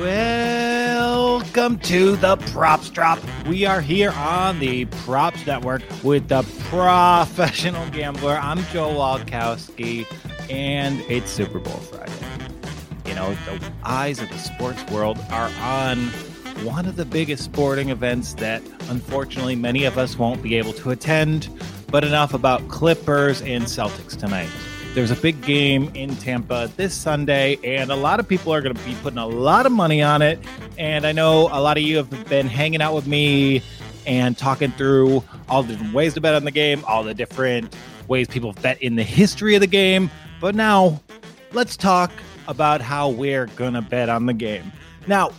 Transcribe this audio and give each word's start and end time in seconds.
Welcome 0.00 1.78
to 1.80 2.16
the 2.16 2.38
Props 2.38 2.88
Drop. 2.88 3.18
We 3.46 3.66
are 3.66 3.82
here 3.82 4.12
on 4.12 4.58
the 4.58 4.86
Props 4.86 5.46
Network 5.46 5.82
with 6.02 6.26
the 6.26 6.42
professional 6.70 7.86
gambler. 7.90 8.38
I'm 8.40 8.64
Joel 8.72 8.94
Walkowski, 8.94 10.06
and 10.48 11.00
it's 11.02 11.30
Super 11.30 11.58
Bowl 11.58 11.74
Friday. 11.74 12.14
You 13.04 13.14
know, 13.14 13.34
the 13.44 13.60
eyes 13.84 14.20
of 14.20 14.30
the 14.30 14.38
sports 14.38 14.82
world 14.90 15.18
are 15.28 15.50
on 15.60 15.98
one 16.64 16.86
of 16.86 16.96
the 16.96 17.04
biggest 17.04 17.44
sporting 17.44 17.90
events 17.90 18.32
that 18.34 18.62
unfortunately 18.88 19.54
many 19.54 19.84
of 19.84 19.98
us 19.98 20.16
won't 20.16 20.42
be 20.42 20.56
able 20.56 20.72
to 20.72 20.92
attend. 20.92 21.50
But 21.88 22.04
enough 22.04 22.32
about 22.32 22.66
Clippers 22.68 23.42
and 23.42 23.64
Celtics 23.64 24.18
tonight. 24.18 24.48
There's 24.92 25.12
a 25.12 25.16
big 25.16 25.40
game 25.42 25.88
in 25.94 26.16
Tampa 26.16 26.68
this 26.76 26.92
Sunday, 26.94 27.58
and 27.62 27.92
a 27.92 27.96
lot 27.96 28.18
of 28.18 28.26
people 28.26 28.52
are 28.52 28.60
going 28.60 28.74
to 28.74 28.84
be 28.84 28.94
putting 29.02 29.20
a 29.20 29.26
lot 29.26 29.64
of 29.64 29.70
money 29.70 30.02
on 30.02 30.20
it. 30.20 30.40
And 30.78 31.06
I 31.06 31.12
know 31.12 31.48
a 31.52 31.60
lot 31.60 31.76
of 31.76 31.84
you 31.84 31.96
have 31.96 32.28
been 32.28 32.48
hanging 32.48 32.82
out 32.82 32.92
with 32.92 33.06
me 33.06 33.62
and 34.04 34.36
talking 34.36 34.72
through 34.72 35.22
all 35.48 35.62
the 35.62 35.74
different 35.74 35.94
ways 35.94 36.14
to 36.14 36.20
bet 36.20 36.34
on 36.34 36.44
the 36.44 36.50
game, 36.50 36.84
all 36.88 37.04
the 37.04 37.14
different 37.14 37.76
ways 38.08 38.26
people 38.26 38.52
bet 38.54 38.82
in 38.82 38.96
the 38.96 39.04
history 39.04 39.54
of 39.54 39.60
the 39.60 39.68
game. 39.68 40.10
But 40.40 40.56
now, 40.56 41.00
let's 41.52 41.76
talk 41.76 42.10
about 42.48 42.80
how 42.80 43.10
we're 43.10 43.46
going 43.46 43.74
to 43.74 43.82
bet 43.82 44.08
on 44.08 44.26
the 44.26 44.34
game. 44.34 44.72
Now, 45.06 45.30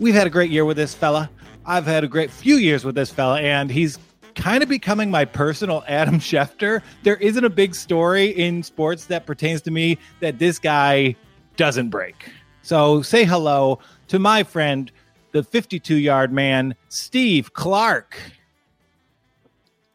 we've 0.00 0.14
had 0.14 0.26
a 0.26 0.30
great 0.30 0.50
year 0.50 0.64
with 0.64 0.76
this 0.76 0.94
fella. 0.94 1.30
I've 1.64 1.86
had 1.86 2.02
a 2.02 2.08
great 2.08 2.32
few 2.32 2.56
years 2.56 2.84
with 2.84 2.96
this 2.96 3.10
fella, 3.10 3.40
and 3.40 3.70
he's 3.70 4.00
kind 4.36 4.62
of 4.62 4.68
becoming 4.68 5.10
my 5.10 5.24
personal 5.24 5.82
Adam 5.88 6.18
Schefter. 6.20 6.82
There 7.02 7.16
isn't 7.16 7.44
a 7.44 7.50
big 7.50 7.74
story 7.74 8.26
in 8.26 8.62
sports 8.62 9.06
that 9.06 9.26
pertains 9.26 9.62
to 9.62 9.70
me 9.70 9.98
that 10.20 10.38
this 10.38 10.58
guy 10.58 11.16
doesn't 11.56 11.88
break. 11.88 12.30
So 12.62 13.02
say 13.02 13.24
hello 13.24 13.80
to 14.08 14.18
my 14.18 14.42
friend, 14.44 14.90
the 15.32 15.42
52 15.42 15.96
yard 15.96 16.32
man, 16.32 16.74
Steve 16.88 17.52
Clark. 17.54 18.16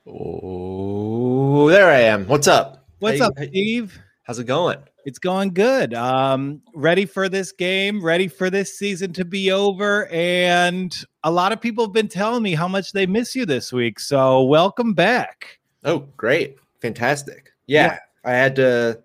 Oh, 0.08 1.70
there 1.70 1.90
I 1.90 2.02
am. 2.02 2.28
What's 2.28 2.48
up? 2.48 2.86
What's 3.00 3.20
Hey, 3.20 3.24
up. 3.26 3.34
Steve? 3.38 4.00
How's 4.24 4.40
it 4.40 4.46
going? 4.46 4.80
It's 5.06 5.20
going 5.20 5.54
good. 5.54 5.94
Um, 5.94 6.62
ready 6.76 7.06
for 7.06 7.28
this 7.28 7.52
game, 7.52 8.04
ready 8.04 8.28
for 8.28 8.50
this 8.50 8.78
season 8.78 9.14
to 9.14 9.26
be 9.26 9.52
over. 9.52 10.08
And 10.12 10.96
a 11.24 11.32
lot 11.32 11.52
of 11.52 11.60
people 11.60 11.86
have 11.86 11.94
been 11.94 12.08
telling 12.08 12.44
me 12.44 12.54
how 12.54 12.68
much 12.68 12.92
they 12.92 13.06
miss 13.08 13.36
you 13.36 13.46
this 13.46 13.74
week. 13.74 14.00
So 14.00 14.44
welcome 14.44 14.94
back. 14.94 15.60
Oh, 15.84 16.00
great. 16.18 16.58
Fantastic. 16.82 17.52
Yeah, 17.68 17.86
Yeah. 17.86 17.98
I 18.32 18.34
had 18.34 18.56
to 18.58 19.02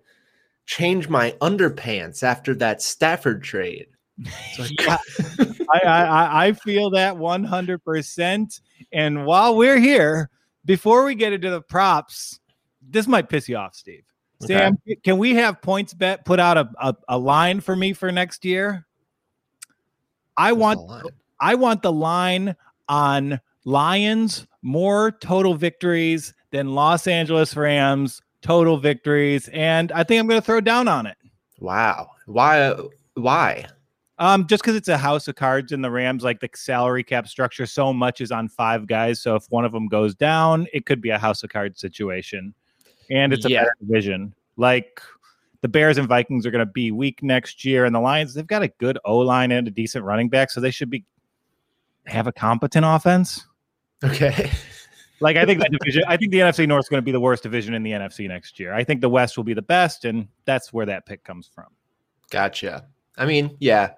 change 0.67 1.09
my 1.09 1.31
underpants 1.41 2.21
after 2.23 2.53
that 2.55 2.81
Stafford 2.81 3.41
trade. 3.43 3.87
So 4.55 4.63
I- 4.63 4.67
Yeah, 4.79 4.95
I, 5.73 5.79
I, 5.79 6.03
I- 6.03 6.47
I 6.47 6.51
feel 6.53 6.89
that 6.91 7.15
100%. 7.15 8.61
And 8.93 9.25
while 9.25 9.55
we're 9.55 9.79
here, 9.79 10.29
before 10.65 11.03
we 11.05 11.15
get 11.15 11.33
into 11.33 11.49
the 11.49 11.61
props, 11.61 12.39
this 12.89 13.07
might 13.07 13.29
piss 13.29 13.49
you 13.49 13.57
off, 13.57 13.75
Steve. 13.75 14.03
Okay. 14.43 14.53
Sam, 14.53 14.77
can 15.03 15.17
we 15.17 15.33
have 15.35 15.61
PointsBet 15.61 16.25
put 16.25 16.39
out 16.39 16.57
a, 16.57 16.69
a, 16.79 16.95
a 17.09 17.17
line 17.17 17.59
for 17.59 17.75
me 17.75 17.93
for 17.93 18.11
next 18.11 18.45
year? 18.45 18.85
I 20.35 20.51
What's 20.51 20.81
want? 20.81 21.11
I 21.39 21.55
want 21.55 21.81
the 21.81 21.91
line 21.91 22.55
on 22.87 23.39
Lions 23.65 24.47
more 24.61 25.11
total 25.11 25.55
victories 25.55 26.33
than 26.51 26.73
Los 26.75 27.07
Angeles 27.07 27.55
Rams 27.55 28.21
total 28.41 28.77
victories, 28.77 29.49
and 29.49 29.91
I 29.91 30.03
think 30.03 30.19
I'm 30.19 30.27
going 30.27 30.39
to 30.39 30.45
throw 30.45 30.61
down 30.61 30.87
on 30.87 31.05
it. 31.05 31.17
Wow. 31.59 32.11
Why? 32.27 32.73
Why? 33.15 33.65
Um, 34.19 34.47
just 34.47 34.63
because 34.63 34.75
it's 34.75 34.87
a 34.87 34.97
house 34.97 35.27
of 35.27 35.35
cards 35.35 35.71
in 35.71 35.81
the 35.81 35.91
Rams, 35.91 36.23
like 36.23 36.39
the 36.39 36.49
salary 36.55 37.03
cap 37.03 37.27
structure, 37.27 37.65
so 37.65 37.93
much 37.93 38.21
is 38.21 38.31
on 38.31 38.49
five 38.49 38.87
guys. 38.87 39.21
So 39.21 39.35
if 39.35 39.45
one 39.49 39.65
of 39.65 39.71
them 39.71 39.87
goes 39.87 40.15
down, 40.15 40.67
it 40.73 40.85
could 40.85 41.01
be 41.01 41.09
a 41.09 41.19
house 41.19 41.43
of 41.43 41.49
cards 41.49 41.79
situation, 41.79 42.53
and 43.09 43.33
it's 43.33 43.45
a 43.45 43.49
Yeah. 43.49 43.61
better 43.61 43.75
division. 43.79 44.33
Like 44.55 45.01
the 45.61 45.67
Bears 45.67 45.97
and 45.97 46.07
Vikings 46.07 46.45
are 46.45 46.51
going 46.51 46.65
to 46.65 46.71
be 46.71 46.91
weak 46.91 47.23
next 47.23 47.65
year, 47.65 47.85
and 47.85 47.93
the 47.95 47.99
Lions 47.99 48.33
they've 48.33 48.45
got 48.47 48.63
a 48.63 48.67
good 48.67 48.97
O 49.05 49.17
line 49.19 49.51
and 49.51 49.67
a 49.67 49.71
decent 49.71 50.05
running 50.05 50.29
back, 50.29 50.51
so 50.51 50.61
they 50.61 50.71
should 50.71 50.89
be 50.89 51.05
have 52.05 52.27
a 52.27 52.31
competent 52.31 52.85
offense. 52.85 53.45
Okay. 54.03 54.51
Like 55.19 55.35
I 55.35 55.45
think 55.45 55.59
that 55.61 55.71
division, 55.71 56.03
I 56.07 56.15
think 56.15 56.31
the 56.31 56.39
NFC 56.39 56.67
North 56.67 56.85
is 56.85 56.89
going 56.89 57.01
to 57.01 57.05
be 57.05 57.11
the 57.11 57.19
worst 57.19 57.41
division 57.41 57.73
in 57.73 57.81
the 57.81 57.91
NFC 57.91 58.27
next 58.27 58.59
year. 58.59 58.73
I 58.73 58.83
think 58.83 59.01
the 59.01 59.09
West 59.09 59.35
will 59.35 59.43
be 59.43 59.55
the 59.55 59.63
best, 59.63 60.05
and 60.05 60.27
that's 60.45 60.71
where 60.71 60.85
that 60.85 61.05
pick 61.05 61.23
comes 61.23 61.49
from. 61.53 61.65
Gotcha. 62.29 62.85
I 63.17 63.25
mean, 63.25 63.55
yeah. 63.59 63.93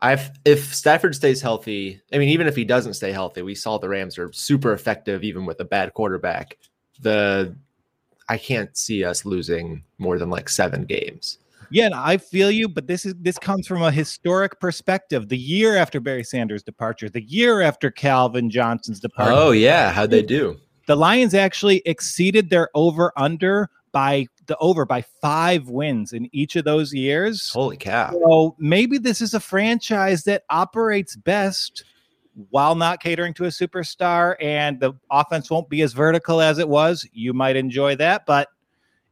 I've 0.00 0.30
if 0.44 0.74
Stafford 0.74 1.14
stays 1.14 1.40
healthy, 1.40 2.02
I 2.12 2.18
mean, 2.18 2.28
even 2.28 2.46
if 2.46 2.54
he 2.54 2.64
doesn't 2.64 2.94
stay 2.94 3.12
healthy, 3.12 3.42
we 3.42 3.54
saw 3.54 3.78
the 3.78 3.88
Rams 3.88 4.18
are 4.18 4.30
super 4.32 4.72
effective 4.74 5.24
even 5.24 5.46
with 5.46 5.58
a 5.60 5.64
bad 5.64 5.94
quarterback. 5.94 6.58
The 7.00 7.56
I 8.28 8.38
can't 8.38 8.76
see 8.76 9.04
us 9.04 9.24
losing 9.24 9.82
more 9.98 10.18
than 10.18 10.30
like 10.30 10.48
seven 10.48 10.84
games. 10.84 11.38
Yeah, 11.70 11.90
I 11.94 12.16
feel 12.16 12.50
you, 12.50 12.68
but 12.68 12.86
this 12.86 13.04
is 13.04 13.14
this 13.20 13.38
comes 13.38 13.66
from 13.66 13.82
a 13.82 13.90
historic 13.90 14.58
perspective. 14.58 15.28
The 15.28 15.36
year 15.36 15.76
after 15.76 16.00
Barry 16.00 16.24
Sanders' 16.24 16.62
departure, 16.62 17.10
the 17.10 17.22
year 17.22 17.60
after 17.60 17.90
Calvin 17.90 18.48
Johnson's 18.50 19.00
departure, 19.00 19.32
Oh 19.34 19.50
yeah, 19.50 19.90
how'd 19.92 20.10
they 20.10 20.22
do? 20.22 20.58
the 20.86 20.96
Lions 20.96 21.34
actually 21.34 21.82
exceeded 21.84 22.48
their 22.48 22.70
over 22.74 23.12
under 23.16 23.68
by 23.92 24.26
the 24.46 24.56
over 24.58 24.86
by 24.86 25.02
five 25.20 25.68
wins 25.68 26.14
in 26.14 26.28
each 26.32 26.56
of 26.56 26.64
those 26.64 26.94
years. 26.94 27.50
Holy 27.50 27.76
cow! 27.76 28.12
So 28.12 28.56
maybe 28.58 28.96
this 28.96 29.20
is 29.20 29.34
a 29.34 29.40
franchise 29.40 30.24
that 30.24 30.44
operates 30.48 31.16
best 31.16 31.84
while 32.50 32.74
not 32.74 33.02
catering 33.02 33.34
to 33.34 33.44
a 33.44 33.48
superstar, 33.48 34.36
and 34.40 34.78
the 34.78 34.92
offense 35.10 35.50
won't 35.50 35.68
be 35.68 35.82
as 35.82 35.92
vertical 35.92 36.40
as 36.40 36.58
it 36.58 36.68
was. 36.68 37.06
You 37.12 37.32
might 37.32 37.56
enjoy 37.56 37.96
that, 37.96 38.26
but 38.26 38.48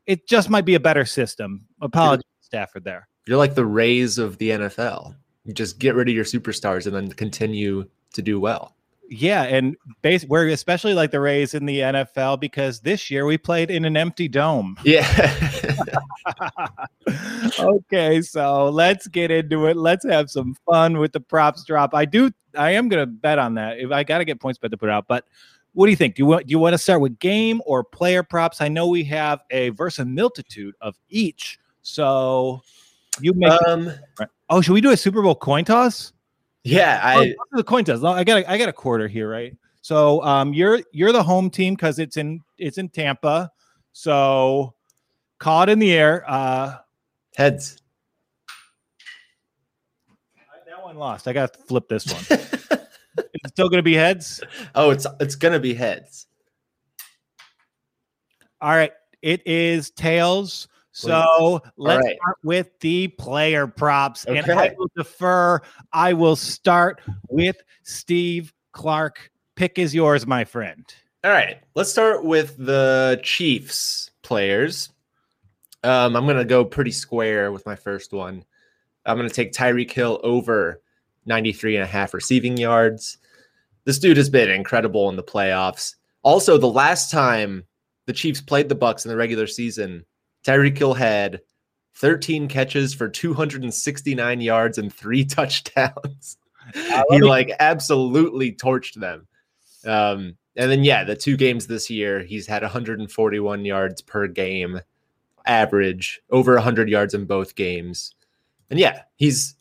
it 0.06 0.28
just 0.28 0.48
might 0.48 0.64
be 0.64 0.74
a 0.74 0.80
better 0.80 1.04
system. 1.04 1.66
Apologies, 1.80 2.24
Stafford. 2.40 2.84
There. 2.84 3.08
You're 3.26 3.38
like 3.38 3.54
the 3.54 3.66
Rays 3.66 4.18
of 4.18 4.38
the 4.38 4.50
NFL. 4.50 5.16
You 5.44 5.52
just 5.52 5.78
get 5.78 5.94
rid 5.94 6.08
of 6.08 6.14
your 6.14 6.24
superstars 6.24 6.86
and 6.86 6.94
then 6.94 7.10
continue 7.12 7.88
to 8.12 8.22
do 8.22 8.38
well. 8.38 8.75
Yeah, 9.08 9.44
and 9.44 9.76
base 10.02 10.24
we're 10.24 10.48
especially 10.48 10.94
like 10.94 11.10
the 11.10 11.20
Rays 11.20 11.54
in 11.54 11.66
the 11.66 11.80
NFL 11.80 12.40
because 12.40 12.80
this 12.80 13.10
year 13.10 13.24
we 13.24 13.38
played 13.38 13.70
in 13.70 13.84
an 13.84 13.96
empty 13.96 14.28
dome. 14.28 14.76
Yeah. 14.82 15.06
okay, 17.58 18.20
so 18.22 18.68
let's 18.68 19.06
get 19.06 19.30
into 19.30 19.66
it. 19.66 19.76
Let's 19.76 20.04
have 20.06 20.30
some 20.30 20.56
fun 20.66 20.98
with 20.98 21.12
the 21.12 21.20
props 21.20 21.64
drop. 21.64 21.94
I 21.94 22.04
do 22.04 22.30
I 22.56 22.72
am 22.72 22.88
gonna 22.88 23.06
bet 23.06 23.38
on 23.38 23.54
that. 23.54 23.78
If 23.78 23.92
I 23.92 24.02
gotta 24.02 24.24
get 24.24 24.40
PointsBet 24.40 24.70
to 24.70 24.76
put 24.76 24.88
out, 24.88 25.06
but 25.06 25.24
what 25.72 25.86
do 25.86 25.90
you 25.90 25.96
think? 25.96 26.14
Do 26.14 26.22
you 26.22 26.26
want 26.26 26.46
do 26.46 26.50
you 26.50 26.58
want 26.58 26.72
to 26.72 26.78
start 26.78 27.00
with 27.00 27.18
game 27.18 27.60
or 27.66 27.84
player 27.84 28.22
props? 28.22 28.60
I 28.60 28.68
know 28.68 28.88
we 28.88 29.04
have 29.04 29.40
a 29.50 29.70
versamiltitude 29.72 30.72
of 30.80 30.96
each. 31.10 31.58
So 31.82 32.62
you 33.20 33.34
make 33.34 33.52
um. 33.68 33.92
oh, 34.48 34.60
should 34.60 34.72
we 34.72 34.80
do 34.80 34.90
a 34.90 34.96
Super 34.96 35.22
Bowl 35.22 35.34
coin 35.34 35.64
toss? 35.64 36.12
Yeah. 36.66 37.00
Oh, 37.02 37.08
I. 37.08 37.16
let's 37.16 37.36
the 37.52 37.64
coin 37.64 37.84
toss. 37.84 38.02
I 38.02 38.24
got 38.24 38.42
a, 38.42 38.50
I 38.50 38.58
got 38.58 38.68
a 38.68 38.72
quarter 38.72 39.08
here, 39.08 39.28
right? 39.30 39.56
So 39.82 40.22
um, 40.24 40.52
you're 40.52 40.80
you're 40.92 41.12
the 41.12 41.22
home 41.22 41.50
team 41.50 41.74
because 41.74 41.98
it's 41.98 42.16
in 42.16 42.40
it's 42.58 42.78
in 42.78 42.88
Tampa. 42.88 43.50
So 43.92 44.74
call 45.38 45.62
it 45.62 45.68
in 45.68 45.78
the 45.78 45.92
air. 45.92 46.24
Uh, 46.26 46.76
Heads. 47.36 47.82
that 50.66 50.82
one 50.82 50.96
lost. 50.96 51.28
I 51.28 51.34
got 51.34 51.52
to 51.52 51.58
flip 51.60 51.86
this 51.86 52.06
one. 52.10 52.24
it's 53.18 53.48
still 53.48 53.68
going 53.68 53.78
to 53.78 53.82
be 53.82 53.94
heads. 53.94 54.42
oh, 54.74 54.90
it's 54.90 55.06
it's 55.20 55.36
gonna 55.36 55.60
be 55.60 55.74
heads. 55.74 56.26
All 58.60 58.70
right, 58.70 58.92
it 59.20 59.46
is 59.46 59.90
tails. 59.90 60.66
So 60.96 61.60
let's 61.76 62.06
right. 62.06 62.16
start 62.16 62.38
with 62.42 62.80
the 62.80 63.08
player 63.08 63.66
props, 63.66 64.24
and 64.24 64.50
I 64.50 64.74
will 64.78 64.88
defer. 64.96 65.60
I 65.92 66.14
will 66.14 66.36
start 66.36 67.02
with 67.28 67.58
Steve 67.82 68.54
Clark. 68.72 69.30
Pick 69.56 69.78
is 69.78 69.94
yours, 69.94 70.26
my 70.26 70.44
friend. 70.44 70.86
All 71.22 71.30
right. 71.30 71.58
Let's 71.74 71.90
start 71.90 72.24
with 72.24 72.56
the 72.56 73.20
Chiefs 73.22 74.10
players. 74.22 74.88
Um, 75.84 76.16
I'm 76.16 76.26
gonna 76.26 76.46
go 76.46 76.64
pretty 76.64 76.92
square 76.92 77.52
with 77.52 77.66
my 77.66 77.76
first 77.76 78.14
one. 78.14 78.42
I'm 79.04 79.18
gonna 79.18 79.28
take 79.28 79.52
Tyreek 79.52 79.90
Hill 79.90 80.18
over 80.22 80.80
93 81.26 81.76
and 81.76 81.84
a 81.84 81.86
half 81.86 82.14
receiving 82.14 82.56
yards. 82.56 83.18
This 83.84 83.98
dude 83.98 84.16
has 84.16 84.30
been 84.30 84.48
incredible 84.48 85.10
in 85.10 85.16
the 85.16 85.22
playoffs. 85.22 85.96
Also, 86.22 86.56
the 86.56 86.66
last 86.66 87.10
time 87.10 87.64
the 88.06 88.14
Chiefs 88.14 88.40
played 88.40 88.70
the 88.70 88.74
Bucs 88.74 89.04
in 89.04 89.10
the 89.10 89.16
regular 89.16 89.46
season, 89.46 90.06
Tyreek 90.46 90.78
Hill 90.78 90.94
had 90.94 91.40
13 91.96 92.48
catches 92.48 92.94
for 92.94 93.08
269 93.08 94.40
yards 94.40 94.78
and 94.78 94.92
three 94.92 95.24
touchdowns. 95.26 96.36
he 97.10 97.22
like 97.22 97.52
absolutely 97.58 98.52
torched 98.52 98.94
them. 98.94 99.26
Um, 99.84 100.36
and 100.56 100.70
then 100.70 100.84
yeah, 100.84 101.04
the 101.04 101.16
two 101.16 101.36
games 101.36 101.66
this 101.66 101.90
year, 101.90 102.20
he's 102.20 102.46
had 102.46 102.62
141 102.62 103.64
yards 103.64 104.02
per 104.02 104.26
game, 104.26 104.80
average 105.44 106.20
over 106.30 106.54
100 106.54 106.88
yards 106.88 107.14
in 107.14 107.24
both 107.24 107.54
games. 107.54 108.14
And 108.70 108.78
yeah, 108.78 109.02
he's 109.16 109.56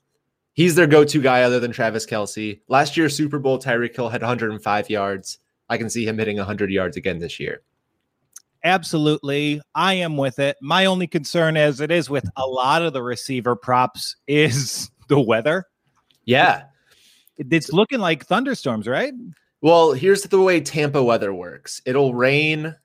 He's 0.56 0.76
their 0.76 0.88
go-to 0.88 1.22
guy 1.22 1.44
other 1.44 1.60
than 1.60 1.74
Travis 1.74 2.06
Kelce. 2.06 2.62
Last 2.70 2.96
year, 2.96 3.10
Super 3.10 3.40
Bowl, 3.40 3.60
Tyreek 3.60 3.94
Hill 3.94 4.08
had 4.08 4.22
105 4.22 4.90
yards. 4.90 5.40
I 5.68 5.78
can 5.78 5.90
see 5.90 6.08
him 6.08 6.18
hitting 6.18 6.38
100 6.38 6.72
yards 6.72 6.96
again 6.96 7.20
this 7.20 7.42
year. 7.42 7.62
Absolutely. 8.66 9.62
I 9.76 9.94
am 9.94 10.18
with 10.18 10.40
it. 10.40 10.58
My 10.60 10.86
only 10.86 11.06
concern, 11.06 11.56
as 11.56 11.80
it 11.82 11.92
is 11.92 12.10
with 12.10 12.28
a 12.36 12.46
lot 12.46 12.82
of 12.82 12.94
the 12.94 13.04
receiver 13.04 13.56
props, 13.56 14.16
is 14.28 14.90
the 15.08 15.20
weather. 15.20 15.66
Yeah. 16.26 16.64
It's 17.38 17.72
looking 17.72 18.00
like 18.00 18.26
thunderstorms, 18.26 18.88
right? 18.88 19.14
Well, 19.62 19.94
here's 19.94 20.24
the 20.24 20.42
way 20.42 20.62
Tampa 20.62 21.04
weather 21.04 21.34
works 21.34 21.82
it'll 21.86 22.14
rain 22.14 22.76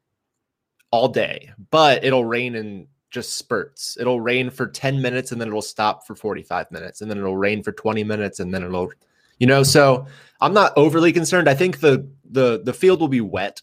all 0.91 1.09
day, 1.09 1.51
but 1.71 2.05
it'll 2.05 2.25
rain 2.25 2.55
in 2.55 2.87
just 3.11 3.39
spurts. 3.39 3.97
It'll 3.99 4.21
rain 4.21 4.51
for 4.51 4.67
10 4.67 5.01
minutes 5.01 5.33
and 5.33 5.41
then 5.41 5.49
it'll 5.49 5.63
stop 5.63 6.07
for 6.07 6.15
45 6.15 6.71
minutes 6.71 7.01
and 7.01 7.11
then 7.11 7.19
it'll 7.19 7.37
rain 7.37 7.63
for 7.63 7.73
20 7.73 8.05
minutes 8.05 8.39
and 8.39 8.53
then 8.53 8.63
it'll 8.63 8.93
you 9.39 9.47
know, 9.47 9.63
so 9.63 10.07
I'm 10.43 10.53
not 10.53 10.75
overly 10.77 11.13
concerned. 11.13 11.49
I 11.49 11.55
think 11.55 11.81
the 11.81 12.07
the 12.31 12.61
the 12.63 12.75
field 12.75 13.01
will 13.01 13.09
be 13.09 13.23
wet. 13.23 13.63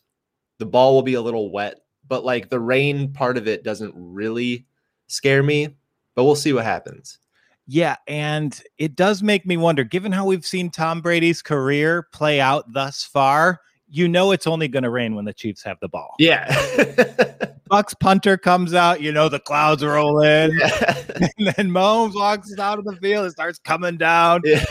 The 0.58 0.66
ball 0.66 0.96
will 0.96 1.04
be 1.04 1.14
a 1.14 1.22
little 1.22 1.52
wet, 1.52 1.80
but 2.08 2.26
like 2.26 2.50
the 2.50 2.60
rain 2.60 3.12
part 3.12 3.38
of 3.38 3.48
it 3.48 3.64
doesn't 3.64 3.94
really 3.96 4.66
scare 5.08 5.44
me, 5.44 5.76
but 6.16 6.24
we'll 6.24 6.36
see 6.36 6.54
what 6.54 6.66
happens. 6.66 7.20
Yeah, 7.68 7.98
and 8.08 8.60
it 8.78 8.96
does 8.96 9.22
make 9.22 9.46
me 9.46 9.58
wonder 9.58 9.84
given 9.84 10.12
how 10.12 10.26
we've 10.26 10.46
seen 10.46 10.70
Tom 10.70 11.02
Brady's 11.02 11.42
career 11.42 12.08
play 12.14 12.40
out 12.40 12.72
thus 12.72 13.04
far, 13.04 13.60
you 13.90 14.08
know 14.08 14.32
it's 14.32 14.48
only 14.48 14.68
going 14.68 14.84
to 14.84 14.90
rain 14.90 15.16
when 15.16 15.26
the 15.26 15.34
Chiefs 15.34 15.64
have 15.64 15.80
the 15.80 15.88
ball. 15.88 16.16
Yeah. 16.20 16.46
Bucs 17.70 18.00
punter 18.00 18.38
comes 18.38 18.74
out, 18.74 19.02
you 19.02 19.12
know 19.12 19.28
the 19.28 19.40
clouds 19.40 19.84
roll 19.84 20.22
in, 20.22 20.58
yeah. 20.58 21.04
and 21.38 21.48
then 21.48 21.70
Mahomes 21.70 22.16
walks 22.16 22.58
out 22.58 22.80
of 22.80 22.86
the 22.86 22.96
field 22.96 23.26
and 23.26 23.32
starts 23.34 23.60
coming 23.60 23.98
down. 23.98 24.42
Yeah. 24.46 24.64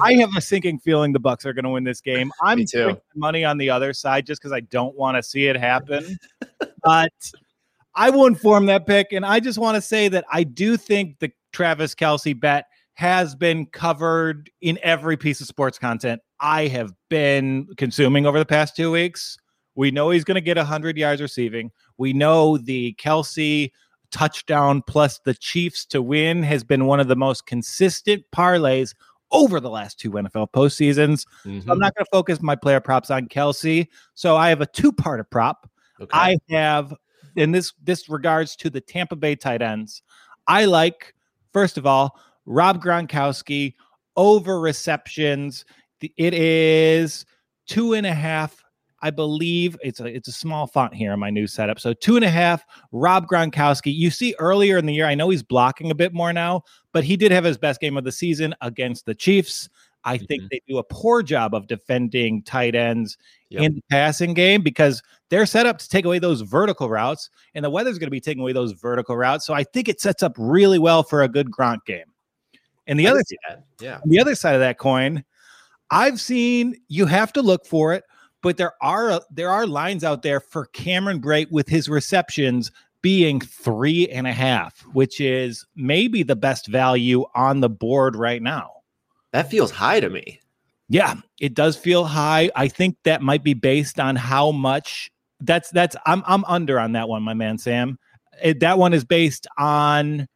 I 0.00 0.14
have 0.14 0.30
a 0.36 0.40
sinking 0.40 0.78
feeling 0.78 1.12
the 1.12 1.20
Bucs 1.20 1.44
are 1.44 1.52
going 1.52 1.64
to 1.64 1.70
win 1.70 1.82
this 1.82 2.00
game. 2.00 2.30
I'm 2.42 2.58
putting 2.58 3.00
money 3.16 3.44
on 3.44 3.58
the 3.58 3.70
other 3.70 3.92
side 3.92 4.26
just 4.26 4.40
because 4.40 4.52
I 4.52 4.60
don't 4.60 4.96
want 4.96 5.16
to 5.16 5.22
see 5.22 5.46
it 5.46 5.56
happen. 5.56 6.16
but 6.84 7.12
I 7.96 8.10
will 8.10 8.26
inform 8.26 8.66
that 8.66 8.86
pick, 8.86 9.12
and 9.12 9.26
I 9.26 9.40
just 9.40 9.58
want 9.58 9.74
to 9.74 9.80
say 9.80 10.08
that 10.08 10.24
I 10.32 10.44
do 10.44 10.76
think 10.76 11.18
the 11.18 11.32
Travis 11.52 11.94
Kelce 11.96 12.38
bet 12.38 12.66
has 12.94 13.34
been 13.34 13.66
covered 13.66 14.50
in 14.60 14.78
every 14.82 15.16
piece 15.16 15.40
of 15.40 15.48
sports 15.48 15.78
content 15.80 16.20
I 16.44 16.68
have 16.68 16.92
been 17.08 17.66
consuming 17.78 18.26
over 18.26 18.38
the 18.38 18.44
past 18.44 18.76
two 18.76 18.90
weeks. 18.90 19.38
We 19.76 19.90
know 19.90 20.10
he's 20.10 20.24
going 20.24 20.34
to 20.34 20.42
get 20.42 20.58
100 20.58 20.98
yards 20.98 21.22
receiving. 21.22 21.72
We 21.96 22.12
know 22.12 22.58
the 22.58 22.94
Kelce 23.00 23.72
touchdown 24.10 24.82
plus 24.86 25.20
the 25.24 25.32
Chiefs 25.32 25.86
to 25.86 26.02
win 26.02 26.42
has 26.42 26.62
been 26.62 26.84
one 26.84 27.00
of 27.00 27.08
the 27.08 27.16
most 27.16 27.46
consistent 27.46 28.24
parlays 28.30 28.94
over 29.32 29.58
the 29.58 29.70
last 29.70 29.98
two 29.98 30.10
NFL 30.10 30.52
postseasons. 30.52 31.26
Mhm. 31.46 31.64
So 31.64 31.72
I'm 31.72 31.78
not 31.78 31.94
going 31.94 32.04
to 32.04 32.10
focus 32.12 32.42
my 32.42 32.54
player 32.54 32.78
props 32.78 33.10
on 33.10 33.26
Kelce. 33.26 33.88
So 34.12 34.36
I 34.36 34.50
have 34.50 34.60
a 34.60 34.66
two-part 34.66 35.20
of 35.20 35.30
prop. 35.30 35.68
Okay. 35.98 36.10
I 36.12 36.36
have, 36.50 36.94
in 37.36 37.52
this 37.52 37.72
this 37.82 38.10
regards 38.10 38.54
to 38.56 38.68
the 38.68 38.82
Tampa 38.82 39.16
Bay 39.16 39.34
tight 39.34 39.62
ends. 39.62 40.02
I 40.46 40.66
like 40.66 41.14
first 41.54 41.78
of 41.78 41.86
all 41.86 42.20
Rob 42.44 42.84
Gronkowski 42.84 43.74
over 44.14 44.60
receptions. 44.60 45.64
It 46.16 46.34
is 46.34 47.24
two 47.66 47.94
and 47.94 48.06
a 48.06 48.12
half. 48.14 48.62
I 49.02 49.10
believe 49.10 49.76
it's 49.82 50.00
a 50.00 50.06
it's 50.06 50.28
a 50.28 50.32
small 50.32 50.66
font 50.66 50.94
here 50.94 51.12
in 51.12 51.20
my 51.20 51.28
new 51.28 51.46
setup. 51.46 51.78
So 51.78 51.92
two 51.92 52.16
and 52.16 52.24
a 52.24 52.30
half. 52.30 52.64
Rob 52.90 53.26
Gronkowski. 53.26 53.94
You 53.94 54.10
see 54.10 54.34
earlier 54.38 54.78
in 54.78 54.86
the 54.86 54.94
year, 54.94 55.06
I 55.06 55.14
know 55.14 55.28
he's 55.28 55.42
blocking 55.42 55.90
a 55.90 55.94
bit 55.94 56.14
more 56.14 56.32
now, 56.32 56.62
but 56.92 57.04
he 57.04 57.16
did 57.16 57.30
have 57.30 57.44
his 57.44 57.58
best 57.58 57.80
game 57.80 57.98
of 57.98 58.04
the 58.04 58.12
season 58.12 58.54
against 58.62 59.04
the 59.04 59.14
Chiefs. 59.14 59.68
I 60.06 60.18
think 60.18 60.42
Mhm. 60.44 60.48
they 60.50 60.60
do 60.68 60.78
a 60.78 60.84
poor 60.84 61.22
job 61.22 61.54
of 61.54 61.66
defending 61.66 62.42
tight 62.42 62.74
ends 62.74 63.16
Yep. 63.50 63.62
in 63.62 63.74
the 63.76 63.82
passing 63.90 64.34
game 64.34 64.62
because 64.62 65.02
they're 65.30 65.46
set 65.46 65.64
up 65.66 65.78
to 65.78 65.88
take 65.88 66.04
away 66.04 66.18
those 66.18 66.40
vertical 66.42 66.88
routes, 66.90 67.30
and 67.54 67.64
the 67.64 67.70
weather's 67.70 67.98
going 67.98 68.08
to 68.08 68.10
be 68.10 68.20
taking 68.20 68.42
away 68.42 68.52
those 68.52 68.72
vertical 68.72 69.16
routes. 69.16 69.46
So 69.46 69.54
I 69.54 69.64
think 69.64 69.88
it 69.88 70.00
sets 70.00 70.22
up 70.22 70.34
really 70.38 70.78
well 70.78 71.02
for 71.02 71.22
a 71.22 71.28
good 71.28 71.50
Gronk 71.50 71.84
game. 71.86 72.04
And 72.86 72.98
the 72.98 73.06
I 73.06 73.12
other 73.12 73.22
that. 73.48 73.64
Yeah. 73.80 74.00
the 74.04 74.20
other 74.20 74.34
side 74.34 74.54
of 74.54 74.60
that 74.60 74.78
coin, 74.78 75.24
I've 75.90 76.20
seen 76.20 76.76
you 76.88 77.06
have 77.06 77.32
to 77.34 77.42
look 77.42 77.66
for 77.66 77.92
it, 77.92 78.04
but 78.42 78.56
there 78.56 78.72
are 78.82 79.10
uh, 79.10 79.20
there 79.30 79.50
are 79.50 79.66
lines 79.66 80.04
out 80.04 80.22
there 80.22 80.40
for 80.40 80.66
Cameron 80.66 81.20
Brate 81.20 81.50
with 81.50 81.68
his 81.68 81.88
receptions 81.88 82.70
being 83.02 83.40
three 83.40 84.08
and 84.08 84.26
a 84.26 84.32
half, 84.32 84.80
which 84.92 85.20
is 85.20 85.66
maybe 85.76 86.22
the 86.22 86.36
best 86.36 86.68
value 86.68 87.24
on 87.34 87.60
the 87.60 87.68
board 87.68 88.16
right 88.16 88.40
now. 88.40 88.70
That 89.32 89.50
feels 89.50 89.70
high 89.70 90.00
to 90.00 90.08
me. 90.08 90.40
Yeah, 90.88 91.16
it 91.40 91.54
does 91.54 91.76
feel 91.76 92.04
high. 92.04 92.50
I 92.54 92.68
think 92.68 92.96
that 93.04 93.20
might 93.20 93.42
be 93.42 93.54
based 93.54 93.98
on 93.98 94.16
how 94.16 94.52
much 94.52 95.10
that's 95.40 95.70
that's 95.70 95.96
I'm 96.06 96.22
I'm 96.26 96.44
under 96.46 96.78
on 96.78 96.92
that 96.92 97.08
one, 97.08 97.22
my 97.22 97.34
man 97.34 97.58
Sam. 97.58 97.98
It, 98.42 98.60
that 98.60 98.78
one 98.78 98.92
is 98.92 99.04
based 99.04 99.46
on 99.58 100.26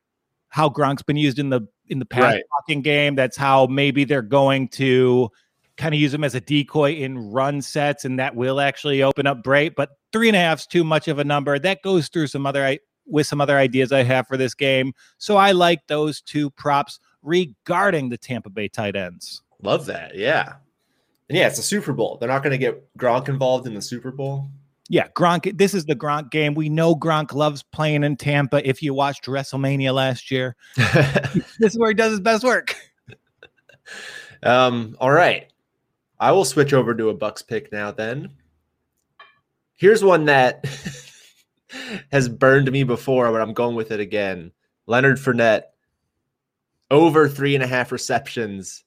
how 0.50 0.68
Gronk's 0.68 1.02
been 1.02 1.16
used 1.16 1.38
in 1.38 1.50
the 1.50 1.62
in 1.90 1.98
the 1.98 2.04
pass 2.06 2.22
Right. 2.22 2.42
blocking 2.50 2.82
game. 2.82 3.14
That's 3.14 3.36
how 3.36 3.66
maybe 3.66 4.04
they're 4.04 4.22
going 4.22 4.68
to 4.70 5.30
kind 5.76 5.94
of 5.94 6.00
use 6.00 6.12
him 6.12 6.24
as 6.24 6.34
a 6.34 6.40
decoy 6.40 6.94
in 6.94 7.18
run 7.30 7.62
sets, 7.62 8.04
and 8.04 8.18
that 8.18 8.34
will 8.34 8.60
actually 8.60 9.02
open 9.02 9.26
up 9.26 9.42
Brate. 9.42 9.74
But 9.76 9.90
three 10.12 10.28
and 10.28 10.36
a 10.36 10.40
half 10.40 10.60
is 10.60 10.66
too 10.66 10.82
much 10.84 11.06
of 11.08 11.18
a 11.18 11.24
number. 11.24 11.58
That 11.58 11.82
goes 11.82 12.08
through 12.08 12.26
some 12.28 12.46
other 12.46 12.64
i- 12.64 12.80
with 13.06 13.26
some 13.26 13.40
other 13.40 13.56
ideas 13.56 13.90
I 13.92 14.02
have 14.02 14.26
for 14.26 14.36
this 14.36 14.54
game. 14.54 14.92
So 15.18 15.36
I 15.36 15.52
like 15.52 15.86
those 15.86 16.20
two 16.20 16.50
props 16.50 16.98
regarding 17.22 18.08
the 18.08 18.18
Tampa 18.18 18.50
Bay 18.50 18.68
tight 18.68 18.96
ends. 18.96 19.42
Love 19.62 19.86
that. 19.86 20.14
Yeah. 20.16 20.54
And 21.28 21.38
yeah, 21.38 21.46
it's 21.46 21.58
a 21.58 21.62
Super 21.62 21.92
Bowl. 21.92 22.16
They're 22.18 22.28
not 22.28 22.42
going 22.42 22.52
to 22.52 22.58
get 22.58 22.82
Gronk 22.98 23.28
involved 23.28 23.66
in 23.66 23.74
the 23.74 23.82
Super 23.82 24.10
Bowl. 24.10 24.48
Yeah, 24.88 25.08
Gronk. 25.08 25.58
This 25.58 25.74
is 25.74 25.84
the 25.84 25.94
Gronk 25.94 26.30
game. 26.30 26.54
We 26.54 26.70
know 26.70 26.96
Gronk 26.96 27.34
loves 27.34 27.62
playing 27.62 28.04
in 28.04 28.16
Tampa. 28.16 28.66
If 28.66 28.82
you 28.82 28.94
watched 28.94 29.26
WrestleMania 29.26 29.92
last 29.92 30.30
year, 30.30 30.56
this 30.76 31.72
is 31.72 31.78
where 31.78 31.90
he 31.90 31.94
does 31.94 32.12
his 32.12 32.20
best 32.20 32.42
work. 32.42 32.74
um, 34.42 34.96
all 34.98 35.10
right. 35.10 35.52
I 36.18 36.32
will 36.32 36.46
switch 36.46 36.72
over 36.72 36.94
to 36.94 37.10
a 37.10 37.16
Bucs 37.16 37.46
pick 37.46 37.70
now 37.70 37.90
then. 37.90 38.30
Here's 39.76 40.02
one 40.02 40.24
that 40.24 40.64
has 42.10 42.28
burned 42.28 42.72
me 42.72 42.82
before, 42.82 43.30
but 43.30 43.40
I'm 43.40 43.52
going 43.52 43.76
with 43.76 43.92
it 43.92 44.00
again. 44.00 44.52
Leonard 44.86 45.18
Fournette 45.18 45.64
over 46.90 47.28
three 47.28 47.54
and 47.54 47.62
a 47.62 47.66
half 47.66 47.92
receptions. 47.92 48.84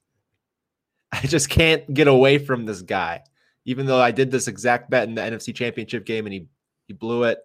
I 1.12 1.22
just 1.28 1.50
can't 1.50 1.94
get 1.94 2.08
away 2.08 2.40
from 2.40 2.66
this 2.66 2.82
guy. 2.82 3.22
Even 3.66 3.86
though 3.86 4.02
I 4.02 4.12
did 4.12 4.32
this 4.32 4.48
exact 4.48 4.90
bet 4.90 5.08
in 5.08 5.16
the 5.16 5.22
NFC 5.22 5.54
Championship 5.54 6.06
game 6.06 6.26
and 6.26 6.34
he 6.34 6.48
he 6.88 6.94
blew 6.94 7.24
it. 7.24 7.40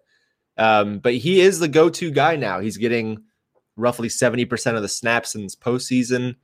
Um, 0.57 0.99
but 0.99 1.13
he 1.13 1.41
is 1.41 1.59
the 1.59 1.67
go-to 1.67 2.11
guy 2.11 2.35
now. 2.35 2.59
He's 2.59 2.77
getting 2.77 3.23
roughly 3.75 4.09
70% 4.09 4.75
of 4.75 4.81
the 4.81 4.87
snaps 4.87 5.35
in 5.35 5.43
this 5.43 5.55
postseason. 5.55 6.35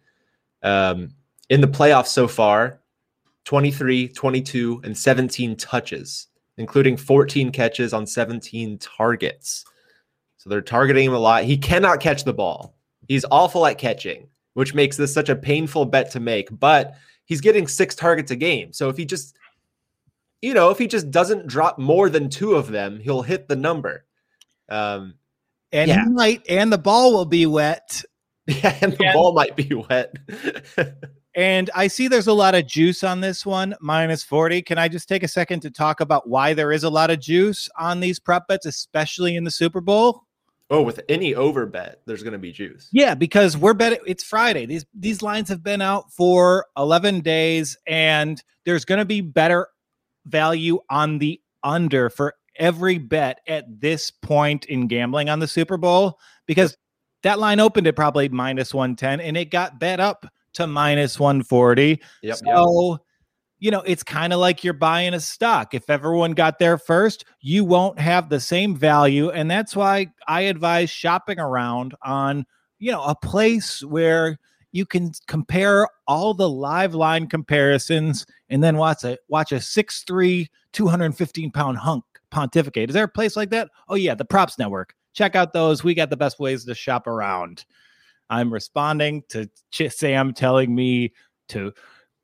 Um, 0.61 1.09
in 1.49 1.59
the 1.59 1.67
playoffs 1.67 2.07
so 2.07 2.27
far, 2.27 2.79
23, 3.45 4.07
22, 4.09 4.81
and 4.85 4.97
17 4.97 5.55
touches, 5.57 6.27
including 6.57 6.95
14 6.95 7.51
catches 7.51 7.93
on 7.93 8.07
17 8.07 8.77
targets. 8.77 9.65
So 10.37 10.49
they're 10.49 10.61
targeting 10.61 11.05
him 11.05 11.13
a 11.13 11.19
lot. 11.19 11.43
He 11.43 11.57
cannot 11.57 11.99
catch 11.99 12.23
the 12.23 12.33
ball. 12.33 12.75
He's 13.07 13.25
awful 13.31 13.65
at 13.65 13.77
catching, 13.77 14.27
which 14.53 14.73
makes 14.73 14.95
this 14.95 15.13
such 15.13 15.29
a 15.29 15.35
painful 15.35 15.85
bet 15.85 16.11
to 16.11 16.19
make. 16.19 16.47
But 16.57 16.95
he's 17.25 17.41
getting 17.41 17.67
six 17.67 17.95
targets 17.95 18.31
a 18.31 18.35
game. 18.35 18.71
So 18.71 18.87
if 18.87 18.95
he 18.95 19.05
just, 19.05 19.35
you 20.43 20.53
know, 20.53 20.69
if 20.69 20.77
he 20.77 20.87
just 20.87 21.09
doesn't 21.09 21.47
drop 21.47 21.79
more 21.79 22.09
than 22.09 22.29
two 22.29 22.55
of 22.55 22.67
them, 22.67 22.99
he'll 22.99 23.21
hit 23.21 23.47
the 23.47 23.55
number. 23.55 24.05
Um, 24.69 25.15
And 25.71 25.89
Yeah. 25.89 26.03
he 26.03 26.09
might, 26.09 26.45
and 26.47 26.71
the 26.71 26.77
ball 26.77 27.13
will 27.13 27.25
be 27.25 27.47
wet. 27.47 28.03
yeah, 28.47 28.77
and 28.81 28.93
the 28.93 29.03
Yeah. 29.05 29.13
ball 29.13 29.33
might 29.33 29.55
be 29.55 29.73
wet. 29.73 30.13
And 31.35 31.71
I 31.73 31.87
see 31.87 32.07
there's 32.07 32.27
a 32.27 32.33
lot 32.33 32.53
of 32.53 32.67
juice 32.67 33.03
on 33.03 33.19
this 33.21 33.43
one, 33.43 33.73
minus 33.81 34.23
40. 34.23 34.61
Can 34.61 34.77
I 34.77 34.87
just 34.87 35.09
take 35.09 35.23
a 35.23 35.27
second 35.27 35.61
to 35.61 35.71
talk 35.71 35.99
about 35.99 36.29
why 36.29 36.53
there 36.53 36.71
is 36.71 36.83
a 36.83 36.91
lot 36.91 37.09
of 37.09 37.19
juice 37.19 37.67
on 37.75 38.01
these 38.01 38.19
prop 38.19 38.47
bets, 38.47 38.67
especially 38.67 39.35
in 39.35 39.43
the 39.43 39.49
Super 39.49 39.81
Bowl? 39.81 40.27
oh, 40.69 40.81
with 40.83 41.01
any 41.09 41.33
over 41.35 41.65
bet, 41.65 42.01
there's 42.05 42.21
going 42.23 42.33
to 42.33 42.37
be 42.39 42.51
juice. 42.51 42.87
Yeah, 42.91 43.15
because 43.15 43.57
we're 43.57 43.73
betting 43.73 43.99
it's 44.05 44.23
Friday. 44.23 44.67
These 44.67 44.85
these 44.93 45.21
lines 45.23 45.49
have 45.49 45.63
been 45.63 45.81
out 45.81 46.11
for 46.11 46.67
11 46.77 47.21
days 47.21 47.77
and 47.87 48.41
there's 48.65 48.85
going 48.85 48.99
to 48.99 49.05
be 49.05 49.21
better 49.21 49.67
value 50.25 50.79
on 50.89 51.19
the 51.19 51.41
under 51.63 52.09
for 52.09 52.35
every 52.57 52.97
bet 52.97 53.39
at 53.47 53.65
this 53.81 54.11
point 54.11 54.65
in 54.65 54.87
gambling 54.87 55.29
on 55.29 55.39
the 55.39 55.47
Super 55.47 55.77
Bowl 55.77 56.19
because 56.45 56.77
that 57.23 57.39
line 57.39 57.59
opened 57.59 57.87
at 57.87 57.95
probably 57.95 58.29
minus 58.29 58.73
110 58.73 59.21
and 59.21 59.37
it 59.37 59.49
got 59.49 59.79
bet 59.79 59.99
up 59.99 60.25
to 60.53 60.67
minus 60.67 61.19
140. 61.19 62.01
Yep. 62.21 62.37
So, 62.37 62.99
you 63.59 63.71
know, 63.71 63.81
it's 63.81 64.03
kind 64.03 64.33
of 64.33 64.39
like 64.39 64.63
you're 64.63 64.73
buying 64.73 65.13
a 65.13 65.19
stock. 65.19 65.73
If 65.73 65.89
everyone 65.89 66.33
got 66.33 66.59
there 66.59 66.77
first, 66.77 67.25
you 67.39 67.63
won't 67.63 67.97
have 67.97 68.29
the 68.29 68.39
same 68.39 68.75
value. 68.75 69.29
And 69.31 69.49
that's 69.49 69.75
why 69.75 70.07
I 70.27 70.41
advise 70.41 70.89
shopping 70.89 71.39
around 71.39 71.95
on, 72.03 72.45
you 72.77 72.91
know, 72.91 73.03
a 73.03 73.15
place 73.15 73.81
where 73.83 74.37
you 74.73 74.85
can 74.85 75.11
compare 75.27 75.87
all 76.07 76.33
the 76.33 76.49
live 76.49 76.93
line 76.93 77.27
comparisons 77.27 78.25
and 78.49 78.61
then 78.61 78.75
watch 78.75 79.03
a 79.05 79.17
watch 79.29 79.53
a 79.53 79.55
6'3, 79.55 80.47
215 80.73 81.51
pound 81.51 81.77
hunk 81.77 82.03
pontificate. 82.31 82.89
Is 82.89 82.93
there 82.95 83.05
a 83.05 83.07
place 83.07 83.37
like 83.37 83.51
that? 83.51 83.69
Oh, 83.87 83.95
yeah, 83.95 84.15
the 84.15 84.25
Props 84.25 84.59
Network. 84.59 84.93
Check 85.13 85.35
out 85.35 85.53
those. 85.53 85.83
We 85.83 85.93
got 85.93 86.09
the 86.09 86.17
best 86.17 86.39
ways 86.39 86.65
to 86.65 86.75
shop 86.75 87.05
around. 87.07 87.65
I'm 88.29 88.51
responding 88.51 89.23
to 89.29 89.47
Ch- 89.71 89.91
Sam 89.91 90.33
telling 90.33 90.73
me 90.73 91.13
to 91.49 91.71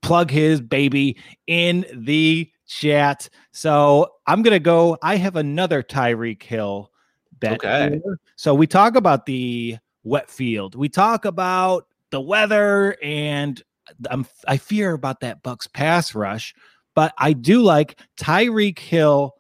plug 0.02 0.32
his 0.32 0.60
baby 0.60 1.18
in 1.46 1.86
the 1.94 2.50
chat. 2.66 3.30
So 3.52 4.14
I'm 4.26 4.42
going 4.42 4.56
to 4.56 4.60
go. 4.60 4.98
I 5.04 5.18
have 5.18 5.36
another 5.36 5.84
Tyreek 5.84 6.42
Hill 6.42 6.92
bet. 7.40 7.64
Okay. 7.64 8.00
here. 8.04 8.20
So 8.38 8.56
we 8.56 8.66
talk 8.66 8.96
about 8.96 9.28
the 9.28 9.78
wet 10.04 10.32
field. 10.32 10.74
We 10.74 10.90
talk 10.90 11.26
about 11.26 11.86
the 12.12 12.22
weather 12.22 12.98
and 13.04 13.62
I'm, 14.10 14.26
I 14.48 14.58
fear 14.58 14.94
about 14.94 15.22
that 15.22 15.44
Bucs 15.44 15.72
pass 15.72 16.14
rush, 16.14 16.54
but 16.96 17.14
I 17.18 17.34
do 17.34 17.62
like 17.62 18.00
Tyreek 18.20 18.80
Hill 18.80 19.34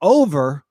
over 0.00 0.64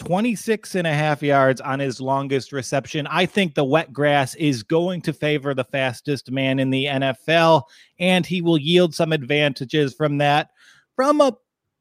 26 0.00 0.74
and 0.74 0.86
a 0.86 0.94
half 0.94 1.22
yards 1.22 1.60
on 1.60 1.78
his 1.78 2.00
longest 2.00 2.52
reception. 2.52 3.06
I 3.08 3.26
think 3.26 3.54
the 3.54 3.64
wet 3.64 3.92
grass 3.92 4.34
is 4.36 4.62
going 4.62 5.02
to 5.02 5.12
favor 5.12 5.54
the 5.54 5.64
fastest 5.64 6.30
man 6.30 6.58
in 6.58 6.70
the 6.70 6.86
NFL, 6.86 7.64
and 7.98 8.24
he 8.24 8.40
will 8.40 8.58
yield 8.58 8.94
some 8.94 9.12
advantages 9.12 9.94
from 9.94 10.18
that 10.18 10.48
from 10.96 11.20
a 11.20 11.36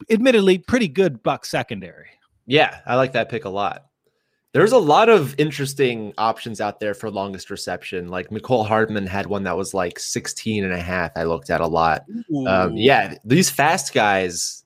admittedly 0.10 0.58
pretty 0.58 0.88
good 0.88 1.24
Buc 1.24 1.46
secondary. 1.46 2.08
Yeah, 2.46 2.80
I 2.86 2.96
like 2.96 3.14
that 3.14 3.30
pick 3.30 3.46
a 3.46 3.50
lot. 3.50 3.86
There's 4.52 4.72
a 4.72 4.78
lot 4.80 5.10
of 5.10 5.36
interesting 5.38 6.12
options 6.18 6.60
out 6.60 6.80
there 6.80 6.96
for 6.96 7.12
longest 7.12 7.52
reception. 7.52 8.08
Like 8.08 8.30
Mecole 8.32 8.66
Hardman 8.66 9.06
had 9.06 9.28
one 9.28 9.44
that 9.44 9.56
was 9.56 9.76
like 9.76 10.00
16 10.00 10.64
and 10.64 10.74
a 10.74 10.80
half. 10.80 11.12
I 11.16 11.24
looked 11.26 11.52
at 11.52 11.62
a 11.62 11.68
lot. 11.68 12.06
Um, 12.48 12.76
yeah, 12.76 13.16
these 13.24 13.50
fast 13.50 13.94
guys, 13.94 14.64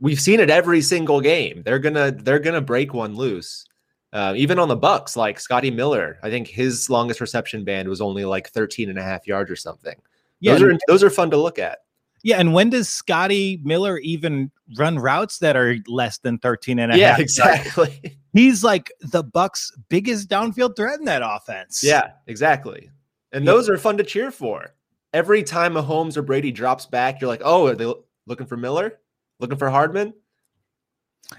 we've 0.00 0.20
seen 0.20 0.40
it 0.40 0.48
every 0.48 0.80
single 0.80 1.20
game. 1.20 1.62
They're 1.64 1.78
gonna 1.78 2.12
they're 2.12 2.38
gonna 2.38 2.62
break 2.62 2.94
one 2.94 3.14
loose. 3.14 3.66
Uh, 4.12 4.34
even 4.36 4.58
on 4.58 4.68
the 4.68 4.76
Bucs, 4.76 5.16
like 5.16 5.38
Scotty 5.40 5.70
Miller, 5.70 6.18
I 6.22 6.28
think 6.30 6.48
his 6.48 6.88
longest 6.90 7.20
reception 7.20 7.64
band 7.64 7.88
was 7.88 8.00
only 8.02 8.24
like 8.26 8.50
13 8.50 8.90
and 8.90 8.98
a 8.98 9.02
half 9.02 9.26
yards 9.26 9.50
or 9.50 9.56
something. 9.56 9.96
Yeah, 10.40 10.52
Those 10.54 10.62
are 10.62 10.78
those 10.88 11.02
are 11.02 11.10
fun 11.10 11.30
to 11.30 11.36
look 11.36 11.58
at. 11.58 11.80
yeah. 12.22 12.36
And 12.38 12.52
when 12.54 12.70
does 12.70 12.88
Scotty 12.88 13.60
Miller 13.64 13.98
even 13.98 14.50
run 14.76 14.98
routes 14.98 15.38
that 15.38 15.56
are 15.56 15.76
less 15.88 16.18
than 16.18 16.38
13 16.38 16.78
and 16.78 16.90
a 16.90 16.94
half? 16.94 17.18
Yeah, 17.18 17.22
exactly. 17.22 18.18
He's 18.32 18.64
like 18.64 18.90
the 19.00 19.22
Bucs' 19.22 19.70
biggest 19.88 20.28
downfield 20.28 20.76
threat 20.76 20.98
in 20.98 21.04
that 21.04 21.22
offense. 21.24 21.82
Yeah, 21.84 22.12
exactly. 22.26 22.90
And 23.32 23.44
Yeah. 23.44 23.52
those 23.52 23.68
are 23.68 23.76
fun 23.78 23.98
to 23.98 24.04
cheer 24.04 24.30
for. 24.30 24.74
Every 25.12 25.42
time 25.42 25.74
Mahomes 25.74 26.16
or 26.16 26.22
Brady 26.22 26.50
drops 26.50 26.86
back, 26.86 27.20
you're 27.20 27.28
like, 27.28 27.42
oh, 27.44 27.66
are 27.66 27.74
they 27.74 27.92
looking 28.26 28.46
for 28.46 28.56
Miller? 28.56 28.98
Looking 29.40 29.58
for 29.58 29.68
Hardman? 29.68 30.14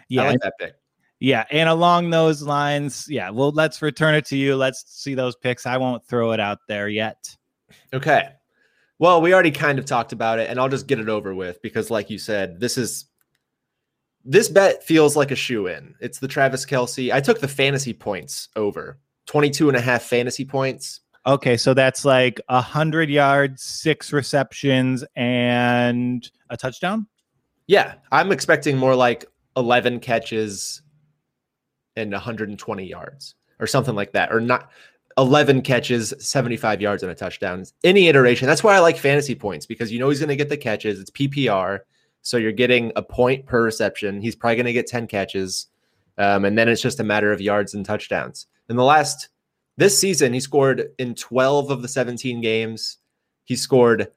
yeah, 0.08 0.24
I 0.24 0.30
like 0.32 0.40
that 0.42 0.54
pick. 0.60 0.74
Yeah, 1.20 1.46
and 1.52 1.70
along 1.70 2.10
those 2.10 2.42
lines, 2.42 3.06
yeah. 3.10 3.30
Well, 3.30 3.52
let's 3.52 3.82
return 3.82 4.14
it 4.14 4.26
to 4.26 4.38
you. 4.38 4.56
Let's 4.56 4.84
see 4.88 5.16
those 5.16 5.36
picks. 5.36 5.66
I 5.66 5.78
won't 5.78 6.06
throw 6.06 6.32
it 6.34 6.40
out 6.40 6.60
there 6.68 6.90
yet. 6.90 7.36
Okay. 7.94 8.30
Well, 9.00 9.22
we 9.22 9.34
already 9.34 9.52
kind 9.52 9.80
of 9.80 9.86
talked 9.86 10.12
about 10.12 10.40
it, 10.40 10.50
and 10.50 10.60
I'll 10.60 10.70
just 10.70 10.86
get 10.88 11.00
it 11.00 11.10
over 11.10 11.34
with 11.34 11.62
because, 11.62 11.90
like 11.90 12.10
you 12.10 12.18
said, 12.18 12.60
this 12.60 12.78
is 12.78 13.06
this 14.26 14.50
bet 14.50 14.84
feels 14.84 15.16
like 15.16 15.32
a 15.32 15.36
shoe 15.36 15.68
in. 15.68 15.96
It's 16.00 16.20
the 16.20 16.28
Travis 16.28 16.66
Kelce. 16.66 17.14
I 17.14 17.20
took 17.20 17.40
the 17.40 17.48
fantasy 17.48 17.94
points 17.94 18.50
over 18.56 19.00
22 19.28 19.70
and 19.70 19.78
a 19.78 19.82
half 19.82 20.04
fantasy 20.04 20.46
points. 20.46 21.02
Okay, 21.26 21.56
so 21.56 21.74
that's 21.74 22.04
like 22.04 22.42
a 22.50 22.62
hundred 22.62 23.10
yards, 23.10 23.64
six 23.64 24.12
receptions, 24.12 25.06
and 25.16 26.30
a 26.50 26.58
touchdown. 26.58 27.08
Yeah, 27.68 27.96
I'm 28.12 28.32
expecting 28.32 28.78
more 28.78 28.96
like 28.96 29.26
11 29.56 30.02
catches 30.02 30.82
and 31.96 32.12
120 32.12 32.86
yards 32.86 33.36
or 33.60 33.68
something 33.68 33.96
like 33.96 34.12
that, 34.14 34.34
or 34.34 34.42
not 34.42 34.70
11 35.18 35.62
catches, 35.62 36.14
75 36.20 36.82
yards 36.82 37.04
and 37.04 37.12
a 37.12 37.16
touchdown. 37.16 37.64
Any 37.84 38.08
iteration. 38.08 38.48
That's 38.48 38.64
why 38.64 38.76
I 38.76 38.80
like 38.80 38.98
fantasy 38.98 39.36
points 39.36 39.66
because 39.66 39.92
you 39.92 40.00
know 40.00 40.10
he's 40.10 40.20
going 40.20 40.30
to 40.30 40.36
get 40.36 40.50
the 40.50 40.58
catches. 40.58 41.00
It's 41.00 41.12
PPR, 41.12 41.80
so 42.24 42.38
you're 42.38 42.52
getting 42.54 42.92
a 42.96 43.04
point 43.04 43.46
per 43.46 43.62
reception. 43.62 44.22
He's 44.22 44.36
probably 44.36 44.56
going 44.56 44.66
to 44.66 44.74
get 44.74 44.88
10 44.88 45.08
catches, 45.08 45.68
um, 46.18 46.46
and 46.46 46.58
then 46.58 46.70
it's 46.70 46.82
just 46.82 47.00
a 47.00 47.04
matter 47.04 47.32
of 47.32 47.42
yards 47.42 47.74
and 47.74 47.86
touchdowns. 47.86 48.48
In 48.70 48.78
the 48.78 48.84
last 48.84 49.28
this 49.76 49.98
season, 49.98 50.34
he 50.34 50.40
scored 50.40 50.92
in 50.98 51.16
12 51.16 51.70
of 51.70 51.82
the 51.82 51.88
17 51.88 52.42
games. 52.42 52.98
He 53.44 53.56
scored 53.56 54.08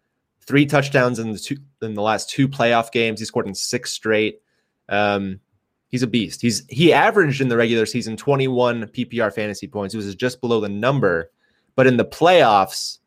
three 0.40 0.66
touchdowns 0.66 1.18
in 1.18 1.32
the 1.32 1.38
two 1.38 1.56
in 1.82 1.94
the 1.94 2.02
last 2.02 2.30
two 2.30 2.48
playoff 2.48 2.92
games. 2.92 3.18
He 3.18 3.26
scored 3.26 3.48
in 3.48 3.54
six 3.54 3.92
straight. 3.92 4.40
Um, 4.88 5.40
he's 5.88 6.04
a 6.04 6.06
beast. 6.06 6.40
He's 6.40 6.64
he 6.68 6.92
averaged 6.92 7.40
in 7.40 7.48
the 7.48 7.56
regular 7.56 7.86
season 7.86 8.16
21 8.16 8.84
PPR 8.88 9.34
fantasy 9.34 9.66
points. 9.66 9.94
He 9.94 9.96
was 9.96 10.14
just 10.14 10.40
below 10.40 10.60
the 10.60 10.68
number, 10.68 11.32
but 11.74 11.88
in 11.88 11.96
the 11.96 12.04
playoffs, 12.04 12.98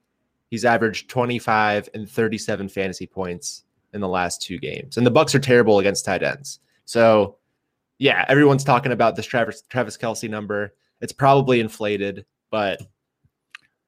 he's 0.49 0.65
averaged 0.65 1.09
25 1.09 1.87
and 1.93 2.09
37 2.09 2.67
fantasy 2.67 3.07
points 3.07 3.63
in 3.93 4.01
the 4.01 4.07
last 4.07 4.41
two 4.41 4.57
games. 4.59 4.97
And 4.97 5.05
the 5.05 5.11
Bucs 5.11 5.33
are 5.35 5.39
terrible 5.39 5.79
against 5.79 6.05
tight 6.05 6.23
ends. 6.23 6.59
So, 6.85 7.37
yeah, 7.97 8.25
everyone's 8.27 8.63
talking 8.63 8.91
about 8.91 9.15
this 9.15 9.25
Travis 9.25 9.63
Travis 9.69 9.97
Kelce 9.97 10.29
number. 10.29 10.73
It's 11.01 11.13
probably 11.13 11.59
inflated, 11.59 12.25
but 12.51 12.81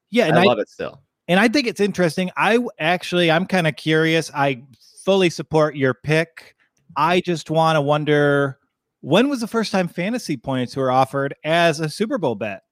Yeah, 0.10 0.25
and 0.27 0.38
I 0.38 0.41
I, 0.41 0.46
love 0.46 0.60
it 0.60 0.70
still. 0.70 1.01
and 1.27 1.39
I 1.39 1.48
think 1.48 1.67
it's 1.67 1.79
interesting. 1.79 2.31
I 2.38 2.60
actually, 2.79 3.31
I'm 3.31 3.46
kind 3.46 3.67
of 3.67 3.75
curious. 3.75 4.31
I 4.34 4.63
fully 5.03 5.29
support 5.29 5.75
your 5.75 5.93
pick. 5.93 6.55
I 6.98 7.22
just 7.22 7.50
want 7.50 7.75
to 7.77 7.81
wonder 7.81 8.60
when 9.01 9.29
was 9.29 9.39
the 9.41 9.48
first 9.48 9.72
time 9.72 9.88
fantasy 9.88 10.38
points 10.38 10.75
were 10.75 10.91
offered 10.91 11.34
as 11.43 11.79
a 11.79 11.89
Super 11.89 12.17
Bowl 12.17 12.36
bet? 12.36 12.63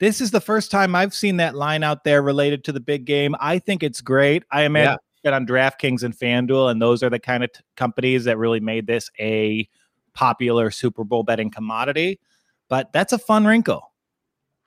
This 0.00 0.20
is 0.20 0.30
the 0.32 0.40
first 0.40 0.70
time 0.70 0.94
I've 0.96 1.14
seen 1.14 1.36
that 1.36 1.54
line 1.54 1.84
out 1.84 2.02
there 2.02 2.22
related 2.22 2.64
to 2.64 2.72
the 2.72 2.80
big 2.80 3.04
game. 3.04 3.36
I 3.38 3.58
think 3.60 3.82
it's 3.84 4.00
great. 4.00 4.42
I 4.50 4.62
imagine 4.62 4.98
it 5.24 5.32
on 5.32 5.46
DraftKings 5.46 6.02
and 6.02 6.16
FanDuel, 6.16 6.70
and 6.70 6.80
those 6.80 7.02
are 7.02 7.10
the 7.10 7.18
kind 7.18 7.44
of 7.44 7.52
t- 7.52 7.60
companies 7.76 8.24
that 8.24 8.38
really 8.38 8.60
made 8.60 8.86
this 8.86 9.10
a 9.18 9.68
popular 10.14 10.70
Super 10.70 11.04
Bowl 11.04 11.22
betting 11.22 11.50
commodity. 11.50 12.20
But 12.68 12.92
that's 12.92 13.12
a 13.12 13.18
fun 13.18 13.46
wrinkle. 13.46 13.92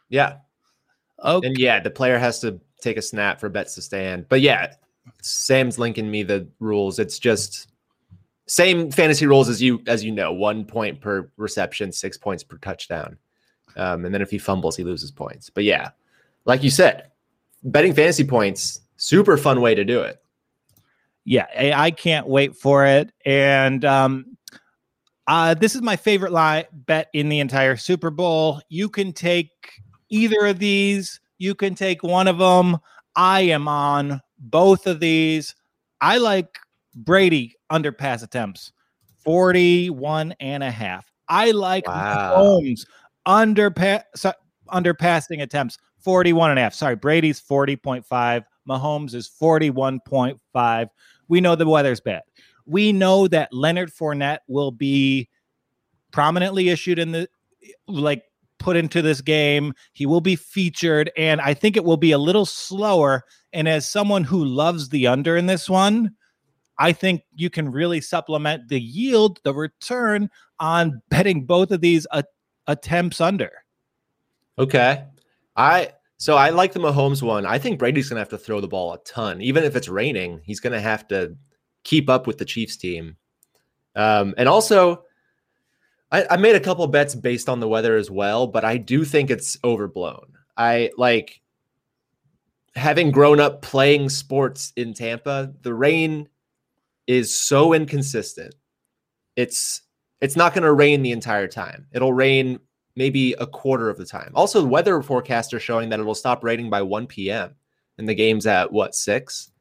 Yeah. 0.09 0.37
Okay. 1.23 1.47
And 1.47 1.57
yeah, 1.57 1.79
the 1.79 1.89
player 1.89 2.17
has 2.17 2.39
to 2.41 2.59
take 2.81 2.97
a 2.97 3.01
snap 3.01 3.39
for 3.39 3.49
bets 3.49 3.75
to 3.75 3.81
stand. 3.81 4.27
But 4.29 4.41
yeah, 4.41 4.73
Sam's 5.21 5.79
linking 5.79 6.09
me 6.09 6.23
the 6.23 6.47
rules. 6.59 6.99
It's 6.99 7.19
just 7.19 7.69
same 8.47 8.91
fantasy 8.91 9.25
rules 9.25 9.49
as 9.49 9.61
you 9.61 9.81
as 9.87 10.03
you 10.03 10.11
know, 10.11 10.31
one 10.31 10.65
point 10.65 11.01
per 11.01 11.29
reception, 11.37 11.91
six 11.91 12.17
points 12.17 12.43
per 12.43 12.57
touchdown. 12.57 13.17
Um, 13.75 14.05
and 14.05 14.13
then 14.13 14.21
if 14.21 14.29
he 14.29 14.37
fumbles, 14.37 14.77
he 14.77 14.83
loses 14.83 15.11
points. 15.11 15.49
But 15.49 15.63
yeah, 15.63 15.89
like 16.45 16.63
you 16.63 16.69
said, 16.69 17.11
betting 17.63 17.93
fantasy 17.93 18.23
points, 18.23 18.81
super 18.97 19.37
fun 19.37 19.61
way 19.61 19.75
to 19.75 19.83
do 19.83 20.01
it. 20.01 20.21
Yeah 21.25 21.47
I, 21.57 21.87
I 21.87 21.91
can't 21.91 22.27
wait 22.27 22.55
for 22.55 22.85
it 22.85 23.11
and 23.25 23.83
um 23.83 24.37
uh 25.27 25.55
this 25.55 25.75
is 25.75 25.81
my 25.81 25.95
favorite 25.95 26.31
lie 26.31 26.67
bet 26.71 27.09
in 27.13 27.29
the 27.29 27.39
entire 27.39 27.75
super 27.75 28.11
bowl. 28.11 28.61
You 28.69 28.89
can 28.89 29.11
take 29.11 29.49
either 30.09 30.45
of 30.45 30.59
these. 30.59 31.19
You 31.39 31.55
can 31.55 31.75
take 31.75 32.03
one 32.03 32.27
of 32.27 32.37
them 32.37 32.77
i 33.15 33.41
am 33.41 33.67
on 33.67 34.21
both 34.37 34.87
of 34.87 34.99
these. 34.99 35.55
I 36.01 36.17
like 36.17 36.59
brady 36.95 37.55
under 37.69 37.91
pass 37.91 38.21
attempts 38.23 38.71
41 39.23 40.35
and 40.39 40.63
a 40.63 40.71
half. 40.71 41.11
I 41.27 41.51
like 41.51 41.87
Wow. 41.87 42.35
Mahomes 42.35 42.85
under 43.25 43.71
pa- 43.71 44.03
so, 44.15 44.33
under 44.69 44.93
passing 44.93 45.41
attempts 45.41 45.77
41 45.99 46.51
and 46.51 46.59
a 46.59 46.61
half. 46.61 46.73
Sorry 46.73 46.95
brady's 46.95 47.41
40.5 47.41 48.43
mahomes 48.67 49.13
is 49.13 49.29
41.5 49.41 50.87
we 51.27 51.41
know 51.41 51.55
the 51.55 51.67
weather's 51.67 51.99
bad. 51.99 52.23
We 52.65 52.91
know 52.91 53.27
that 53.27 53.53
Leonard 53.53 53.91
Fournette 53.91 54.39
will 54.47 54.71
be 54.71 55.29
prominently 56.11 56.69
issued 56.69 56.99
in 56.99 57.11
the 57.11 57.27
like 57.87 58.23
put 58.57 58.75
into 58.75 59.01
this 59.01 59.21
game. 59.21 59.73
He 59.93 60.05
will 60.05 60.21
be 60.21 60.35
featured, 60.35 61.11
and 61.17 61.41
I 61.41 61.53
think 61.53 61.77
it 61.77 61.83
will 61.83 61.97
be 61.97 62.11
a 62.11 62.17
little 62.17 62.45
slower. 62.45 63.23
And 63.53 63.67
as 63.67 63.87
someone 63.87 64.23
who 64.23 64.43
loves 64.43 64.89
the 64.89 65.07
under 65.07 65.37
in 65.37 65.45
this 65.45 65.69
one, 65.69 66.11
I 66.77 66.91
think 66.91 67.21
you 67.35 67.49
can 67.49 67.71
really 67.71 68.01
supplement 68.01 68.67
the 68.67 68.81
yield, 68.81 69.39
the 69.43 69.53
return 69.53 70.29
on 70.59 71.01
betting 71.09 71.45
both 71.45 71.71
of 71.71 71.81
these 71.81 72.07
a- 72.11 72.23
attempts 72.67 73.21
under. 73.21 73.51
Okay. 74.57 75.03
I 75.55 75.91
so 76.17 76.35
I 76.35 76.49
like 76.49 76.73
the 76.73 76.79
Mahomes 76.79 77.21
one. 77.21 77.45
I 77.45 77.59
think 77.59 77.79
Brady's 77.79 78.09
gonna 78.09 78.21
have 78.21 78.29
to 78.29 78.37
throw 78.37 78.61
the 78.61 78.67
ball 78.67 78.93
a 78.93 78.99
ton. 78.99 79.41
Even 79.41 79.63
if 79.63 79.75
it's 79.75 79.89
raining, 79.89 80.41
he's 80.43 80.59
gonna 80.59 80.81
have 80.81 81.07
to 81.09 81.35
keep 81.83 82.09
up 82.09 82.27
with 82.27 82.37
the 82.37 82.45
Chiefs 82.45 82.77
team. 82.77 83.17
Um, 83.95 84.33
and 84.37 84.49
also 84.49 85.03
I, 86.11 86.25
I 86.31 86.37
made 86.37 86.55
a 86.55 86.59
couple 86.59 86.85
bets 86.87 87.15
based 87.15 87.49
on 87.49 87.59
the 87.59 87.67
weather 87.67 87.95
as 87.95 88.11
well, 88.11 88.47
but 88.47 88.63
I 88.63 88.77
do 88.77 89.05
think 89.05 89.29
it's 89.29 89.57
overblown. 89.63 90.33
I 90.57 90.91
like 90.97 91.41
having 92.75 93.11
grown 93.11 93.39
up 93.39 93.61
playing 93.61 94.09
sports 94.09 94.73
in 94.75 94.93
Tampa, 94.93 95.53
the 95.61 95.73
rain 95.73 96.29
is 97.07 97.35
so 97.35 97.73
inconsistent. 97.73 98.55
It's 99.35 99.81
it's 100.21 100.35
not 100.35 100.53
going 100.53 100.63
to 100.63 100.73
rain 100.73 101.01
the 101.01 101.11
entire 101.11 101.47
time. 101.47 101.87
It'll 101.91 102.13
rain 102.13 102.59
maybe 102.95 103.33
a 103.33 103.47
quarter 103.47 103.89
of 103.89 103.97
the 103.97 104.05
time. 104.05 104.31
Also, 104.35 104.61
the 104.61 104.67
weather 104.67 105.01
forecast 105.01 105.53
are 105.53 105.59
showing 105.59 105.89
that 105.89 105.99
it 105.99 106.03
will 106.03 106.15
stop 106.15 106.43
raining 106.43 106.69
by 106.69 106.81
1 106.81 107.07
p.m. 107.07 107.55
and 107.97 108.07
the 108.07 108.15
game's 108.15 108.45
at 108.45 108.71
what, 108.71 108.95
6? 108.95 109.51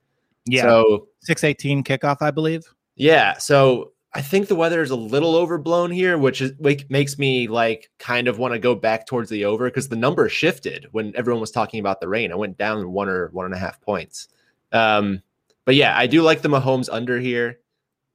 Yeah. 0.46 0.62
So 0.62 1.08
618 1.22 1.84
kickoff, 1.84 2.18
I 2.20 2.30
believe. 2.30 2.62
Yeah. 2.96 3.38
So 3.38 3.92
I 4.14 4.22
think 4.22 4.46
the 4.46 4.54
weather 4.54 4.80
is 4.80 4.90
a 4.90 4.96
little 4.96 5.34
overblown 5.34 5.90
here, 5.90 6.16
which 6.16 6.40
is 6.40 6.52
like 6.60 6.88
makes 6.88 7.18
me 7.18 7.48
like 7.48 7.90
kind 7.98 8.28
of 8.28 8.38
want 8.38 8.54
to 8.54 8.60
go 8.60 8.74
back 8.74 9.06
towards 9.06 9.28
the 9.28 9.44
over 9.44 9.64
because 9.64 9.88
the 9.88 9.96
number 9.96 10.28
shifted 10.28 10.86
when 10.92 11.12
everyone 11.16 11.40
was 11.40 11.50
talking 11.50 11.80
about 11.80 12.00
the 12.00 12.08
rain. 12.08 12.30
I 12.30 12.36
went 12.36 12.56
down 12.56 12.92
one 12.92 13.08
or 13.08 13.28
one 13.28 13.46
and 13.46 13.54
a 13.54 13.58
half 13.58 13.80
points. 13.80 14.28
Um, 14.70 15.22
but 15.64 15.74
yeah, 15.74 15.98
I 15.98 16.06
do 16.06 16.22
like 16.22 16.42
the 16.42 16.48
Mahomes 16.48 16.88
under 16.92 17.18
here, 17.18 17.58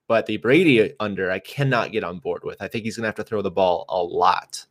but 0.08 0.26
the 0.26 0.38
Brady 0.38 0.94
under 1.02 1.30
I 1.32 1.40
cannot 1.40 1.92
get 1.92 2.06
on 2.06 2.20
board 2.20 2.44
with. 2.46 2.62
I 2.62 2.70
think 2.70 2.86
he's 2.86 2.96
gonna 2.96 3.08
have 3.08 3.16
to 3.16 3.24
throw 3.24 3.42
the 3.42 3.52
ball 3.52 3.86
a 3.90 4.02
lot. 4.02 4.66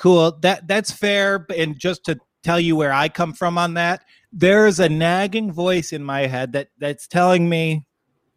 Cool. 0.00 0.38
That 0.40 0.66
that's 0.66 0.90
fair. 0.90 1.46
And 1.54 1.78
just 1.78 2.04
to 2.06 2.18
tell 2.42 2.58
you 2.58 2.74
where 2.74 2.90
I 2.90 3.10
come 3.10 3.34
from 3.34 3.58
on 3.58 3.74
that, 3.74 4.02
there's 4.32 4.80
a 4.80 4.88
nagging 4.88 5.52
voice 5.52 5.92
in 5.92 6.02
my 6.02 6.22
head 6.26 6.52
that 6.54 6.68
that's 6.78 7.06
telling 7.06 7.50
me 7.50 7.84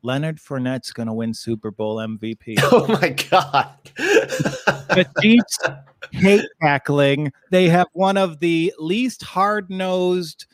Leonard 0.02 0.40
Fournette's 0.40 0.92
going 0.92 1.08
to 1.08 1.14
win 1.14 1.34
Super 1.34 1.72
Bowl 1.72 1.96
MVP. 1.96 2.56
Oh 2.64 2.86
my 2.90 3.12
god! 3.32 3.70
the 3.96 5.08
Chiefs 5.22 5.58
hate 6.12 6.46
tackling. 6.62 7.32
They 7.50 7.70
have 7.70 7.88
one 7.94 8.18
of 8.18 8.42
the 8.42 8.74
least 8.78 9.24
hard 9.24 9.70
nosed, 9.70 10.46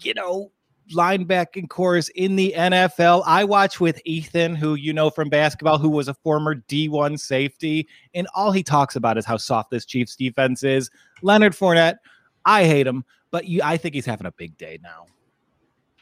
you 0.00 0.14
know, 0.14 0.52
linebacking 0.94 1.68
corps 1.68 2.08
in 2.14 2.36
the 2.36 2.54
NFL. 2.56 3.22
I 3.26 3.44
watch 3.44 3.80
with 3.80 4.00
Ethan, 4.04 4.54
who 4.54 4.74
you 4.74 4.92
know 4.92 5.10
from 5.10 5.28
basketball, 5.28 5.78
who 5.78 5.88
was 5.88 6.08
a 6.08 6.14
former 6.14 6.56
D1 6.56 7.18
safety, 7.18 7.88
and 8.14 8.26
all 8.34 8.52
he 8.52 8.62
talks 8.62 8.96
about 8.96 9.18
is 9.18 9.24
how 9.24 9.36
soft 9.36 9.70
this 9.70 9.84
Chiefs 9.84 10.16
defense 10.16 10.62
is. 10.62 10.90
Leonard 11.22 11.52
Fournette, 11.52 11.96
I 12.44 12.64
hate 12.64 12.86
him, 12.86 13.04
but 13.30 13.46
you, 13.46 13.60
I 13.62 13.76
think 13.76 13.94
he's 13.94 14.06
having 14.06 14.26
a 14.26 14.32
big 14.32 14.56
day 14.56 14.78
now. 14.82 15.06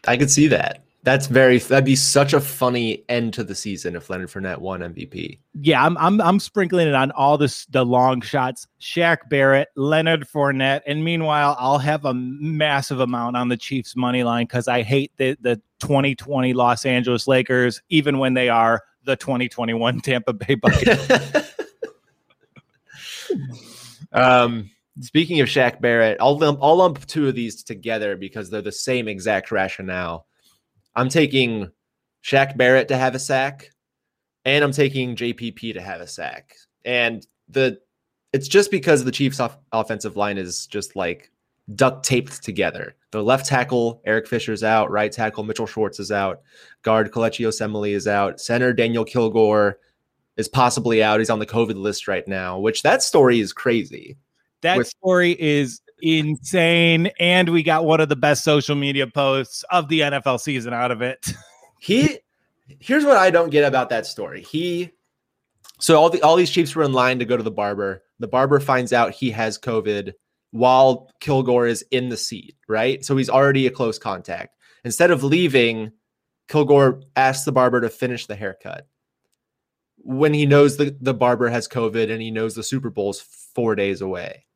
I 0.07 0.17
could 0.17 0.31
see 0.31 0.47
that. 0.49 0.86
That's 1.07 1.29
very 1.29 1.61
that'd 1.61 1.85
be 1.85 1.95
such 1.95 2.33
a 2.33 2.41
funny 2.41 3.05
end 3.09 3.33
to 3.35 3.45
the 3.45 3.55
season 3.55 3.95
if 3.95 4.11
Leonard 4.11 4.29
Fournette 4.29 4.59
won 4.59 4.81
MVP. 4.81 5.39
Yeah, 5.61 5.87
I'm 5.87 5.97
I'm 5.99 6.21
I'm 6.21 6.41
sprinkling 6.41 6.89
it 6.89 6.97
on 6.97 7.13
all 7.13 7.39
this 7.39 7.65
the 7.67 7.87
long 7.87 8.21
shots. 8.23 8.67
Shaq 8.81 9.19
Barrett, 9.31 9.69
Leonard 9.77 10.27
Fournette, 10.27 10.81
and 10.85 11.05
meanwhile 11.05 11.57
I'll 11.61 11.79
have 11.79 12.07
a 12.07 12.13
massive 12.13 12.99
amount 12.99 13.37
on 13.37 13.49
the 13.49 13.57
Chiefs 13.57 13.95
money 13.95 14.25
line 14.25 14.47
because 14.47 14.67
I 14.67 14.83
hate 14.83 15.13
the 15.17 15.39
the 15.41 15.63
2020 15.79 16.53
Los 16.55 16.85
Angeles 16.85 17.29
Lakers, 17.29 17.81
even 17.89 18.19
when 18.19 18.35
they 18.35 18.49
are 18.49 18.83
the 19.05 19.15
2021 19.15 20.01
Tampa 20.01 20.33
Bay 20.33 20.55
Buccaneers. 20.61 21.09
um 24.11 24.69
speaking 25.03 25.39
of 25.39 25.47
Shaq 25.47 25.81
Barrett, 25.81 26.17
I'll 26.21 26.37
lump 26.37 26.59
I'll 26.61 26.79
lump 26.79 27.07
two 27.07 27.29
of 27.29 27.37
these 27.37 27.63
together 27.63 28.17
because 28.17 28.51
they're 28.51 28.61
the 28.61 28.73
same 28.73 29.07
exact 29.07 29.53
rationale. 29.53 30.27
I'm 30.97 31.09
taking 31.09 31.71
Shaq 32.25 32.57
Barrett 32.57 32.89
to 32.89 32.97
have 32.97 33.15
a 33.15 33.19
sack, 33.19 33.71
and 34.45 34.65
I'm 34.65 34.73
taking 34.73 35.15
JPP 35.15 35.75
to 35.75 35.81
have 35.81 36.01
a 36.01 36.07
sack. 36.07 36.55
And 36.85 37.27
the 37.49 37.79
it's 38.33 38.49
just 38.49 38.71
because 38.71 39.05
the 39.05 39.13
Chiefs' 39.13 39.41
off- 39.41 39.59
offensive 39.73 40.17
line 40.17 40.37
is 40.39 40.67
just 40.67 40.97
like 40.97 41.31
duct 41.75 42.05
taped 42.05 42.43
together. 42.43 42.97
The 43.13 43.23
left 43.23 43.47
tackle 43.47 44.01
Eric 44.05 44.27
Fisher's 44.27 44.63
out, 44.63 44.91
right 44.91 45.11
tackle 45.11 45.45
Mitchell 45.45 45.67
Schwartz 45.67 46.01
is 46.01 46.13
out, 46.13 46.43
guard 46.83 47.11
Kelechi 47.13 47.47
Osemele 47.47 47.91
is 47.95 48.07
out, 48.07 48.41
center 48.41 48.73
Daniel 48.73 49.05
Kilgore 49.05 49.79
is 50.37 50.49
possibly 50.49 51.03
out. 51.03 51.19
He's 51.21 51.31
on 51.31 51.39
the 51.39 51.47
COVID 51.47 51.77
list 51.77 52.09
right 52.09 52.27
now, 52.29 52.59
which 52.59 52.83
that 52.83 53.03
story 53.03 53.41
is 53.41 53.53
crazy. 53.53 54.17
That 54.63 54.79
With- 54.79 54.89
story 54.89 55.33
is 55.39 55.81
insane. 56.01 57.11
And 57.19 57.49
we 57.49 57.63
got 57.63 57.85
one 57.85 58.01
of 58.01 58.09
the 58.09 58.17
best 58.17 58.45
social 58.45 58.77
media 58.77 59.07
posts 59.07 59.65
of 59.71 59.89
the 59.89 60.01
NFL 60.01 60.41
season 60.41 60.73
out 60.73 60.91
of 60.91 61.03
it. 61.03 61.27
he 61.81 62.19
here's 62.81 63.05
what 63.05 63.17
I 63.17 63.31
don't 63.31 63.51
get 63.51 63.65
about 63.65 63.91
that 63.91 64.07
story. 64.07 64.43
He 64.43 64.93
so 65.81 66.01
all 66.01 66.11
the 66.11 66.23
all 66.23 66.37
these 66.37 66.51
Chiefs 66.51 66.75
were 66.75 66.85
in 66.85 66.93
line 66.93 67.19
to 67.19 67.25
go 67.25 67.37
to 67.37 67.43
the 67.43 67.51
barber. 67.51 68.03
The 68.19 68.29
barber 68.29 68.61
finds 68.61 68.93
out 68.93 69.13
he 69.13 69.31
has 69.31 69.59
COVID 69.59 70.13
while 70.51 71.11
Kilgore 71.21 71.67
is 71.67 71.85
in 71.91 72.09
the 72.09 72.17
seat, 72.17 72.57
right? 72.69 73.05
So 73.05 73.17
he's 73.17 73.29
already 73.29 73.67
a 73.67 73.71
close 73.71 73.99
contact. 73.99 74.57
Instead 74.85 75.11
of 75.11 75.23
leaving, 75.23 75.93
Kilgore 76.49 77.03
asks 77.15 77.45
the 77.45 77.53
barber 77.53 77.81
to 77.81 77.91
finish 77.91 78.27
the 78.27 78.37
haircut. 78.37 78.87
When 79.99 80.33
he 80.33 80.47
knows 80.47 80.77
the, 80.77 80.97
the 81.01 81.15
barber 81.15 81.49
has 81.49 81.67
COVID 81.67 82.11
and 82.11 82.23
he 82.23 82.31
knows 82.31 82.55
the 82.55 82.63
Super 82.63 82.91
Bowl's 82.91 83.21
four 83.21 83.75
days 83.75 84.01
away. 84.01 84.47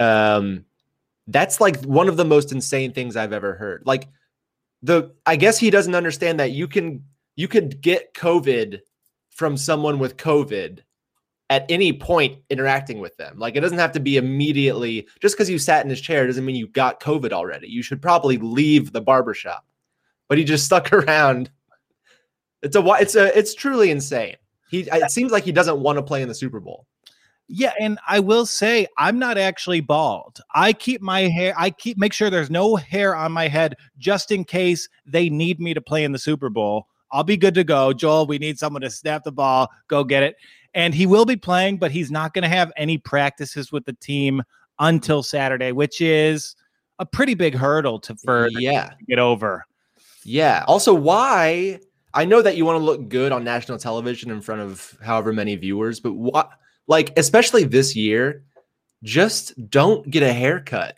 Um, 0.00 0.64
that's 1.26 1.60
like 1.60 1.82
one 1.84 2.08
of 2.08 2.16
the 2.16 2.24
most 2.24 2.52
insane 2.52 2.92
things 2.92 3.16
I've 3.16 3.32
ever 3.32 3.54
heard. 3.54 3.82
Like 3.84 4.08
the, 4.82 5.14
I 5.26 5.36
guess 5.36 5.58
he 5.58 5.70
doesn't 5.70 5.94
understand 5.94 6.40
that 6.40 6.52
you 6.52 6.68
can 6.68 7.04
you 7.36 7.46
could 7.46 7.80
get 7.80 8.14
COVID 8.14 8.80
from 9.30 9.56
someone 9.56 9.98
with 10.00 10.16
COVID 10.16 10.80
at 11.50 11.64
any 11.68 11.92
point 11.92 12.42
interacting 12.50 12.98
with 12.98 13.16
them. 13.16 13.38
Like 13.38 13.56
it 13.56 13.60
doesn't 13.60 13.78
have 13.78 13.92
to 13.92 14.00
be 14.00 14.16
immediately 14.16 15.06
just 15.20 15.36
because 15.36 15.48
you 15.48 15.58
sat 15.58 15.84
in 15.84 15.90
his 15.90 16.00
chair 16.00 16.26
doesn't 16.26 16.44
mean 16.44 16.56
you 16.56 16.68
got 16.68 17.00
COVID 17.00 17.32
already. 17.32 17.68
You 17.68 17.82
should 17.82 18.02
probably 18.02 18.38
leave 18.38 18.92
the 18.92 19.00
barbershop. 19.00 19.64
But 20.28 20.38
he 20.38 20.44
just 20.44 20.64
stuck 20.66 20.92
around. 20.92 21.50
It's 22.62 22.76
a 22.76 22.84
it's 23.00 23.14
a 23.14 23.38
it's 23.38 23.54
truly 23.54 23.90
insane. 23.90 24.36
He 24.68 24.80
it 24.80 25.10
seems 25.10 25.32
like 25.32 25.44
he 25.44 25.52
doesn't 25.52 25.80
want 25.80 25.96
to 25.98 26.02
play 26.02 26.22
in 26.22 26.28
the 26.28 26.34
Super 26.34 26.60
Bowl. 26.60 26.86
Yeah, 27.48 27.72
and 27.80 27.98
I 28.06 28.20
will 28.20 28.44
say 28.44 28.86
I'm 28.98 29.18
not 29.18 29.38
actually 29.38 29.80
bald. 29.80 30.40
I 30.54 30.74
keep 30.74 31.00
my 31.00 31.22
hair 31.22 31.54
I 31.56 31.70
keep 31.70 31.96
make 31.96 32.12
sure 32.12 32.28
there's 32.28 32.50
no 32.50 32.76
hair 32.76 33.16
on 33.16 33.32
my 33.32 33.48
head 33.48 33.74
just 33.98 34.30
in 34.30 34.44
case 34.44 34.88
they 35.06 35.30
need 35.30 35.58
me 35.58 35.72
to 35.72 35.80
play 35.80 36.04
in 36.04 36.12
the 36.12 36.18
Super 36.18 36.50
Bowl. 36.50 36.86
I'll 37.10 37.24
be 37.24 37.38
good 37.38 37.54
to 37.54 37.64
go. 37.64 37.94
Joel, 37.94 38.26
we 38.26 38.38
need 38.38 38.58
someone 38.58 38.82
to 38.82 38.90
snap 38.90 39.24
the 39.24 39.32
ball, 39.32 39.70
go 39.88 40.04
get 40.04 40.22
it. 40.22 40.36
And 40.74 40.94
he 40.94 41.06
will 41.06 41.24
be 41.24 41.36
playing, 41.36 41.78
but 41.78 41.90
he's 41.90 42.10
not 42.10 42.34
going 42.34 42.42
to 42.42 42.48
have 42.48 42.70
any 42.76 42.98
practices 42.98 43.72
with 43.72 43.86
the 43.86 43.94
team 43.94 44.42
until 44.78 45.22
Saturday, 45.22 45.72
which 45.72 46.02
is 46.02 46.54
a 46.98 47.06
pretty 47.06 47.34
big 47.34 47.54
hurdle 47.54 47.98
to 48.00 48.14
for 48.16 48.48
yeah. 48.52 48.90
To 48.90 49.04
get 49.06 49.18
over. 49.18 49.64
Yeah. 50.24 50.64
Also, 50.68 50.92
why 50.92 51.80
I 52.12 52.24
know 52.26 52.42
that 52.42 52.56
you 52.56 52.66
want 52.66 52.78
to 52.78 52.84
look 52.84 53.08
good 53.08 53.32
on 53.32 53.44
national 53.44 53.78
television 53.78 54.30
in 54.30 54.42
front 54.42 54.60
of 54.60 54.96
however 55.02 55.32
many 55.32 55.56
viewers, 55.56 56.00
but 56.00 56.12
what 56.12 56.50
like 56.88 57.16
especially 57.16 57.64
this 57.64 57.94
year, 57.94 58.44
just 59.04 59.70
don't 59.70 60.10
get 60.10 60.24
a 60.24 60.32
haircut. 60.32 60.96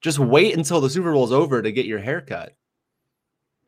Just 0.00 0.18
wait 0.18 0.56
until 0.56 0.80
the 0.80 0.88
Super 0.88 1.12
Bowl's 1.12 1.32
over 1.32 1.60
to 1.60 1.70
get 1.70 1.84
your 1.84 1.98
haircut. 1.98 2.56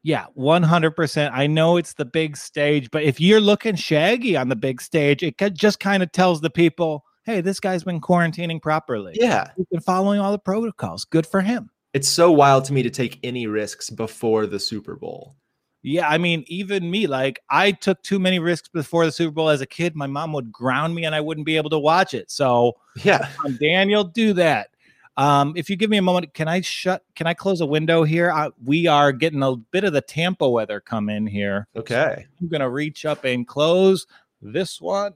Yeah, 0.03 0.27
100%. 0.37 1.31
I 1.33 1.47
know 1.47 1.77
it's 1.77 1.95
the 1.95 2.05
big 2.05 2.37
stage, 2.37 2.91
but 2.91 3.05
if 3.05 3.21
you're 3.21 3.41
looking 3.41 3.75
shaggy 3.75 4.37
on 4.37 4.49
the 4.49 4.57
big 4.57 4.81
stage, 4.83 5.23
it 5.23 5.37
just 5.55 5.81
kind 5.81 6.03
of 6.03 6.13
tells 6.13 6.41
the 6.41 6.51
people, 6.51 7.05
hey, 7.25 7.41
this 7.41 7.59
guy's 7.59 7.85
been 7.85 8.01
quarantining 8.01 8.61
properly. 8.61 9.15
Yeah. 9.17 9.51
He's 9.57 9.67
been 9.71 9.81
following 9.81 10.21
all 10.21 10.33
the 10.33 10.39
protocols. 10.39 11.05
Good 11.05 11.27
for 11.27 11.41
him. 11.41 11.71
It's 11.95 12.09
so 12.09 12.31
wild 12.33 12.65
to 12.67 12.73
me 12.73 12.83
to 12.83 12.91
take 12.91 13.19
any 13.23 13.47
risks 13.47 13.89
before 13.89 14.47
the 14.47 14.59
Super 14.59 14.97
Bowl. 14.97 15.37
Yeah, 15.87 16.09
I 16.09 16.17
mean, 16.17 16.45
even 16.47 16.91
me, 16.91 17.07
like 17.07 17.41
I 17.51 17.71
took 17.71 18.03
too 18.03 18.19
many 18.19 18.39
risks 18.39 18.69
before 18.69 19.05
the 19.05 19.13
Super 19.13 19.33
Bowl 19.33 19.51
as 19.51 19.61
a 19.61 19.67
kid. 19.67 19.95
My 19.95 20.07
mom 20.07 20.33
would 20.33 20.51
ground 20.51 20.95
me 20.95 21.05
and 21.05 21.15
I 21.15 21.21
wouldn't 21.21 21.45
be 21.45 21.59
able 21.59 21.69
to 21.71 21.79
watch 21.79 22.15
it. 22.15 22.31
So, 22.31 22.73
yeah, 23.03 23.29
um, 23.45 23.59
Daniel, 23.61 24.03
do 24.03 24.33
that. 24.33 24.71
Um, 25.19 25.53
if 25.57 25.69
you 25.69 25.77
give 25.77 25.91
me 25.91 25.99
a 25.99 26.03
moment, 26.03 26.33
can 26.33 26.49
I 26.49 26.63
shut? 26.63 27.05
Can 27.15 27.27
I 27.27 27.35
close 27.35 27.61
a 27.61 27.67
window 27.67 28.03
here? 28.03 28.33
I, 28.33 28.49
we 28.65 28.87
are 28.87 29.13
getting 29.13 29.43
a 29.43 29.57
bit 29.57 29.85
of 29.85 29.93
the 29.93 30.01
Tampa 30.01 30.49
weather 30.49 30.81
come 30.81 31.11
in 31.11 31.27
here. 31.27 31.69
Okay, 31.77 32.15
so 32.17 32.25
I'm 32.41 32.49
gonna 32.49 32.71
reach 32.71 33.05
up 33.05 33.25
and 33.25 33.47
close 33.47 34.07
this 34.41 34.81
one. 34.81 35.13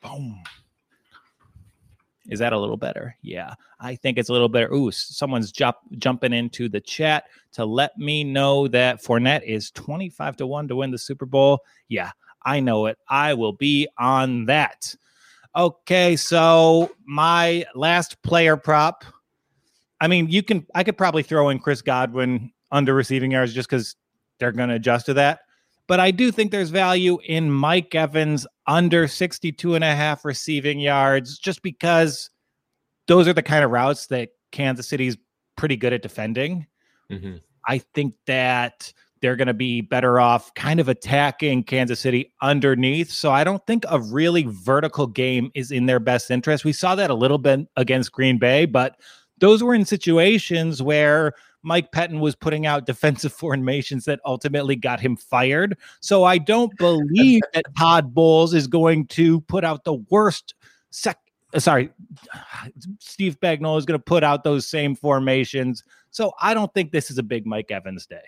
Boom. 0.00 0.42
Is 2.28 2.38
that 2.40 2.52
a 2.52 2.58
little 2.58 2.76
better? 2.76 3.16
Yeah, 3.22 3.54
I 3.80 3.94
think 3.94 4.18
it's 4.18 4.28
a 4.28 4.32
little 4.32 4.48
better. 4.48 4.72
Ooh, 4.72 4.90
someone's 4.90 5.50
jump, 5.50 5.76
jumping 5.96 6.32
into 6.32 6.68
the 6.68 6.80
chat 6.80 7.24
to 7.52 7.64
let 7.64 7.96
me 7.98 8.24
know 8.24 8.68
that 8.68 9.02
Fournette 9.02 9.42
is 9.42 9.70
25 9.70 10.36
to 10.36 10.46
1 10.46 10.68
to 10.68 10.76
win 10.76 10.90
the 10.90 10.98
Super 10.98 11.26
Bowl. 11.26 11.60
Yeah, 11.88 12.10
I 12.44 12.60
know 12.60 12.86
it. 12.86 12.98
I 13.08 13.34
will 13.34 13.52
be 13.52 13.88
on 13.98 14.44
that. 14.46 14.94
Okay, 15.56 16.14
so 16.16 16.90
my 17.06 17.64
last 17.74 18.22
player 18.22 18.56
prop. 18.56 19.04
I 20.00 20.08
mean, 20.08 20.28
you 20.28 20.42
can 20.42 20.66
I 20.74 20.84
could 20.84 20.96
probably 20.96 21.22
throw 21.22 21.48
in 21.48 21.58
Chris 21.58 21.82
Godwin 21.82 22.52
under 22.70 22.94
receiving 22.94 23.32
yards 23.32 23.52
just 23.52 23.68
because 23.68 23.96
they're 24.38 24.52
going 24.52 24.68
to 24.68 24.76
adjust 24.76 25.06
to 25.06 25.14
that. 25.14 25.40
But 25.90 25.98
I 25.98 26.12
do 26.12 26.30
think 26.30 26.52
there's 26.52 26.70
value 26.70 27.18
in 27.26 27.50
Mike 27.50 27.96
Evans 27.96 28.46
under 28.68 29.08
62 29.08 29.74
and 29.74 29.82
a 29.82 29.92
half 29.92 30.24
receiving 30.24 30.78
yards 30.78 31.36
just 31.36 31.64
because 31.64 32.30
those 33.08 33.26
are 33.26 33.32
the 33.32 33.42
kind 33.42 33.64
of 33.64 33.72
routes 33.72 34.06
that 34.06 34.28
Kansas 34.52 34.86
City's 34.86 35.16
pretty 35.56 35.76
good 35.76 35.92
at 35.92 36.00
defending. 36.00 36.68
hmm 37.10 37.38
I 37.66 37.78
think 37.92 38.14
that 38.26 38.92
they're 39.20 39.34
going 39.34 39.48
to 39.48 39.52
be 39.54 39.80
better 39.80 40.20
off 40.20 40.54
kind 40.54 40.78
of 40.78 40.88
attacking 40.88 41.64
Kansas 41.64 41.98
City 41.98 42.32
underneath. 42.40 43.10
So 43.10 43.32
I 43.32 43.42
don't 43.42 43.66
think 43.66 43.84
a 43.88 43.98
really 43.98 44.44
vertical 44.48 45.08
game 45.08 45.50
is 45.56 45.72
in 45.72 45.86
their 45.86 45.98
best 45.98 46.30
interest. 46.30 46.64
We 46.64 46.72
saw 46.72 46.94
that 46.94 47.10
a 47.10 47.14
little 47.14 47.36
bit 47.36 47.66
against 47.76 48.12
Green 48.12 48.38
Bay, 48.38 48.64
but 48.64 48.94
those 49.40 49.60
were 49.60 49.74
in 49.74 49.84
situations 49.84 50.84
where 50.84 51.32
Mike 51.62 51.92
Pettine 51.92 52.20
was 52.20 52.34
putting 52.34 52.66
out 52.66 52.86
defensive 52.86 53.32
formations 53.42 54.04
that 54.04 54.20
ultimately 54.24 54.76
got 54.76 55.00
him 55.00 55.16
fired. 55.16 55.76
So 56.00 56.24
I 56.24 56.38
don't 56.38 56.76
believe 56.78 57.42
that 57.54 57.64
Todd 57.78 58.14
Bowles 58.14 58.54
is 58.54 58.66
going 58.66 59.06
to 59.08 59.40
put 59.42 59.64
out 59.64 59.84
the 59.84 59.94
worst 60.10 60.54
sec. 60.90 61.18
uh, 61.54 61.58
Sorry, 61.58 61.90
Steve 62.98 63.38
Spagnuolo 63.40 63.78
is 63.78 63.86
going 63.86 63.98
to 63.98 64.04
put 64.04 64.24
out 64.24 64.44
those 64.44 64.66
same 64.66 64.94
formations. 64.94 65.84
So 66.10 66.32
I 66.40 66.54
don't 66.54 66.72
think 66.74 66.92
this 66.92 67.10
is 67.10 67.18
a 67.18 67.22
big 67.22 67.46
Mike 67.46 67.70
Evans 67.70 68.06
day. 68.06 68.22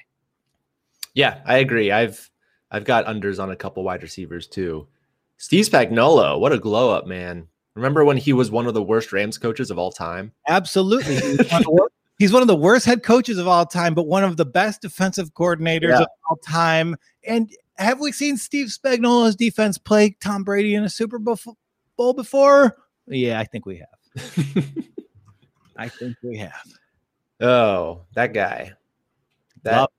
Yeah, 1.14 1.40
I 1.44 1.58
agree. 1.58 1.90
I've 1.90 2.30
I've 2.70 2.84
got 2.84 3.06
unders 3.06 3.42
on 3.42 3.50
a 3.50 3.56
couple 3.56 3.82
wide 3.84 4.02
receivers 4.02 4.46
too. 4.46 4.86
Steve 5.36 5.66
Spagnuolo, 5.66 6.38
what 6.38 6.52
a 6.52 6.58
glow 6.58 6.90
up, 6.90 7.06
man! 7.06 7.48
Remember 7.74 8.04
when 8.04 8.16
he 8.16 8.32
was 8.32 8.50
one 8.50 8.66
of 8.66 8.74
the 8.74 8.82
worst 8.82 9.12
Rams 9.12 9.36
coaches 9.38 9.70
of 9.70 9.78
all 9.78 9.90
time? 9.90 10.32
Absolutely. 10.48 11.16
He's 12.22 12.32
one, 12.32 12.40
of 12.42 12.46
the 12.46 12.54
wor- 12.54 12.74
he's 12.74 12.86
one 12.86 12.86
of 12.86 12.86
the 12.86 12.86
worst 12.86 12.86
head 12.86 13.02
coaches 13.02 13.38
of 13.38 13.48
all 13.48 13.66
time, 13.66 13.94
but 13.94 14.04
one 14.04 14.22
of 14.22 14.36
the 14.36 14.44
best 14.44 14.80
defensive 14.80 15.34
coordinators 15.34 15.88
Yeah. 15.90 16.02
of 16.02 16.06
all 16.30 16.36
time. 16.36 16.96
And 17.26 17.50
have 17.78 17.98
we 17.98 18.12
seen 18.12 18.36
Steve 18.36 18.68
Spagnuolo's 18.68 19.34
defense 19.34 19.76
play 19.76 20.16
Tom 20.20 20.44
Brady 20.44 20.74
in 20.76 20.84
a 20.84 20.88
Super 20.88 21.18
Bowl 21.18 21.38
Bowl 21.96 22.12
before? 22.14 22.76
Yeah, 23.08 23.40
I 23.40 23.44
think 23.44 23.66
we 23.66 23.78
have. 23.78 24.46
I 25.76 25.88
think 25.88 26.16
we 26.22 26.36
have. 26.38 26.62
oh, 27.40 28.02
that 28.14 28.32
guy. 28.32 28.72
That 29.64 29.76
Love- 29.80 29.90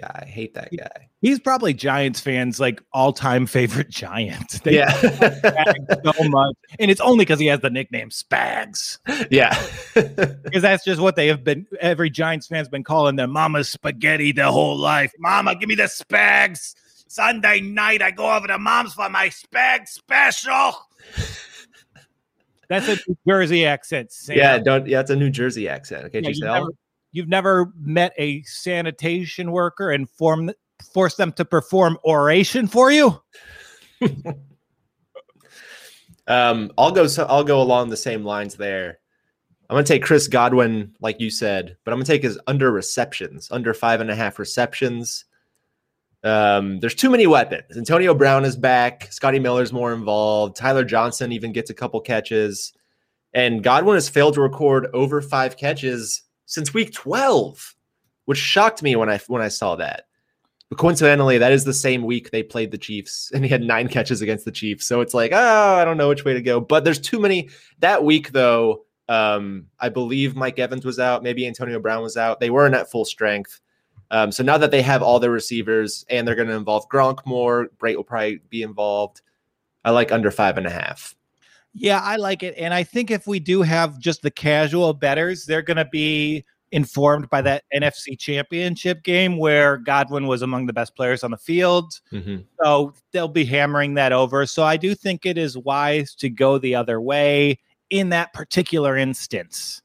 guy. 0.00 0.26
Hate 0.28 0.54
that 0.54 0.70
guy. 0.76 1.08
He's 1.20 1.38
probably 1.40 1.74
Giants 1.74 2.20
fans 2.20 2.60
like 2.60 2.82
all-time 2.92 3.46
favorite 3.46 3.90
Giant. 3.90 4.60
They 4.64 4.76
Yeah. 4.76 4.92
So 4.92 6.28
much, 6.28 6.56
and 6.78 6.90
it's 6.90 7.00
only 7.00 7.24
because 7.24 7.40
he 7.40 7.46
has 7.46 7.60
the 7.60 7.70
nickname 7.70 8.10
Spags. 8.10 8.98
yeah. 9.30 9.54
because 9.94 10.62
that's 10.62 10.84
just 10.84 11.00
what 11.00 11.16
they 11.16 11.26
have 11.28 11.44
been. 11.44 11.66
Every 11.80 12.10
Giants 12.10 12.46
fan's 12.46 12.68
been 12.68 12.84
calling 12.84 13.16
them 13.16 13.32
mama 13.32 13.64
spaghetti 13.64 14.32
their 14.32 14.46
whole 14.46 14.76
life. 14.76 15.12
Mama, 15.18 15.54
give 15.54 15.68
me 15.68 15.74
the 15.74 15.84
spags. 15.84 16.74
Sunday 17.08 17.60
night, 17.60 18.02
I 18.02 18.10
go 18.10 18.34
over 18.36 18.46
to 18.46 18.58
Mom's 18.58 18.94
for 18.94 19.08
my 19.08 19.28
spag 19.28 19.88
special. 19.88 20.74
That's 22.68 22.86
a 22.86 22.96
New 23.08 23.16
Jersey 23.26 23.64
accent. 23.64 24.12
Sam. 24.12 24.36
yeah, 24.36 24.58
don't 24.58 24.86
yeah, 24.86 25.00
it's 25.00 25.10
a 25.10 25.16
New 25.16 25.30
Jersey 25.30 25.68
accent. 25.68 26.04
Okay, 26.06 26.20
Yeah, 26.20 26.28
Giselle. 26.32 26.68
You've 27.12 27.28
never 27.28 27.72
met 27.78 28.12
a 28.18 28.42
sanitation 28.42 29.52
worker 29.52 29.90
and 29.90 30.08
form 30.10 30.50
force 30.92 31.16
them 31.16 31.32
to 31.32 31.44
perform 31.44 31.98
oration 32.04 32.66
for 32.66 32.90
you. 32.90 33.20
Um, 36.28 36.70
I'll 36.76 36.92
go. 36.92 37.06
So 37.06 37.24
I'll 37.24 37.42
go 37.42 37.60
along 37.60 37.88
the 37.88 37.96
same 37.96 38.22
lines 38.22 38.54
there. 38.54 38.98
I'm 39.68 39.74
gonna 39.74 39.84
take 39.84 40.04
Chris 40.04 40.28
Godwin, 40.28 40.94
like 41.00 41.20
you 41.20 41.30
said, 41.30 41.76
but 41.84 41.92
I'm 41.92 41.98
gonna 41.98 42.04
take 42.04 42.22
his 42.22 42.38
under 42.46 42.70
receptions, 42.70 43.48
under 43.50 43.74
five 43.74 44.00
and 44.00 44.10
a 44.10 44.14
half 44.14 44.38
receptions. 44.38 45.24
Um, 46.22 46.80
there's 46.80 46.94
too 46.94 47.10
many 47.10 47.26
weapons. 47.26 47.76
Antonio 47.76 48.14
Brown 48.14 48.44
is 48.44 48.56
back. 48.56 49.10
Scotty 49.10 49.38
Miller's 49.38 49.72
more 49.72 49.92
involved. 49.92 50.56
Tyler 50.56 50.84
Johnson 50.84 51.32
even 51.32 51.52
gets 51.52 51.70
a 51.70 51.74
couple 51.74 52.00
catches, 52.00 52.74
and 53.32 53.64
Godwin 53.64 53.94
has 53.94 54.08
failed 54.08 54.34
to 54.34 54.42
record 54.42 54.88
over 54.92 55.22
five 55.22 55.56
catches 55.56 56.22
since 56.48 56.74
week 56.74 56.92
12, 56.92 57.76
which 58.24 58.38
shocked 58.38 58.82
me 58.82 58.96
when 58.96 59.08
I 59.08 59.18
when 59.28 59.42
I 59.42 59.48
saw 59.48 59.76
that. 59.76 60.06
But 60.68 60.78
coincidentally, 60.78 61.38
that 61.38 61.52
is 61.52 61.64
the 61.64 61.72
same 61.72 62.02
week 62.02 62.30
they 62.30 62.42
played 62.42 62.72
the 62.72 62.78
Chiefs, 62.78 63.30
and 63.34 63.44
he 63.44 63.50
had 63.50 63.62
nine 63.62 63.86
catches 63.86 64.20
against 64.20 64.44
the 64.44 64.50
Chiefs. 64.50 64.86
So 64.86 65.00
it's 65.00 65.14
like, 65.14 65.30
oh, 65.32 65.74
I 65.74 65.84
don't 65.84 65.96
know 65.96 66.08
which 66.08 66.24
way 66.24 66.34
to 66.34 66.42
go. 66.42 66.58
But 66.60 66.84
there's 66.84 66.98
too 66.98 67.20
many. 67.20 67.50
That 67.78 68.02
week, 68.02 68.32
though, 68.32 68.84
um, 69.08 69.66
I 69.78 69.90
believe 69.90 70.34
Mike 70.34 70.58
Evans 70.58 70.84
was 70.84 70.98
out. 70.98 71.22
Maybe 71.22 71.46
Antonio 71.46 71.78
Brown 71.78 72.02
was 72.02 72.16
out. 72.16 72.40
They 72.40 72.50
weren't 72.50 72.74
at 72.74 72.90
full 72.90 73.04
strength. 73.04 73.60
Um, 74.10 74.32
so 74.32 74.42
now 74.42 74.56
that 74.56 74.70
they 74.70 74.80
have 74.80 75.02
all 75.02 75.20
their 75.20 75.30
receivers 75.30 76.06
and 76.08 76.26
they're 76.26 76.34
going 76.34 76.48
to 76.48 76.54
involve 76.54 76.88
Gronk 76.88 77.26
more, 77.26 77.68
Brate 77.78 77.96
will 77.96 78.04
probably 78.04 78.40
be 78.48 78.62
involved. 78.62 79.20
I 79.84 79.90
like 79.90 80.12
under 80.12 80.30
five 80.30 80.56
and 80.56 80.66
a 80.66 80.70
half. 80.70 81.14
Yeah, 81.80 82.00
I 82.00 82.16
like 82.16 82.42
it. 82.42 82.54
And 82.58 82.74
I 82.74 82.82
think 82.82 83.10
if 83.10 83.26
we 83.26 83.38
do 83.40 83.62
have 83.62 83.98
just 83.98 84.22
the 84.22 84.30
casual 84.30 84.92
betters, 84.94 85.44
they're 85.44 85.62
going 85.62 85.76
to 85.76 85.84
be 85.86 86.44
informed 86.70 87.30
by 87.30 87.40
that 87.40 87.64
NFC 87.74 88.18
championship 88.18 89.02
game 89.02 89.38
where 89.38 89.78
Godwin 89.78 90.26
was 90.26 90.42
among 90.42 90.66
the 90.66 90.72
best 90.72 90.94
players 90.94 91.24
on 91.24 91.30
the 91.30 91.38
field. 91.38 91.94
Mhm. 92.12 92.44
So 92.62 92.92
they'll 93.12 93.26
be 93.28 93.44
hammering 93.46 93.94
that 93.94 94.12
over. 94.12 94.44
So 94.44 94.64
I 94.64 94.76
do 94.76 94.94
think 94.94 95.24
it 95.24 95.38
is 95.38 95.56
wise 95.56 96.14
to 96.16 96.28
go 96.28 96.58
the 96.58 96.74
other 96.74 97.00
way 97.00 97.58
in 97.88 98.10
that 98.10 98.34
particular 98.34 98.96
instance. 98.98 99.80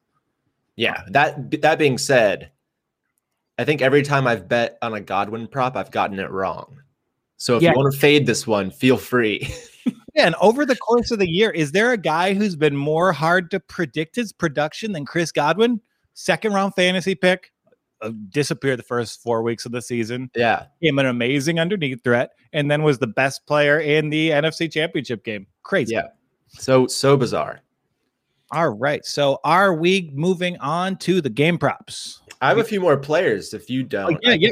Yeah. 0.76 1.04
That 1.10 1.62
that 1.62 1.80
being 1.80 1.98
said, 1.98 2.52
I 3.58 3.64
think 3.64 3.82
every 3.82 4.02
time 4.02 4.28
I've 4.28 4.50
bet 4.50 4.78
on 4.82 4.94
a 4.94 5.00
Godwin 5.00 5.48
prop, 5.48 5.78
I've 5.78 5.92
gotten 5.92 6.20
it 6.20 6.32
wrong. 6.32 6.82
So 7.38 7.56
if 7.56 7.64
Yeah. 7.64 7.72
you 7.72 7.78
want 7.78 7.94
to 7.94 8.00
fade 8.00 8.26
this 8.26 8.46
one, 8.46 8.72
feel 8.72 8.98
free. 8.98 9.48
Yeah, 10.14 10.28
and 10.28 10.36
over 10.42 10.66
the 10.66 10.76
course 10.76 11.10
of 11.12 11.20
the 11.20 11.28
year, 11.30 11.50
is 11.50 11.72
there 11.72 11.92
a 11.92 11.98
guy 11.98 12.34
who's 12.34 12.56
been 12.56 12.76
more 12.76 13.12
hard 13.12 13.50
to 13.52 13.60
predict 13.60 14.16
his 14.16 14.32
production 14.32 14.92
than 14.92 15.06
Chris 15.06 15.32
Godwin? 15.32 15.82
Second 16.14 16.54
round 16.54 16.76
fantasy 16.76 17.16
pick, 17.16 17.52
uh, 18.02 18.12
disappeared 18.30 18.78
the 18.78 18.84
first 18.84 19.24
four 19.24 19.42
weeks 19.42 19.66
of 19.66 19.72
the 19.72 19.82
season. 19.82 20.30
yeah. 20.36 20.66
Became 20.80 21.00
an 21.00 21.08
amazing 21.08 21.60
underneath 21.60 22.04
threat, 22.04 22.32
and 22.54 22.70
then 22.70 22.84
was 22.84 23.00
the 23.00 23.08
best 23.08 23.48
player 23.48 23.80
in 23.80 24.10
the 24.12 24.30
NFC 24.30 24.72
Championship 24.72 25.24
game. 25.26 25.48
Crazy. 25.64 25.96
Yeah. 25.96 26.08
So 26.50 26.86
so 26.86 27.18
bizarre. 27.18 27.62
All 28.52 28.70
right. 28.70 29.04
So 29.04 29.40
are 29.44 29.74
we 29.74 30.12
moving 30.14 30.58
on 30.58 30.98
to 30.98 31.22
the 31.22 31.30
game 31.32 31.58
props? 31.58 32.22
I 32.40 32.50
have 32.50 32.60
a 32.60 32.64
few 32.64 32.80
more 32.80 32.98
players. 32.98 33.56
If 33.56 33.68
you 33.70 33.82
don't, 33.82 34.14
Oh, 34.14 34.20
yeah, 34.22 34.34
yeah. 34.40 34.50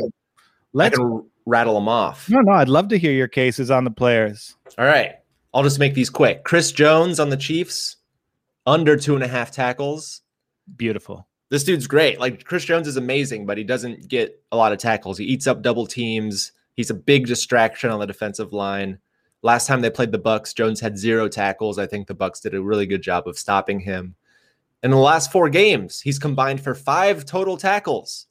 Let's. 0.74 0.98
rattle 1.46 1.76
them 1.76 1.88
off. 1.90 2.28
No, 2.30 2.40
no. 2.40 2.54
I'd 2.54 2.70
love 2.70 2.88
to 2.90 2.98
hear 2.98 3.12
your 3.12 3.28
cases 3.28 3.70
on 3.70 3.84
the 3.84 3.92
players. 3.92 4.56
All 4.80 4.86
right. 4.86 5.12
I'll 5.54 5.64
just 5.64 5.80
make 5.80 5.94
these 5.94 6.10
quick. 6.10 6.44
Chris 6.44 6.72
Jones 6.72 7.20
on 7.20 7.30
the 7.30 7.38
Chiefs, 7.38 7.98
under 8.66 8.96
two 8.96 9.16
and 9.16 9.24
a 9.24 9.28
half 9.28 9.52
tackles. 9.52 10.22
Beautiful. 10.76 11.28
This 11.50 11.64
dude's 11.66 11.88
great. 11.88 12.20
Like 12.20 12.46
Chris 12.46 12.64
Jones 12.64 12.88
is 12.88 12.96
amazing, 12.96 13.46
but 13.46 13.58
he 13.58 13.64
doesn't 13.64 14.08
get 14.08 14.42
a 14.52 14.58
lot 14.58 14.72
of 14.72 14.80
tackles. 14.80 15.18
He 15.18 15.26
eats 15.26 15.48
up 15.48 15.62
double 15.62 15.86
teams. 15.86 16.54
He's 16.76 16.90
a 16.90 16.96
big 16.96 17.28
distraction 17.28 17.90
on 17.90 18.00
the 18.00 18.08
defensive 18.08 18.54
line. 18.54 19.00
Last 19.44 19.68
time 19.68 19.82
they 19.82 19.90
played 19.90 20.12
the 20.12 20.20
Bucs, 20.20 20.56
Jones 20.56 20.80
had 20.80 20.98
zero 20.98 21.28
tackles. 21.28 21.78
I 21.78 21.88
think 21.88 22.08
the 22.08 22.16
Bucs 22.16 22.42
did 22.42 22.54
a 22.54 22.62
really 22.62 22.86
good 22.86 23.02
job 23.02 23.28
of 23.28 23.38
stopping 23.38 23.80
him. 23.80 24.16
In 24.84 24.92
the 24.92 24.98
last 24.98 25.32
four 25.32 25.50
games, 25.50 26.00
he's 26.00 26.20
combined 26.20 26.62
for 26.62 26.74
five 26.74 27.26
total 27.26 27.58
tackles. 27.58 28.28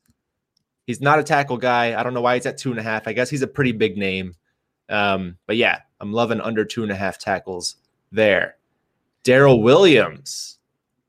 He's 0.86 1.00
not 1.00 1.18
a 1.18 1.24
tackle 1.24 1.58
guy. 1.58 1.98
I 1.98 2.02
don't 2.02 2.14
know 2.14 2.20
why 2.20 2.36
he's 2.36 2.46
at 2.46 2.58
two 2.58 2.70
and 2.70 2.80
a 2.80 2.82
half. 2.82 3.06
I 3.06 3.12
guess 3.12 3.28
he's 3.28 3.42
a 3.42 3.46
pretty 3.46 3.72
big 3.72 3.96
name. 3.96 4.34
Um, 4.88 5.36
but 5.46 5.56
yeah, 5.56 5.80
I'm 6.00 6.12
loving 6.12 6.40
under 6.40 6.64
two 6.64 6.82
and 6.82 6.92
a 6.92 6.96
half 6.96 7.18
tackles 7.18 7.76
there. 8.12 8.56
Darrel 9.22 9.62
Williams, 9.62 10.58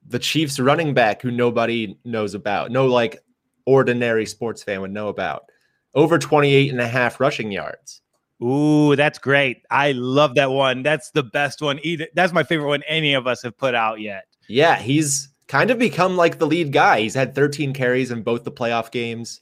the 0.07 0.19
Chiefs 0.19 0.59
running 0.59 0.93
back 0.93 1.21
who 1.21 1.31
nobody 1.31 1.97
knows 2.03 2.33
about. 2.33 2.71
No, 2.71 2.85
like 2.87 3.19
ordinary 3.65 4.25
sports 4.25 4.63
fan 4.63 4.81
would 4.81 4.91
know 4.91 5.07
about. 5.07 5.45
Over 5.93 6.17
28 6.17 6.71
and 6.71 6.81
a 6.81 6.87
half 6.87 7.19
rushing 7.19 7.51
yards. 7.51 8.01
Ooh, 8.43 8.95
that's 8.95 9.19
great. 9.19 9.63
I 9.69 9.91
love 9.91 10.35
that 10.35 10.51
one. 10.51 10.83
That's 10.83 11.11
the 11.11 11.23
best 11.23 11.61
one. 11.61 11.79
Either 11.83 12.07
that's 12.15 12.33
my 12.33 12.43
favorite 12.43 12.67
one 12.67 12.83
any 12.87 13.13
of 13.13 13.27
us 13.27 13.43
have 13.43 13.57
put 13.57 13.75
out 13.75 13.99
yet. 14.01 14.25
Yeah, 14.47 14.77
he's 14.77 15.29
kind 15.47 15.69
of 15.69 15.77
become 15.77 16.17
like 16.17 16.39
the 16.39 16.47
lead 16.47 16.71
guy. 16.71 17.01
He's 17.01 17.13
had 17.13 17.35
13 17.35 17.73
carries 17.73 18.09
in 18.09 18.23
both 18.23 18.43
the 18.43 18.51
playoff 18.51 18.91
games, 18.91 19.41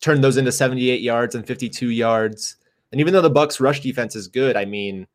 turned 0.00 0.22
those 0.22 0.36
into 0.36 0.52
78 0.52 1.00
yards 1.00 1.34
and 1.34 1.46
52 1.46 1.90
yards. 1.90 2.56
And 2.90 3.00
even 3.00 3.12
though 3.12 3.22
the 3.22 3.30
Bucs 3.30 3.60
rush 3.60 3.80
defense 3.80 4.16
is 4.16 4.28
good, 4.28 4.56
I 4.56 4.64
mean, 4.64 5.06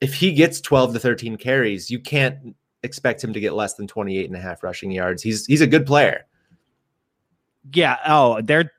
if 0.00 0.14
he 0.14 0.32
gets 0.32 0.60
12 0.60 0.94
to 0.94 0.98
13 0.98 1.36
carries, 1.36 1.90
you 1.90 1.98
can't 1.98 2.54
expect 2.82 3.22
him 3.22 3.32
to 3.32 3.40
get 3.40 3.54
less 3.54 3.74
than 3.74 3.86
28 3.86 4.26
and 4.26 4.36
a 4.36 4.40
half 4.40 4.62
rushing 4.62 4.90
yards. 4.90 5.22
He's 5.22 5.46
he's 5.46 5.60
a 5.60 5.66
good 5.66 5.86
player. 5.86 6.26
Yeah. 7.72 7.96
Oh, 8.06 8.40
they're 8.42 8.72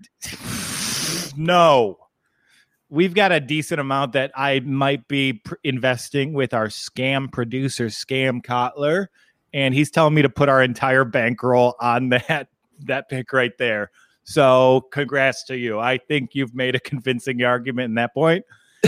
no. 1.35 1.97
We've 2.89 3.13
got 3.13 3.33
a 3.33 3.41
decent 3.41 3.81
amount 3.81 4.13
that 4.13 4.31
I 4.33 4.61
might 4.61 5.09
be 5.09 5.33
pr- 5.33 5.55
investing 5.65 6.31
with 6.31 6.53
our 6.53 6.67
scam 6.67 7.29
producer, 7.29 7.87
Scam 7.87 8.41
Kotler, 8.41 9.07
and 9.53 9.73
he's 9.73 9.91
telling 9.91 10.13
me 10.13 10.21
to 10.21 10.29
put 10.29 10.47
our 10.47 10.63
entire 10.63 11.03
bankroll 11.03 11.75
on 11.81 12.09
that 12.09 12.47
that 12.85 13.09
pick 13.09 13.33
right 13.33 13.57
there. 13.57 13.91
So, 14.29 14.87
congrats 14.91 15.45
to 15.45 15.57
you. 15.57 15.79
I 15.79 15.97
think 15.97 16.35
you've 16.35 16.53
made 16.53 16.75
a 16.75 16.81
convincing 16.81 17.43
argument 17.43 17.85
in 17.85 17.95
that 17.95 18.13
point. 18.13 18.43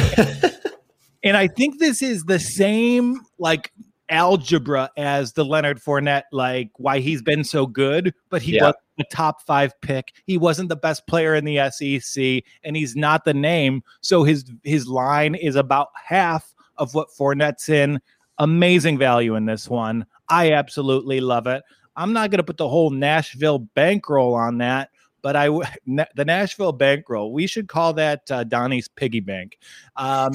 And 1.21 1.35
I 1.35 1.47
think 1.47 1.79
this 1.79 2.01
is 2.01 2.23
the 2.23 2.39
same 2.39 3.19
like 3.39 3.73
algebra 4.07 4.89
as 4.97 5.33
the 5.33 5.43
Leonard 5.43 5.79
Fournette, 5.81 6.23
like 6.31 6.71
why 6.77 6.99
he's 6.99 7.21
been 7.21 7.43
so 7.43 7.67
good, 7.67 8.13
but 8.29 8.41
he 8.41 8.55
Yeah. 8.55 8.67
wasn't 8.67 8.77
the 8.97 9.03
top 9.11 9.41
five 9.45 9.73
pick. 9.81 10.13
He 10.25 10.37
wasn't 10.37 10.69
the 10.69 10.77
best 10.77 11.05
player 11.07 11.35
in 11.35 11.43
the 11.43 11.57
SEC, 11.71 12.43
and 12.63 12.75
he's 12.77 12.95
not 12.95 13.25
the 13.25 13.33
name. 13.33 13.83
So 14.01 14.23
his 14.23 14.45
his 14.63 14.87
line 14.87 15.35
is 15.35 15.57
about 15.57 15.89
half 15.93 16.53
of 16.77 16.93
what 16.93 17.09
Fournette's 17.19 17.67
in. 17.67 17.99
Amazing 18.37 18.97
value 18.97 19.35
in 19.35 19.45
this 19.45 19.67
one. 19.67 20.05
I 20.29 20.53
absolutely 20.53 21.19
love 21.19 21.47
it. 21.47 21.63
I'm 21.97 22.13
not 22.13 22.31
going 22.31 22.37
to 22.37 22.43
put 22.45 22.55
the 22.55 22.69
whole 22.69 22.91
Nashville 22.91 23.59
bankroll 23.59 24.35
on 24.35 24.59
that, 24.59 24.89
but 25.21 25.35
I 25.35 25.47
the 25.85 26.25
Nashville 26.25 26.71
bankroll. 26.71 27.33
We 27.33 27.47
should 27.47 27.67
call 27.67 27.93
that 27.93 28.29
uh, 28.31 28.43
Donnie's 28.43 28.87
piggy 28.87 29.19
bank. 29.19 29.57
Um, 29.95 30.33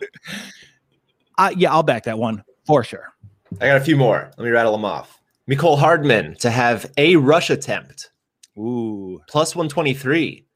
I, 1.38 1.50
yeah, 1.50 1.72
I'll 1.72 1.82
back 1.82 2.04
that 2.04 2.18
one 2.18 2.44
for 2.66 2.84
sure. 2.84 3.12
I 3.60 3.66
got 3.66 3.76
a 3.76 3.84
few 3.84 3.96
more. 3.96 4.30
Let 4.36 4.44
me 4.44 4.50
rattle 4.50 4.72
them 4.72 4.84
off. 4.84 5.20
Mecole 5.50 5.78
Hardman 5.78 6.36
to 6.36 6.50
have 6.50 6.90
a 6.96 7.16
rush 7.16 7.50
attempt 7.50 8.12
Ooh, 8.58 9.20
plus 9.28 9.54
123. 9.54 10.46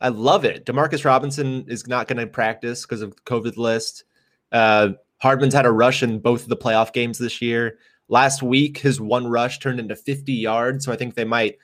I 0.00 0.08
love 0.08 0.44
it. 0.44 0.64
Demarcus 0.64 1.04
Robinson 1.04 1.64
is 1.68 1.86
not 1.86 2.08
going 2.08 2.18
to 2.18 2.26
practice 2.26 2.82
because 2.82 3.02
of 3.02 3.24
COVID 3.24 3.56
list. 3.56 4.04
Uh, 4.52 4.90
Hardman's 5.18 5.54
had 5.54 5.66
a 5.66 5.72
rush 5.72 6.02
in 6.02 6.20
both 6.20 6.42
of 6.42 6.48
the 6.48 6.56
playoff 6.56 6.92
games 6.92 7.18
this 7.18 7.42
year. 7.42 7.78
Last 8.08 8.42
week, 8.42 8.78
his 8.78 9.00
one 9.00 9.26
rush 9.26 9.58
turned 9.58 9.78
into 9.78 9.94
50 9.94 10.32
yards. 10.32 10.84
So 10.84 10.92
I 10.92 10.96
think 10.96 11.14
they 11.14 11.24
might 11.24 11.58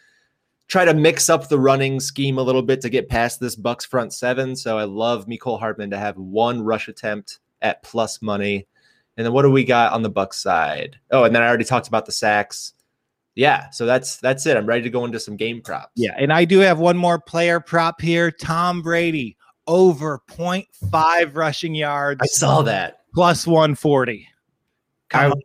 try 0.69 0.85
to 0.85 0.95
mix 0.95 1.29
up 1.31 1.49
the 1.49 1.59
running 1.59 2.01
scheme 2.01 2.39
a 2.39 2.43
little 2.43 2.63
bit 2.63 2.81
to 2.83 2.89
get 2.89 3.09
past 3.09 3.41
this 3.41 3.57
Bucs 3.57 3.87
front 3.87 4.13
seven. 4.13 4.57
So 4.57 4.79
I 4.79 4.85
love 4.85 5.27
Mecole 5.27 5.59
Hardman 5.59 5.91
to 5.91 5.99
have 5.99 6.17
one 6.17 6.63
rush 6.63 6.89
attempt 6.89 7.39
at 7.63 7.83
plus 7.83 8.21
money. 8.23 8.67
And 9.17 9.25
then 9.25 9.33
what 9.33 9.43
do 9.43 9.51
we 9.51 9.65
got 9.65 9.93
on 9.93 10.03
the 10.03 10.11
Bucks 10.11 10.39
side? 10.43 10.99
Oh, 11.11 11.25
and 11.25 11.35
then 11.35 11.43
I 11.43 11.49
already 11.49 11.65
talked 11.65 11.89
about 11.89 12.05
the 12.07 12.13
sacks. 12.13 12.75
Yeah, 13.35 13.69
so 13.71 13.85
that's 13.87 14.17
that's 14.17 14.47
it. 14.47 14.57
I'm 14.57 14.67
ready 14.67 14.83
to 14.83 14.91
go 14.91 15.05
into 15.05 15.21
some 15.21 15.37
game 15.37 15.61
props. 15.61 15.93
yeah, 15.95 16.15
and 16.19 16.33
I 16.33 16.45
do 16.47 16.59
have 16.61 16.79
one 16.79 16.97
more 16.97 17.21
player 17.21 17.61
prop 17.61 18.01
here. 18.01 18.31
Tom 18.31 18.81
Brady 18.83 19.37
over 19.67 20.23
0.5 20.31 21.35
rushing 21.37 21.75
yards 21.75 22.21
I 22.23 22.27
saw 22.27 22.63
that. 22.63 23.01
plus 23.15 23.47
140. 23.47 24.27
Come 25.11 25.33
I- 25.33 25.41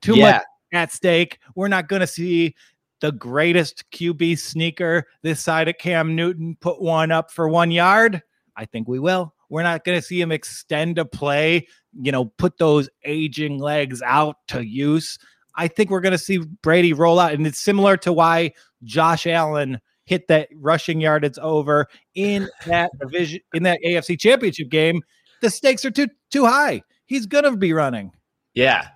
Too 0.00 0.16
yeah, 0.16 0.32
much 0.32 0.42
at 0.72 0.92
stake. 0.92 1.38
We're 1.54 1.68
not 1.68 1.88
going 1.88 2.00
to 2.00 2.06
see 2.06 2.54
the 3.00 3.12
greatest 3.12 3.84
QB 3.92 4.38
sneaker 4.38 5.06
this 5.22 5.40
side 5.40 5.68
of 5.68 5.78
Cam 5.78 6.14
Newton 6.14 6.56
put 6.60 6.80
one 6.80 7.10
up 7.10 7.30
for 7.30 7.48
one 7.48 7.70
yard. 7.70 8.22
I 8.56 8.64
think 8.64 8.88
we 8.88 8.98
will. 8.98 9.34
We're 9.48 9.62
not 9.62 9.84
going 9.84 9.98
to 9.98 10.02
see 10.02 10.20
him 10.20 10.32
extend 10.32 10.98
a 10.98 11.04
play, 11.04 11.68
you 11.92 12.10
know, 12.10 12.26
put 12.26 12.58
those 12.58 12.88
aging 13.04 13.58
legs 13.58 14.02
out 14.02 14.36
to 14.48 14.66
use. 14.66 15.18
I 15.54 15.68
think 15.68 15.90
we're 15.90 16.00
going 16.00 16.12
to 16.12 16.18
see 16.18 16.38
Brady 16.62 16.92
roll 16.92 17.18
out. 17.18 17.32
And 17.32 17.46
it's 17.46 17.60
similar 17.60 17.96
to 17.98 18.12
why 18.12 18.52
Josh 18.82 19.26
Allen 19.26 19.80
hit 20.04 20.28
that 20.28 20.48
rushing 20.54 21.00
yardage 21.00 21.38
over 21.38 21.86
in 22.14 22.48
that 22.66 22.90
division, 23.00 23.40
in 23.54 23.62
that 23.64 23.80
AFC 23.84 24.18
championship 24.18 24.68
game. 24.68 25.02
The 25.42 25.50
stakes 25.50 25.84
are 25.84 25.90
too 25.90 26.08
too 26.30 26.46
high. 26.46 26.82
He's 27.04 27.26
going 27.26 27.44
to 27.44 27.56
be 27.56 27.72
running. 27.72 28.12
yeah. 28.54 28.88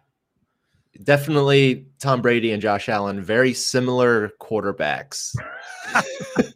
Definitely 1.02 1.86
Tom 1.98 2.20
Brady 2.20 2.52
and 2.52 2.60
Josh 2.60 2.88
Allen, 2.88 3.22
very 3.22 3.54
similar 3.54 4.30
quarterbacks. 4.40 5.34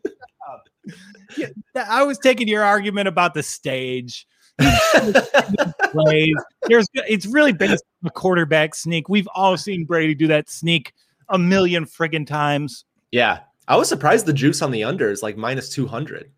Yeah, 1.36 1.48
I 1.74 2.04
was 2.04 2.18
taking 2.18 2.46
your 2.46 2.62
argument 2.62 3.08
about 3.08 3.34
the 3.34 3.42
stage. 3.42 4.26
plays. 4.60 6.34
There's 6.68 6.86
it's 6.94 7.26
really 7.26 7.52
based 7.52 7.82
on 8.02 8.08
a 8.08 8.10
quarterback 8.10 8.76
sneak. 8.76 9.08
We've 9.08 9.26
all 9.34 9.56
seen 9.56 9.84
Brady 9.84 10.14
do 10.14 10.28
that 10.28 10.48
sneak 10.48 10.92
a 11.30 11.38
million 11.38 11.86
friggin' 11.86 12.26
times. 12.26 12.84
yeah. 13.10 13.40
I 13.66 13.76
was 13.76 13.88
surprised 13.88 14.26
the 14.26 14.32
juice 14.32 14.60
on 14.60 14.70
the 14.70 14.84
under 14.84 15.10
is 15.10 15.22
like 15.22 15.38
minus 15.38 15.70
200. 15.70 16.30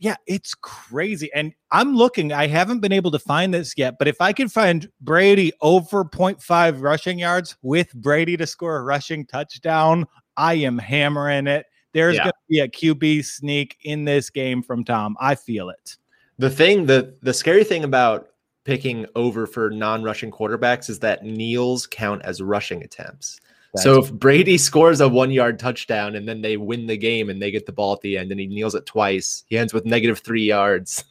Yeah, 0.00 0.16
it's 0.26 0.54
crazy. 0.54 1.30
And 1.34 1.52
I'm 1.72 1.94
looking, 1.94 2.32
I 2.32 2.46
haven't 2.46 2.80
been 2.80 2.90
able 2.92 3.10
to 3.10 3.18
find 3.18 3.52
this 3.52 3.74
yet, 3.76 3.96
but 3.98 4.08
if 4.08 4.18
I 4.20 4.32
can 4.32 4.48
find 4.48 4.88
Brady 5.02 5.52
over 5.60 6.04
0.5 6.04 6.80
rushing 6.80 7.18
yards 7.18 7.56
with 7.60 7.92
Brady 7.92 8.36
to 8.38 8.46
score 8.46 8.78
a 8.78 8.82
rushing 8.82 9.26
touchdown, 9.26 10.06
I 10.38 10.54
am 10.54 10.78
hammering 10.78 11.46
it. 11.46 11.66
There's 11.92 12.16
Yeah. 12.16 12.24
going 12.24 12.32
to 12.32 12.48
be 12.48 12.58
a 12.60 12.68
QB 12.68 13.24
sneak 13.26 13.76
in 13.82 14.06
this 14.06 14.30
game 14.30 14.62
from 14.62 14.84
Tom. 14.84 15.16
I 15.20 15.34
feel 15.34 15.68
it. 15.68 15.96
The 16.38 16.48
thing, 16.48 16.86
the 16.86 17.14
the 17.20 17.34
scary 17.34 17.64
thing 17.64 17.84
about 17.84 18.28
picking 18.64 19.04
over 19.16 19.46
for 19.46 19.68
non-rushing 19.70 20.30
quarterbacks 20.30 20.88
is 20.88 20.98
that 21.00 21.24
kneels 21.24 21.86
count 21.86 22.22
as 22.24 22.40
rushing 22.40 22.82
attempts. 22.82 23.38
So 23.76 24.00
if 24.00 24.12
Brady 24.12 24.58
scores 24.58 25.00
a 25.00 25.08
one-yard 25.08 25.58
touchdown 25.58 26.16
and 26.16 26.26
then 26.28 26.42
they 26.42 26.56
win 26.56 26.86
the 26.86 26.96
game 26.96 27.30
and 27.30 27.40
they 27.40 27.50
get 27.50 27.66
the 27.66 27.72
ball 27.72 27.92
at 27.92 28.00
the 28.00 28.18
end 28.18 28.30
and 28.30 28.40
he 28.40 28.46
kneels 28.46 28.74
it 28.74 28.86
twice, 28.86 29.44
he 29.46 29.56
ends 29.56 29.72
with 29.72 29.84
negative 29.84 30.18
three 30.20 30.44
yards. 30.44 31.04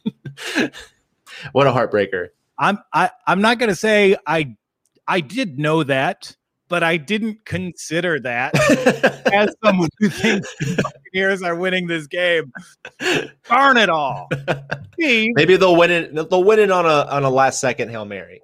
what 1.52 1.66
a 1.66 1.70
heartbreaker. 1.70 2.28
I'm 2.58 2.78
I 2.92 3.10
I'm 3.26 3.40
not 3.40 3.58
gonna 3.58 3.74
say 3.74 4.16
I 4.26 4.56
I 5.08 5.20
did 5.20 5.58
know 5.58 5.82
that, 5.84 6.36
but 6.68 6.82
I 6.82 6.98
didn't 6.98 7.44
consider 7.46 8.20
that 8.20 8.54
as 9.32 9.54
someone 9.64 9.88
who 9.98 10.10
thinks 10.10 10.54
the 10.60 10.82
Buccaneers 10.82 11.42
are 11.42 11.56
winning 11.56 11.86
this 11.86 12.06
game. 12.06 12.52
Darn 13.48 13.78
it 13.78 13.88
all. 13.88 14.28
Steve, 14.92 15.32
Maybe 15.34 15.56
they'll 15.56 15.76
win 15.76 15.90
it. 15.90 16.14
They'll 16.14 16.44
win 16.44 16.58
it 16.58 16.70
on 16.70 16.84
a 16.84 17.08
on 17.10 17.24
a 17.24 17.30
last 17.30 17.60
second 17.60 17.88
hail 17.88 18.04
mary. 18.04 18.42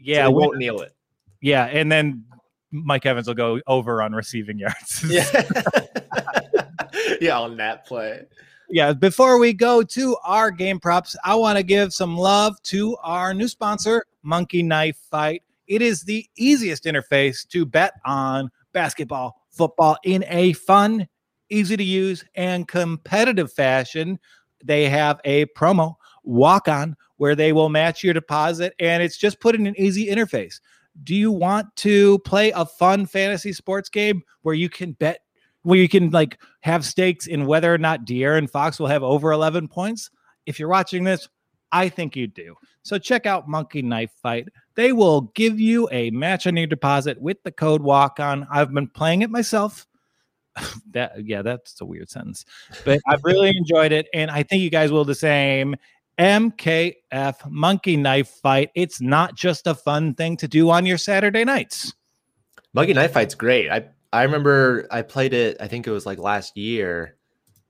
yeah, 0.00 0.24
so 0.24 0.30
won't 0.30 0.56
kneel 0.56 0.80
it. 0.80 0.94
yeah, 1.42 1.66
and 1.66 1.92
then 1.92 2.24
Mike 2.70 3.06
Evans 3.06 3.26
will 3.26 3.34
go 3.34 3.60
over 3.66 4.02
on 4.02 4.12
receiving 4.12 4.58
yards. 4.58 5.04
Yeah, 5.08 5.24
yeah, 7.20 7.38
on 7.38 7.56
that 7.56 7.86
play. 7.86 8.22
yeah, 8.68 8.92
before 8.92 9.38
we 9.38 9.52
go 9.52 9.82
to 9.82 10.16
our 10.24 10.50
game 10.50 10.78
props, 10.80 11.16
I 11.24 11.34
want 11.34 11.56
to 11.56 11.62
give 11.62 11.92
some 11.92 12.16
love 12.16 12.60
to 12.64 12.96
our 13.02 13.32
new 13.34 13.48
sponsor, 13.48 14.04
Monkey 14.22 14.62
Knife 14.62 14.98
Fight. 15.10 15.42
It 15.66 15.82
is 15.82 16.02
the 16.02 16.26
easiest 16.36 16.84
interface 16.84 17.46
to 17.48 17.64
bet 17.66 17.94
on 18.04 18.50
basketball, 18.72 19.36
football 19.50 19.96
in 20.04 20.24
a 20.28 20.52
fun, 20.54 21.08
easy 21.50 21.76
to 21.76 21.84
use, 21.84 22.24
and 22.34 22.66
competitive 22.68 23.52
fashion. 23.52 24.18
They 24.64 24.88
have 24.88 25.20
a 25.24 25.46
promo 25.46 25.94
walk 26.24 26.68
on 26.68 26.96
where 27.16 27.34
they 27.34 27.52
will 27.52 27.68
match 27.68 28.04
your 28.04 28.14
deposit, 28.14 28.74
and 28.78 29.02
it's 29.02 29.16
just 29.16 29.40
put 29.40 29.54
in 29.54 29.66
an 29.66 29.74
easy 29.78 30.06
interface. 30.06 30.60
Do 31.04 31.14
you 31.14 31.30
want 31.30 31.74
to 31.76 32.18
play 32.20 32.50
a 32.50 32.66
fun 32.66 33.06
fantasy 33.06 33.52
sports 33.52 33.88
game 33.88 34.22
where 34.42 34.54
you 34.54 34.68
can 34.68 34.92
bet 34.92 35.20
where 35.62 35.78
you 35.78 35.88
can 35.88 36.10
like 36.10 36.38
have 36.60 36.84
stakes 36.84 37.26
in 37.26 37.46
whether 37.46 37.72
or 37.72 37.78
not 37.78 38.06
De'Aaron 38.06 38.48
Fox 38.48 38.78
will 38.78 38.86
have 38.86 39.02
over 39.02 39.32
11 39.32 39.68
points. 39.68 40.10
If 40.46 40.58
you're 40.58 40.68
watching 40.68 41.04
this, 41.04 41.28
I 41.72 41.88
think 41.88 42.16
you 42.16 42.26
do. 42.26 42.54
So 42.82 42.98
check 42.98 43.26
out 43.26 43.48
Monkey 43.48 43.82
Knife 43.82 44.12
Fight. 44.22 44.48
They 44.76 44.92
will 44.92 45.22
give 45.34 45.60
you 45.60 45.88
a 45.92 46.10
match 46.10 46.46
on 46.46 46.56
your 46.56 46.66
deposit 46.66 47.20
with 47.20 47.42
the 47.42 47.52
code 47.52 47.82
walk 47.82 48.18
on. 48.20 48.46
I've 48.50 48.72
been 48.72 48.88
playing 48.88 49.22
it 49.22 49.30
myself. 49.30 49.86
that 50.92 51.24
yeah, 51.24 51.42
that's 51.42 51.80
a 51.80 51.84
weird 51.84 52.08
sentence. 52.08 52.44
But 52.84 53.00
I've 53.06 53.22
really 53.22 53.54
enjoyed 53.54 53.92
it 53.92 54.08
and 54.14 54.30
I 54.30 54.42
think 54.42 54.62
you 54.62 54.70
guys 54.70 54.90
will 54.90 55.04
the 55.04 55.14
same. 55.14 55.76
MKF 56.18 57.50
Monkey 57.50 57.96
Knife 57.96 58.28
Fight. 58.28 58.70
It's 58.74 59.00
not 59.00 59.36
just 59.36 59.66
a 59.66 59.74
fun 59.74 60.14
thing 60.14 60.36
to 60.38 60.48
do 60.48 60.70
on 60.70 60.84
your 60.84 60.98
Saturday 60.98 61.44
nights. 61.44 61.94
Monkey 62.74 62.92
Knife 62.92 63.12
Fight's 63.12 63.34
great. 63.34 63.70
I 63.70 63.84
I 64.12 64.22
remember 64.22 64.86
I 64.90 65.02
played 65.02 65.34
it. 65.34 65.56
I 65.60 65.68
think 65.68 65.86
it 65.86 65.90
was 65.90 66.06
like 66.06 66.18
last 66.18 66.56
year. 66.56 67.16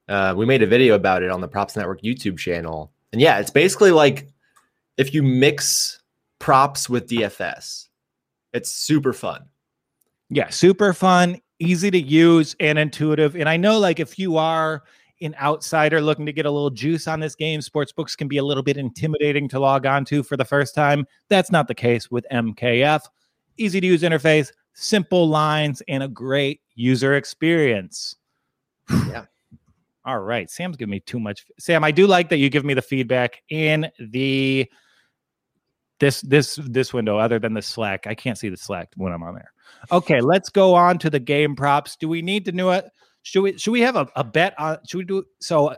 Uh, 0.08 0.34
we 0.37 0.46
made 0.46 0.62
a 0.62 0.66
video 0.66 0.94
about 0.94 1.22
it 1.22 1.30
on 1.30 1.40
the 1.40 1.48
Props 1.48 1.76
Network 1.76 2.02
YouTube 2.02 2.38
channel, 2.38 2.92
and 3.12 3.20
yeah, 3.20 3.38
it's 3.38 3.50
basically 3.50 3.90
like 3.90 4.28
if 4.96 5.12
you 5.12 5.22
mix 5.22 6.00
props 6.38 6.88
with 6.88 7.08
DFS, 7.08 7.88
it's 8.52 8.70
super 8.70 9.12
fun. 9.12 9.48
Yeah, 10.30 10.48
super 10.50 10.92
fun, 10.92 11.40
easy 11.58 11.90
to 11.90 12.00
use, 12.00 12.56
and 12.61 12.78
intuitive. 12.78 13.34
And 13.34 13.48
I 13.48 13.56
know, 13.56 13.78
like, 13.78 14.00
if 14.00 14.18
you 14.18 14.37
are 14.37 14.82
an 15.20 15.35
outsider 15.40 16.00
looking 16.00 16.26
to 16.26 16.33
get 16.33 16.46
a 16.46 16.50
little 16.50 16.70
juice 16.70 17.09
on 17.09 17.20
this 17.20 17.35
game, 17.35 17.61
sports 17.61 17.92
books 17.92 18.16
can 18.16 18.28
be 18.28 18.38
a 18.38 18.44
little 18.44 18.62
bit 18.62 18.76
intimidating 18.76 19.48
to 19.48 19.59
log 19.59 19.87
on 19.87 20.04
to 20.07 20.22
for 20.22 20.37
the 20.37 20.44
first 20.44 20.74
time. 20.74 21.07
That's 21.28 21.50
not 21.50 21.68
the 21.68 21.74
case 21.74 22.11
with 22.11 22.26
MKF. 22.33 23.02
Easy 23.57 23.81
to 23.81 23.87
use 23.87 24.02
interface, 24.02 24.52
simple 24.74 25.28
lines, 25.28 25.83
and 25.88 26.02
a 26.02 26.09
great 26.09 26.61
user 26.74 27.14
experience. 27.14 28.16
Yeah. 28.90 29.24
All 30.04 30.20
right. 30.20 30.48
Sam's 30.50 30.76
giving 30.76 30.92
me 30.92 31.00
too 31.00 31.20
much. 31.20 31.44
Sam, 31.59 31.85
I 31.85 31.90
do 31.90 32.07
like 32.07 32.31
that 32.31 32.38
you 32.38 32.48
give 32.48 32.64
me 32.64 32.72
the 32.72 32.81
feedback 32.81 33.42
in 33.50 33.90
the 33.98 34.70
this 35.98 36.20
this 36.22 36.57
this 36.66 36.94
window 36.94 37.18
other 37.18 37.38
than 37.38 37.54
the 37.54 37.62
slack 37.62 38.07
i 38.07 38.14
can't 38.14 38.38
see 38.38 38.48
the 38.48 38.57
slack 38.57 38.88
when 38.96 39.12
i'm 39.12 39.22
on 39.22 39.35
there 39.35 39.52
okay 39.90 40.20
let's 40.20 40.48
go 40.48 40.74
on 40.74 40.98
to 40.98 41.11
the 41.11 41.18
game 41.18 41.57
props 41.57 41.96
do 41.96 42.09
we 42.09 42.22
need 42.22 42.44
to 42.44 42.52
know 42.52 42.70
it 42.70 42.90
should 43.22 43.42
we 43.42 43.59
should 43.59 43.72
we 43.72 43.81
have 43.81 43.96
a, 43.96 44.09
a 44.16 44.24
bet 44.24 44.54
on 44.59 44.78
should 44.87 44.98
we 44.98 45.04
do 45.04 45.24
so 45.40 45.74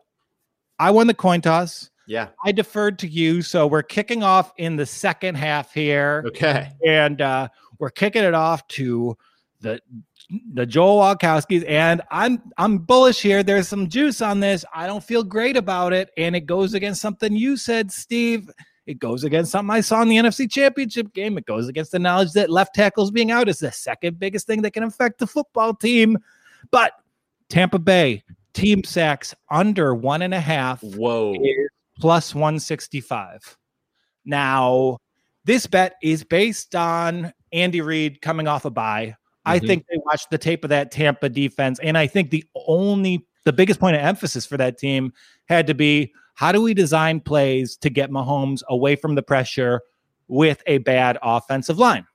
i 0.79 0.91
won 0.91 1.07
the 1.07 1.15
coin 1.15 1.41
toss 1.41 1.91
Yeah. 2.07 2.29
i 2.45 2.53
deferred 2.53 2.99
to 3.01 3.09
you 3.09 3.43
so 3.43 3.67
we're 3.67 3.83
kicking 3.83 4.23
off 4.23 4.53
in 4.59 4.77
the 4.77 4.87
second 4.87 5.37
half 5.37 5.73
here 5.75 6.25
Okay. 6.29 6.71
and 6.87 7.21
uh 7.21 7.49
we're 7.79 7.91
kicking 7.91 8.25
it 8.25 8.35
off 8.35 8.67
to 8.69 9.17
the 9.61 9.81
the 10.55 10.65
Joel 10.65 10.99
Walkowskis, 11.03 11.65
and 11.69 12.03
I'm 12.11 12.41
I'm 12.57 12.79
bullish 12.79 13.21
here. 13.21 13.43
There's 13.43 13.67
some 13.69 13.89
juice 13.89 14.23
on 14.23 14.39
this. 14.39 14.65
I 14.73 14.87
don't 14.87 15.03
feel 15.03 15.25
great 15.25 15.57
about 15.57 15.93
it, 15.93 16.11
and 16.17 16.37
it 16.37 16.43
goes 16.47 16.73
against 16.75 17.01
something 17.03 17.35
you 17.35 17.57
said, 17.57 17.91
Steve. 17.91 18.49
It 18.87 18.99
goes 19.01 19.25
against 19.25 19.51
something 19.51 19.75
I 19.75 19.81
saw 19.81 20.03
in 20.03 20.09
the 20.09 20.17
NFC 20.17 20.51
Championship 20.51 21.13
game. 21.15 21.37
It 21.37 21.47
goes 21.47 21.69
against 21.69 21.93
the 21.93 21.99
knowledge 21.99 22.33
that 22.33 22.49
left 22.49 22.75
tackles 22.75 23.11
being 23.11 23.31
out 23.31 23.49
is 23.49 23.59
the 23.59 23.73
second 23.73 24.19
biggest 24.19 24.47
thing 24.47 24.63
that 24.63 24.71
can 24.73 24.83
affect 24.85 25.19
the 25.19 25.27
football 25.27 25.75
team. 25.75 26.17
But 26.71 26.93
Tampa 27.51 27.79
Bay 27.79 28.23
team 28.55 28.83
sacks 28.85 29.35
under 29.51 29.95
one 29.95 30.23
and 30.23 30.33
a 30.33 30.41
half. 30.41 30.83
Whoa. 30.83 31.35
Plus 32.01 32.35
165. 32.35 33.59
Now, 34.25 34.97
this 35.45 35.67
bet 35.67 35.95
is 36.03 36.25
based 36.25 36.75
on 36.75 37.33
Andy 37.53 37.81
Reid 37.81 38.23
coming 38.23 38.47
off 38.49 38.65
a 38.65 38.71
bye. 38.71 39.15
I 39.45 39.59
Mhm. 39.59 39.67
think 39.67 39.87
they 39.91 39.99
watched 40.07 40.31
the 40.31 40.39
tape 40.39 40.65
of 40.65 40.71
that 40.71 40.91
Tampa 40.91 41.29
defense. 41.29 41.79
And 41.83 41.99
I 41.99 42.07
think 42.07 42.31
the 42.31 42.45
only, 42.67 43.27
the 43.45 43.53
biggest 43.53 43.81
point 43.81 43.97
of 43.97 44.03
emphasis 44.03 44.47
for 44.47 44.57
that 44.57 44.79
team 44.79 45.13
had 45.47 45.67
to 45.67 45.75
be 45.75 46.13
how 46.35 46.53
do 46.53 46.63
we 46.63 46.73
design 46.73 47.21
plays 47.21 47.77
to 47.79 47.91
get 47.91 48.11
Mahomes 48.11 48.63
away 48.69 48.97
from 48.97 49.15
the 49.15 49.23
pressure 49.23 49.81
with 50.29 50.63
a 50.67 50.79
bad 50.79 51.19
offensive 51.23 51.79
line? 51.79 52.07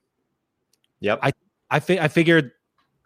Yep. 1.02 1.20
I- 1.22 1.32
I, 1.72 1.80
fi- 1.80 2.00
I 2.00 2.08
figured 2.08 2.52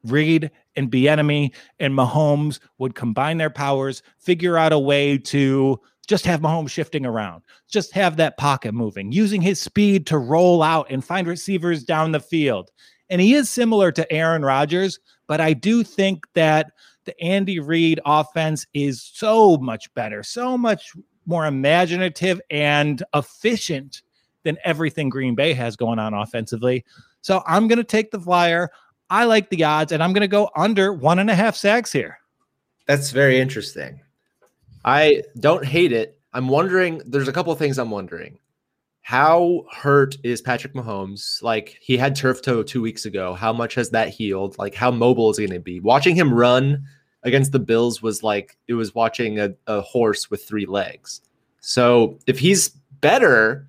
Reid 0.04 0.52
and 0.76 0.92
Bieniemy 0.92 1.54
and 1.80 1.94
Mahomes 1.94 2.60
would 2.78 2.96
combine 2.96 3.38
their 3.38 3.50
powers, 3.50 4.02
figure 4.18 4.58
out 4.58 4.74
a 4.74 4.80
way 4.80 5.18
to 5.18 5.80
just 6.08 6.26
have 6.26 6.42
Mahomes 6.42 6.72
shifting 6.72 7.06
around, 7.06 7.44
just 7.68 7.94
have 7.94 8.18
that 8.18 8.38
pocket 8.38 8.74
moving, 8.74 9.12
using 9.12 9.42
his 9.42 9.62
speed 9.62 10.08
to 10.08 10.18
roll 10.18 10.64
out 10.64 10.88
and 10.90 11.06
find 11.06 11.28
receivers 11.28 11.84
down 11.84 12.12
the 12.12 12.20
field. 12.20 12.72
And 13.10 13.22
he 13.22 13.34
is 13.34 13.50
similar 13.50 13.92
to 13.92 14.12
Aaron 14.12 14.44
Rodgers, 14.44 15.00
but 15.28 15.40
I 15.40 15.54
do 15.54 15.84
think 15.84 16.26
that 16.34 16.72
the 17.06 17.20
Andy 17.22 17.60
Reid 17.60 18.00
offense 18.06 18.66
is 18.74 19.02
so 19.02 19.58
much 19.58 19.94
better, 19.94 20.24
so 20.24 20.58
much 20.58 20.94
more 21.26 21.46
imaginative 21.46 22.42
and 22.50 23.04
efficient 23.14 24.02
than 24.44 24.58
everything 24.64 25.10
Green 25.10 25.36
Bay 25.36 25.54
has 25.54 25.76
going 25.76 26.00
on 26.00 26.14
offensively. 26.14 26.84
So 27.22 27.44
I'm 27.46 27.68
going 27.68 27.78
to 27.78 27.84
take 27.84 28.12
the 28.12 28.20
flyer. 28.20 28.70
I 29.10 29.26
like 29.26 29.50
the 29.50 29.64
odds, 29.64 29.92
and 29.92 30.04
I'm 30.04 30.14
going 30.14 30.22
to 30.22 30.28
go 30.28 30.50
under 30.56 30.94
one 30.94 31.20
and 31.20 31.30
a 31.30 31.36
half 31.36 31.56
sacks 31.56 31.92
here. 31.92 32.20
That's 32.86 33.12
very 33.12 33.40
interesting. 33.40 34.02
I 34.86 35.24
don't 35.40 35.66
hate 35.66 35.92
it. 35.92 36.20
I'm 36.34 36.48
wondering, 36.48 37.02
there's 37.06 37.28
a 37.28 37.34
couple 37.34 37.52
of 37.52 37.60
things 37.60 37.78
I'm 37.78 37.92
wondering. 37.92 38.40
How 39.02 39.66
hurt 39.72 40.18
is 40.24 40.42
Patrick 40.42 40.74
Mahomes? 40.74 41.42
Like 41.42 41.78
he 41.82 41.98
had 41.98 42.16
turf 42.16 42.42
toe 42.42 42.62
two 42.62 42.82
weeks 42.82 43.06
ago. 43.06 43.34
How 43.34 43.52
much 43.52 43.74
has 43.76 43.90
that 43.90 44.10
healed? 44.10 44.58
Like 44.60 44.76
how 44.76 44.92
mobile 44.92 45.32
is 45.32 45.38
he 45.38 45.48
going 45.48 45.60
to 45.60 45.64
be? 45.64 45.80
Watching 45.80 46.16
him 46.16 46.32
run 46.32 46.84
against 47.24 47.52
the 47.52 47.60
Bills 47.60 48.04
was 48.04 48.22
like 48.22 48.58
it 48.68 48.76
was 48.76 48.94
watching 48.94 49.40
a, 49.40 49.54
a 49.66 49.82
horse 49.82 50.30
with 50.30 50.44
three 50.46 50.68
legs. 50.68 51.22
So 51.60 52.20
if 52.28 52.38
he's 52.38 52.70
better, 53.02 53.68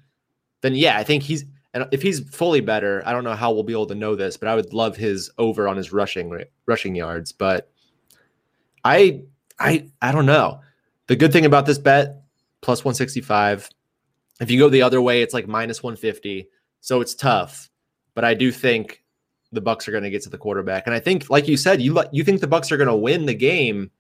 then 0.60 0.74
yeah, 0.74 0.98
I 0.98 1.04
think 1.04 1.22
he's 1.22 1.44
and 1.72 1.86
if 1.92 2.02
he's 2.02 2.20
fully 2.20 2.60
better, 2.60 3.02
I 3.06 3.12
don't 3.12 3.24
know 3.24 3.34
how 3.34 3.52
we'll 3.52 3.62
be 3.62 3.72
able 3.72 3.86
to 3.86 3.94
know 3.94 4.16
this, 4.16 4.36
but 4.36 4.48
I 4.48 4.54
would 4.54 4.72
love 4.72 4.96
his 4.96 5.30
over 5.38 5.68
on 5.68 5.76
his 5.76 5.92
rushing 5.92 6.44
rushing 6.66 6.94
yards. 6.94 7.32
But 7.32 7.70
I 8.84 9.22
I 9.58 9.88
I 10.02 10.12
don't 10.12 10.26
know. 10.26 10.60
The 11.06 11.16
good 11.16 11.32
thing 11.32 11.46
about 11.46 11.66
this 11.66 11.78
bet 11.78 12.22
plus 12.60 12.84
165. 12.84 13.68
If 14.40 14.50
you 14.50 14.58
go 14.58 14.68
the 14.68 14.82
other 14.82 15.02
way, 15.02 15.22
it's 15.22 15.34
like 15.34 15.46
minus 15.46 15.82
150. 15.82 16.48
So 16.80 17.00
it's 17.00 17.14
tough. 17.14 17.70
But 18.14 18.24
I 18.24 18.34
do 18.34 18.50
think 18.50 19.04
the 19.52 19.62
Bucs 19.62 19.86
are 19.86 19.92
going 19.92 20.04
to 20.04 20.10
get 20.10 20.22
to 20.22 20.30
the 20.30 20.38
quarterback. 20.38 20.86
And 20.86 20.94
I 20.94 21.00
think, 21.00 21.28
like 21.30 21.48
you 21.48 21.56
said, 21.56 21.80
you 21.82 22.02
you 22.12 22.24
think 22.24 22.40
the 22.40 22.48
Bucs 22.48 22.72
are 22.72 22.76
going 22.76 22.88
to 22.88 22.96
win 22.96 23.26
the 23.26 23.34
game. 23.34 23.90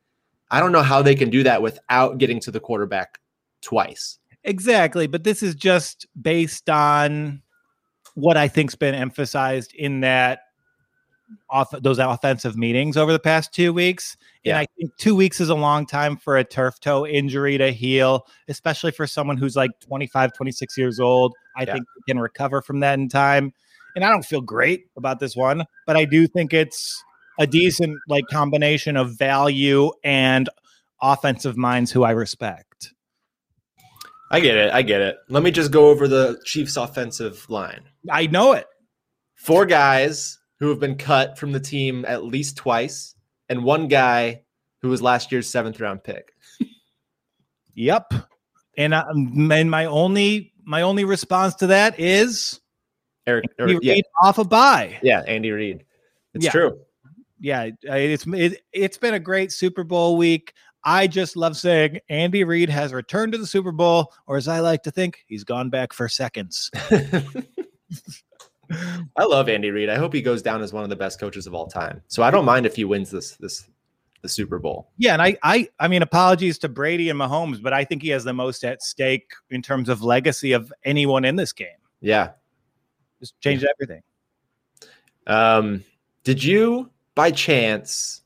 I 0.50 0.58
don't 0.58 0.72
know 0.72 0.82
how 0.82 1.02
they 1.02 1.14
can 1.14 1.30
do 1.30 1.44
that 1.44 1.62
without 1.62 2.18
getting 2.18 2.40
to 2.40 2.50
the 2.50 2.60
quarterback 2.60 3.20
twice. 3.60 4.18
Exactly, 4.42 5.06
but 5.06 5.22
this 5.22 5.42
is 5.42 5.54
just 5.54 6.06
based 6.20 6.68
on 6.70 7.42
what 8.20 8.36
I 8.36 8.48
think's 8.48 8.74
been 8.74 8.94
emphasized 8.94 9.74
in 9.74 10.00
that 10.00 10.40
off 11.48 11.70
those 11.70 11.98
offensive 11.98 12.56
meetings 12.56 12.96
over 12.96 13.12
the 13.12 13.18
past 13.18 13.52
two 13.54 13.72
weeks. 13.72 14.16
And 14.44 14.50
Yeah. 14.50 14.58
I 14.58 14.66
think 14.76 14.96
two 14.96 15.14
weeks 15.14 15.40
is 15.40 15.48
a 15.48 15.54
long 15.54 15.86
time 15.86 16.16
for 16.16 16.36
a 16.36 16.42
turf 16.44 16.80
toe 16.80 17.06
injury 17.06 17.56
to 17.58 17.70
heal, 17.70 18.26
especially 18.48 18.90
for 18.90 19.06
someone 19.06 19.36
who's 19.36 19.54
like 19.54 19.70
25, 19.80 20.32
26 20.32 20.76
years 20.76 20.98
old. 20.98 21.34
I 21.56 21.62
Yeah. 21.62 21.74
think 21.74 21.84
can 22.08 22.18
recover 22.18 22.62
from 22.62 22.80
that 22.80 22.98
in 22.98 23.08
time. 23.08 23.52
And 23.94 24.04
I 24.04 24.10
don't 24.10 24.24
feel 24.24 24.40
great 24.40 24.86
about 24.96 25.20
this 25.20 25.36
one, 25.36 25.64
but 25.86 25.96
I 25.96 26.04
do 26.04 26.26
think 26.26 26.52
it's 26.52 27.02
a 27.38 27.46
decent 27.46 27.98
like 28.08 28.24
combination 28.30 28.96
of 28.96 29.16
value 29.16 29.92
and 30.02 30.48
offensive 31.00 31.56
minds 31.56 31.90
who 31.92 32.02
I 32.02 32.10
respect. 32.10 32.69
I 34.30 34.40
get 34.40 34.56
it. 34.56 34.72
I 34.72 34.82
get 34.82 35.00
it. 35.00 35.16
Let 35.28 35.42
me 35.42 35.50
just 35.50 35.72
go 35.72 35.88
over 35.88 36.06
the 36.06 36.40
Chiefs' 36.44 36.76
offensive 36.76 37.48
line. 37.50 37.82
I 38.10 38.26
know 38.28 38.52
it. 38.52 38.66
Four 39.34 39.66
guys 39.66 40.38
who 40.60 40.68
have 40.68 40.78
been 40.78 40.96
cut 40.96 41.38
from 41.38 41.52
the 41.52 41.60
team 41.60 42.04
at 42.06 42.24
least 42.24 42.56
twice, 42.56 43.14
and 43.48 43.64
one 43.64 43.88
guy 43.88 44.42
who 44.82 44.88
was 44.88 45.02
last 45.02 45.32
year's 45.32 45.48
seventh 45.48 45.80
round 45.80 46.04
pick. 46.04 46.32
Yep. 47.74 48.12
And 48.76 48.94
uh, 48.94 49.04
and 49.10 49.70
my 49.70 49.84
only 49.86 50.52
my 50.64 50.82
only 50.82 51.04
response 51.04 51.54
to 51.56 51.68
that 51.68 51.98
is 51.98 52.60
Eric, 53.26 53.46
or- 53.58 53.68
he 53.68 53.78
yeah, 53.82 54.00
off 54.22 54.38
a 54.38 54.44
bye. 54.44 54.98
yeah, 55.02 55.22
Andy 55.26 55.50
Reid. 55.50 55.84
It's 56.34 56.44
Yeah. 56.44 56.50
true. 56.50 56.78
Yeah, 57.40 57.70
it's 57.82 58.26
it, 58.26 58.60
it's 58.72 58.98
been 58.98 59.14
a 59.14 59.20
great 59.20 59.50
Super 59.50 59.82
Bowl 59.82 60.16
week. 60.16 60.52
I 60.84 61.06
just 61.06 61.36
love 61.36 61.56
saying 61.56 62.00
Andy 62.08 62.44
Reid 62.44 62.70
has 62.70 62.92
returned 62.92 63.32
to 63.32 63.38
the 63.38 63.46
Super 63.46 63.72
Bowl, 63.72 64.12
or 64.26 64.36
as 64.36 64.48
I 64.48 64.60
like 64.60 64.82
to 64.84 64.90
think, 64.90 65.24
he's 65.26 65.44
gone 65.44 65.70
back 65.70 65.92
for 65.92 66.08
seconds. 66.08 66.70
I 69.16 69.24
love 69.24 69.48
Andy 69.48 69.70
Reid. 69.70 69.88
I 69.88 69.96
hope 69.96 70.12
he 70.12 70.22
goes 70.22 70.42
down 70.42 70.62
as 70.62 70.72
one 70.72 70.84
of 70.84 70.90
the 70.90 70.96
best 70.96 71.18
coaches 71.18 71.46
of 71.46 71.54
all 71.54 71.66
time. 71.66 72.02
So 72.08 72.22
I 72.22 72.30
don't 72.30 72.44
mind 72.44 72.66
if 72.66 72.76
he 72.76 72.84
wins 72.84 73.10
this 73.10 73.36
this 73.36 73.68
the 74.22 74.28
Super 74.28 74.58
Bowl. 74.58 74.90
Yeah, 74.98 75.14
and 75.14 75.22
I 75.22 75.36
I 75.42 75.68
I 75.78 75.88
mean 75.88 76.02
apologies 76.02 76.58
to 76.58 76.68
Brady 76.68 77.08
and 77.10 77.18
Mahomes, 77.18 77.62
but 77.62 77.72
I 77.72 77.84
think 77.84 78.02
he 78.02 78.10
has 78.10 78.24
the 78.24 78.32
most 78.32 78.64
at 78.64 78.82
stake 78.82 79.32
in 79.50 79.62
terms 79.62 79.88
of 79.88 80.02
legacy 80.02 80.52
of 80.52 80.72
anyone 80.84 81.24
in 81.24 81.36
this 81.36 81.52
game. 81.52 81.68
Yeah. 82.00 82.30
Just 83.18 83.38
changed 83.40 83.66
everything. 83.66 84.02
Um, 85.26 85.84
did 86.24 86.42
you 86.42 86.90
by 87.14 87.30
chance 87.30 88.22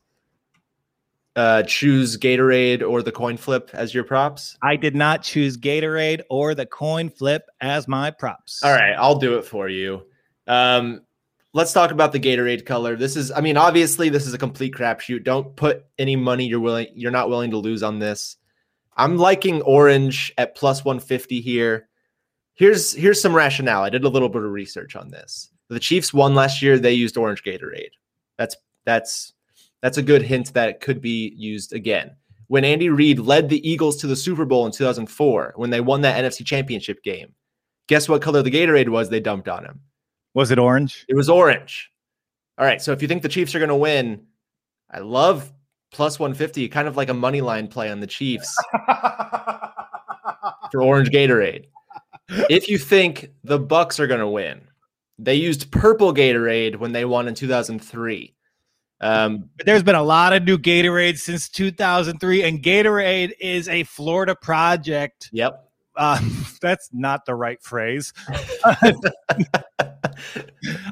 uh 1.35 1.63
choose 1.63 2.17
Gatorade 2.17 2.81
or 2.81 3.01
the 3.01 3.11
coin 3.11 3.37
flip 3.37 3.69
as 3.73 3.93
your 3.93 4.03
props? 4.03 4.57
I 4.61 4.75
did 4.75 4.95
not 4.95 5.23
choose 5.23 5.57
Gatorade 5.57 6.21
or 6.29 6.55
the 6.55 6.65
coin 6.65 7.09
flip 7.09 7.43
as 7.61 7.87
my 7.87 8.11
props. 8.11 8.63
All 8.63 8.73
right, 8.73 8.93
I'll 8.93 9.19
do 9.19 9.37
it 9.37 9.45
for 9.45 9.69
you. 9.69 10.03
Um, 10.47 11.01
let's 11.53 11.73
talk 11.73 11.91
about 11.91 12.11
the 12.11 12.19
Gatorade 12.19 12.65
color. 12.65 12.95
This 12.95 13.15
is, 13.15 13.31
I 13.31 13.41
mean, 13.41 13.57
obviously, 13.57 14.09
this 14.09 14.27
is 14.27 14.33
a 14.33 14.37
complete 14.37 14.73
crapshoot. 14.73 15.23
Don't 15.23 15.55
put 15.55 15.85
any 15.97 16.15
money 16.15 16.45
you're 16.45 16.59
willing, 16.59 16.87
you're 16.93 17.11
not 17.11 17.29
willing 17.29 17.51
to 17.51 17.57
lose 17.57 17.81
on 17.81 17.97
this. 17.97 18.37
I'm 18.97 19.17
liking 19.17 19.61
orange 19.63 20.33
at 20.37 20.55
plus 20.55 20.85
150 20.85 21.41
here. 21.41 21.89
Here's 22.53 22.93
here's 22.93 23.21
some 23.21 23.35
rationale. 23.35 23.83
I 23.83 23.89
did 23.89 24.05
a 24.05 24.09
little 24.09 24.29
bit 24.29 24.43
of 24.43 24.51
research 24.51 24.95
on 24.95 25.11
this. 25.11 25.49
The 25.69 25.79
Chiefs 25.79 26.13
won 26.13 26.35
last 26.35 26.61
year. 26.61 26.77
They 26.77 26.93
used 26.93 27.17
orange 27.17 27.43
Gatorade. 27.43 27.91
That's 28.37 28.55
that's 28.85 29.33
that's 29.81 29.97
a 29.97 30.03
good 30.03 30.21
hint 30.21 30.53
that 30.53 30.69
it 30.69 30.79
could 30.81 31.01
be 31.01 31.33
used 31.35 31.73
again. 31.73 32.15
When 32.47 32.63
Andy 32.63 32.89
Reid 32.89 33.19
led 33.19 33.49
the 33.49 33.67
Eagles 33.67 33.97
to 33.97 34.07
the 34.07 34.15
Super 34.15 34.45
Bowl 34.45 34.65
in 34.65 34.71
2004, 34.71 35.53
when 35.55 35.69
they 35.69 35.81
won 35.81 36.01
that 36.01 36.23
NFC 36.23 36.45
Championship 36.45 37.01
game, 37.03 37.33
guess 37.87 38.07
what 38.07 38.21
color 38.21 38.41
the 38.41 38.51
Gatorade 38.51 38.89
was 38.89 39.09
they 39.09 39.19
dumped 39.19 39.47
on 39.47 39.65
him? 39.65 39.79
Was 40.33 40.51
it 40.51 40.59
orange? 40.59 41.05
It 41.07 41.15
was 41.15 41.29
orange. 41.29 41.91
All 42.57 42.65
right. 42.65 42.81
So 42.81 42.91
if 42.91 43.01
you 43.01 43.07
think 43.07 43.21
the 43.21 43.29
Chiefs 43.29 43.55
are 43.55 43.59
going 43.59 43.69
to 43.69 43.75
win, 43.75 44.25
I 44.91 44.99
love 44.99 45.51
plus 45.91 46.19
150, 46.19 46.67
kind 46.69 46.87
of 46.87 46.97
like 46.97 47.09
a 47.09 47.13
money 47.13 47.41
line 47.41 47.67
play 47.67 47.89
on 47.89 47.99
the 47.99 48.07
Chiefs 48.07 48.55
for 50.71 50.81
orange 50.81 51.09
Gatorade. 51.09 51.65
If 52.49 52.67
you 52.67 52.77
think 52.77 53.31
the 53.43 53.59
Bucs 53.59 53.99
are 53.99 54.07
going 54.07 54.19
to 54.19 54.27
win, 54.27 54.67
they 55.17 55.35
used 55.35 55.71
purple 55.71 56.13
Gatorade 56.13 56.77
when 56.77 56.91
they 56.91 57.05
won 57.05 57.27
in 57.27 57.35
2003. 57.35 58.35
Um, 59.01 59.49
But 59.57 59.65
there's 59.65 59.83
been 59.83 59.95
a 59.95 60.03
lot 60.03 60.33
of 60.33 60.43
new 60.43 60.57
Gatorade 60.57 61.17
since 61.17 61.49
2003, 61.49 62.43
and 62.43 62.61
Gatorade 62.63 63.33
is 63.39 63.67
a 63.67 63.83
Florida 63.83 64.35
project. 64.35 65.29
yep. 65.31 65.61
Uh, 65.97 66.19
that's 66.61 66.89
not 66.91 67.25
the 67.25 67.33
right 67.35 67.61
phrase. 67.63 68.11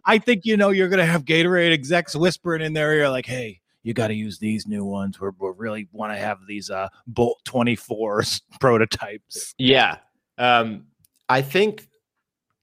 I 0.05 0.17
think 0.17 0.45
you 0.45 0.55
know 0.57 0.69
you're 0.69 0.89
going 0.89 0.99
to 0.99 1.05
have 1.05 1.25
Gatorade 1.25 1.73
execs 1.73 2.15
whispering 2.15 2.61
in 2.61 2.73
their 2.73 2.93
ear, 2.93 3.09
like, 3.09 3.25
"Hey, 3.25 3.59
you 3.83 3.93
got 3.93 4.07
to 4.07 4.13
use 4.13 4.39
these 4.39 4.65
new 4.67 4.85
ones. 4.85 5.19
We're, 5.19 5.31
we 5.37 5.49
really 5.57 5.87
want 5.91 6.13
to 6.13 6.17
have 6.17 6.39
these 6.47 6.69
uh, 6.69 6.87
Bolt 7.07 7.39
24 7.45 8.23
prototypes." 8.61 9.53
Yeah. 9.57 9.97
Um, 10.37 10.85
I 11.29 11.41
think 11.41 11.87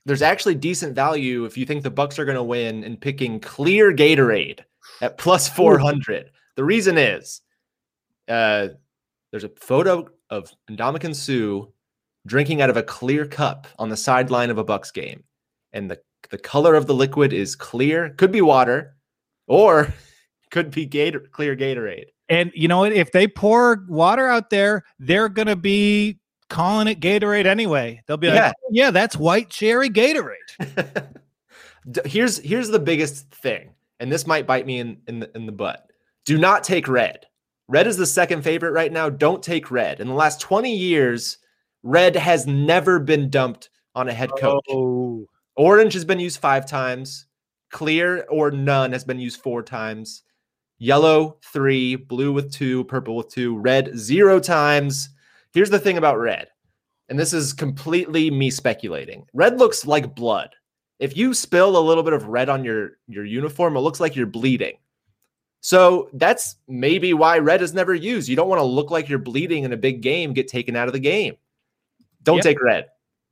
there's 0.07 0.23
actually 0.23 0.55
decent 0.55 0.95
value 0.95 1.45
if 1.45 1.59
you 1.59 1.67
think 1.67 1.83
the 1.83 1.91
Bucs 1.91 2.19
are 2.19 2.25
going 2.25 2.37
to 2.37 2.43
win 2.43 2.85
in 2.85 2.97
picking 2.97 3.39
clear 3.41 3.93
Gatorade 3.95 4.61
at 5.01 5.19
plus 5.19 5.49
400. 5.49 6.31
The 6.57 6.65
reason 6.65 6.99
is 6.99 7.41
uh, 8.29 8.69
there's 9.31 9.45
a 9.45 9.51
photo 9.61 10.09
of 10.29 10.53
Ndamukong 10.71 11.15
Suh 11.15 11.71
drinking 12.27 12.61
out 12.61 12.71
of 12.71 12.77
a 12.77 12.83
clear 12.83 13.27
cup 13.27 13.67
on 13.79 13.89
the 13.89 13.97
sideline 13.97 14.51
of 14.51 14.59
a 14.59 14.65
Bucs 14.65 14.93
game. 14.93 15.25
And 15.73 15.91
the, 15.91 16.01
the 16.31 16.39
color 16.39 16.75
of 16.75 16.87
the 16.87 16.95
liquid 16.95 17.33
is 17.33 17.57
clear, 17.57 18.11
could 18.11 18.33
be 18.33 18.43
water, 18.43 18.97
or 19.47 19.93
could 20.51 20.71
be 20.71 20.87
Gator, 20.87 21.21
clear 21.21 21.57
Gatorade. 21.57 22.07
And 22.29 22.53
you 22.55 22.69
know 22.69 22.79
what? 22.79 22.93
If 22.93 23.13
they 23.13 23.27
pour 23.27 23.85
water 23.89 24.29
out 24.29 24.51
there, 24.51 24.85
they're 24.99 25.29
going 25.29 25.49
to 25.49 25.57
be 25.57 26.21
calling 26.49 26.87
it 26.87 27.01
Gatorade 27.01 27.47
anyway. 27.47 28.03
They'll 28.07 28.17
be 28.17 28.29
yeah. 28.29 28.47
like, 28.47 28.55
oh, 28.65 28.69
"Yeah, 28.71 28.91
that's 28.93 29.17
white 29.17 29.49
cherry 29.51 29.91
Gatorade." 29.91 31.17
here's 32.05 32.39
here's 32.39 32.69
the 32.69 32.79
biggest 32.79 33.31
thing, 33.31 33.75
and 34.01 34.11
this 34.11 34.27
might 34.27 34.47
bite 34.47 34.67
me 34.67 34.81
in 34.81 34.99
in 35.07 35.21
the, 35.21 35.31
in 35.37 35.47
the 35.47 35.53
butt. 35.53 35.87
Do 36.25 36.39
not 36.39 36.65
take 36.65 36.89
red. 36.89 37.27
Red 37.69 37.87
is 37.87 37.97
the 37.97 38.07
second 38.07 38.43
favorite 38.43 38.73
right 38.73 38.93
now. 38.93 39.09
Don't 39.09 39.43
take 39.43 39.71
red. 39.71 40.01
In 40.01 40.09
the 40.09 40.15
last 40.15 40.41
20 40.41 40.75
years, 40.75 41.39
red 41.85 42.17
has 42.17 42.47
never 42.47 42.99
been 42.99 43.31
dumped 43.31 43.71
on 43.95 44.09
a 44.09 44.13
head 44.13 44.31
coach. 44.39 44.65
Oh. 44.71 45.25
Orange 45.57 45.95
has 45.95 46.05
been 46.05 46.19
used 46.19 46.41
five 46.41 46.67
times. 46.67 47.27
Clear 47.71 48.27
or 48.29 48.51
none 48.51 48.91
has 48.93 49.05
been 49.05 49.21
used 49.21 49.41
four 49.41 49.63
times. 49.63 50.25
Yellow, 50.79 51.39
three. 51.53 51.95
Blue 51.95 52.33
with 52.33 52.53
two. 52.53 52.85
Purple 52.85 53.15
with 53.15 53.29
two. 53.29 53.57
Red, 53.57 53.97
zero 53.97 54.41
times. 54.41 55.11
Here's 55.53 55.71
the 55.71 55.79
thing 55.79 55.99
about 55.99 56.19
red, 56.19 56.49
and 57.09 57.19
this 57.19 57.33
is 57.33 57.53
completely 57.53 58.31
me 58.31 58.51
speculating. 58.51 59.27
Red 59.35 59.59
looks 59.59 59.85
like 59.85 60.15
blood. 60.15 60.51
If 61.01 61.17
you 61.17 61.35
spill 61.35 61.77
a 61.77 61.81
little 61.81 62.05
bit 62.05 62.13
of 62.13 62.27
red 62.27 62.49
on 62.49 62.63
your, 62.63 62.99
your 63.09 63.25
uniform, 63.25 63.77
it 63.77 63.81
looks 63.81 63.99
like 63.99 64.15
you're 64.15 64.27
bleeding. 64.27 64.77
So 65.61 66.09
that's 66.13 66.57
maybe 66.69 67.13
why 67.13 67.39
red 67.39 67.63
is 67.63 67.75
never 67.75 67.95
used. 67.95 68.29
You 68.29 68.37
don't 68.37 68.49
want 68.49 68.61
to 68.61 68.65
look 68.65 68.91
like 68.91 69.09
you're 69.09 69.19
bleeding 69.19 69.65
in 69.65 69.73
a 69.73 69.77
big 69.77 70.01
game, 70.01 70.33
get 70.33 70.49
taken 70.49 70.77
out 70.77 70.87
of 70.87 70.93
the 70.93 71.01
game. 71.01 71.37
Don't 72.23 72.37
yep. 72.37 72.45
take 72.45 72.63
red. 72.63 72.87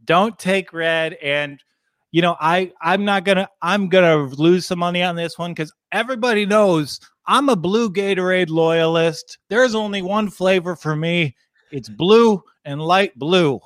Don't 0.05 0.39
take 0.39 0.73
red. 0.73 1.15
And 1.23 1.63
you 2.11 2.23
know, 2.23 2.37
I 2.41 2.73
I'm 2.81 3.05
not 3.05 3.25
gonna 3.25 3.49
I'm 3.61 3.89
gonna 3.89 4.25
lose 4.25 4.67
some 4.67 4.79
money 4.79 5.03
on 5.03 5.17
this 5.17 5.39
one 5.39 5.53
because 5.53 5.73
everybody 5.93 6.47
knows 6.47 7.01
I'm 7.27 7.49
a 7.51 7.57
blue 7.57 7.91
Gatorade 7.91 8.49
loyalist. 8.49 9.39
There's 9.49 9.75
only 9.75 10.03
one 10.03 10.31
flavor 10.31 10.75
for 10.75 10.97
me. 10.97 11.37
It's 11.71 11.89
blue 11.89 12.43
and 12.65 12.81
light 12.81 13.19
blue. 13.19 13.61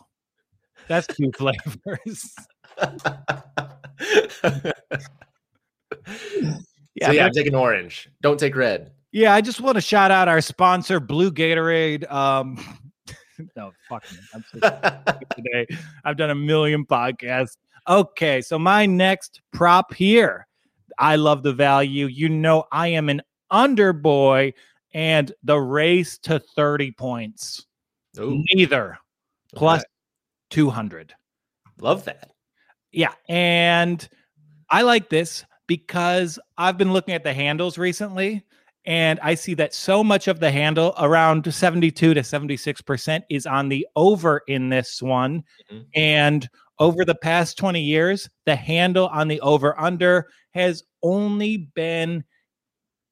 That's 0.88 1.07
two 1.07 1.30
flavors. 1.36 2.34
Yeah, 6.94 7.06
so 7.06 7.12
yeah, 7.12 7.26
I'm 7.26 7.32
taking 7.32 7.54
orange. 7.54 8.10
Don't 8.20 8.38
take 8.38 8.54
red. 8.54 8.92
Yeah, 9.12 9.34
I 9.34 9.40
just 9.40 9.60
want 9.60 9.76
to 9.76 9.80
shout 9.80 10.10
out 10.10 10.28
our 10.28 10.40
sponsor, 10.40 11.00
Blue 11.00 11.30
Gatorade. 11.30 12.10
Um, 12.10 12.62
no, 13.56 13.72
fuck 13.88 14.04
me. 14.12 14.18
I'm 14.34 14.44
so 14.52 14.58
today. 15.36 15.66
I've 16.04 16.16
done 16.16 16.30
a 16.30 16.34
million 16.34 16.84
podcasts. 16.84 17.56
Okay, 17.88 18.40
so 18.40 18.58
my 18.58 18.86
next 18.86 19.40
prop 19.52 19.94
here. 19.94 20.46
I 20.98 21.16
love 21.16 21.42
the 21.42 21.54
value. 21.54 22.06
You 22.06 22.28
know, 22.28 22.64
I 22.70 22.88
am 22.88 23.08
an 23.08 23.22
under 23.50 23.92
boy, 23.92 24.52
and 24.94 25.32
the 25.42 25.58
race 25.58 26.18
to 26.18 26.38
30 26.38 26.92
points. 26.92 27.66
Ooh. 28.18 28.44
Neither 28.52 28.98
plus 29.54 29.80
okay. 29.80 29.88
200. 30.50 31.14
Love 31.80 32.04
that. 32.04 32.32
Yeah. 32.93 33.12
And 33.28 34.07
I 34.70 34.82
like 34.82 35.09
this 35.09 35.45
because 35.66 36.38
I've 36.59 36.78
been 36.78 36.93
looking 36.93 37.14
at 37.14 37.24
the 37.24 37.32
handles 37.32 37.78
recently 37.78 38.45
and 38.84 39.20
I 39.20 39.34
see 39.34 39.55
that 39.55 39.74
so 39.74 40.03
much 40.03 40.26
of 40.26 40.40
the 40.40 40.51
handle, 40.51 40.93
around 40.99 41.53
72 41.53 42.14
to 42.14 42.20
76%, 42.20 43.22
is 43.30 43.47
on 43.47 43.68
the 43.68 43.86
over 43.95 44.43
in 44.49 44.70
this 44.70 45.01
one. 45.01 45.45
Mm-hmm. 45.70 45.82
And 45.95 46.49
over 46.78 47.05
the 47.05 47.14
past 47.14 47.57
20 47.59 47.80
years, 47.80 48.28
the 48.45 48.57
handle 48.57 49.07
on 49.09 49.28
the 49.28 49.40
over 49.40 49.78
under 49.78 50.28
has 50.53 50.82
only 51.03 51.59
been 51.74 52.24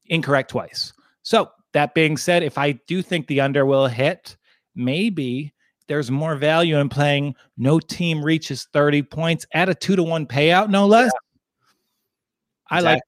incorrect 0.07 0.49
twice. 0.49 0.91
So, 1.23 1.49
that 1.73 1.93
being 1.93 2.17
said, 2.17 2.43
if 2.43 2.57
I 2.57 2.73
do 2.85 3.01
think 3.01 3.27
the 3.27 3.39
under 3.39 3.65
will 3.65 3.87
hit, 3.87 4.35
maybe 4.75 5.53
there's 5.91 6.09
more 6.09 6.37
value 6.37 6.77
in 6.77 6.87
playing 6.87 7.35
no 7.57 7.77
team 7.77 8.23
reaches 8.23 8.65
30 8.71 9.03
points 9.03 9.45
at 9.53 9.67
a 9.67 9.75
two 9.75 9.97
to 9.97 10.03
one 10.03 10.25
payout, 10.25 10.69
no 10.69 10.87
less. 10.87 11.11
Yeah. 12.71 12.77
I 12.77 12.79
like 12.79 13.01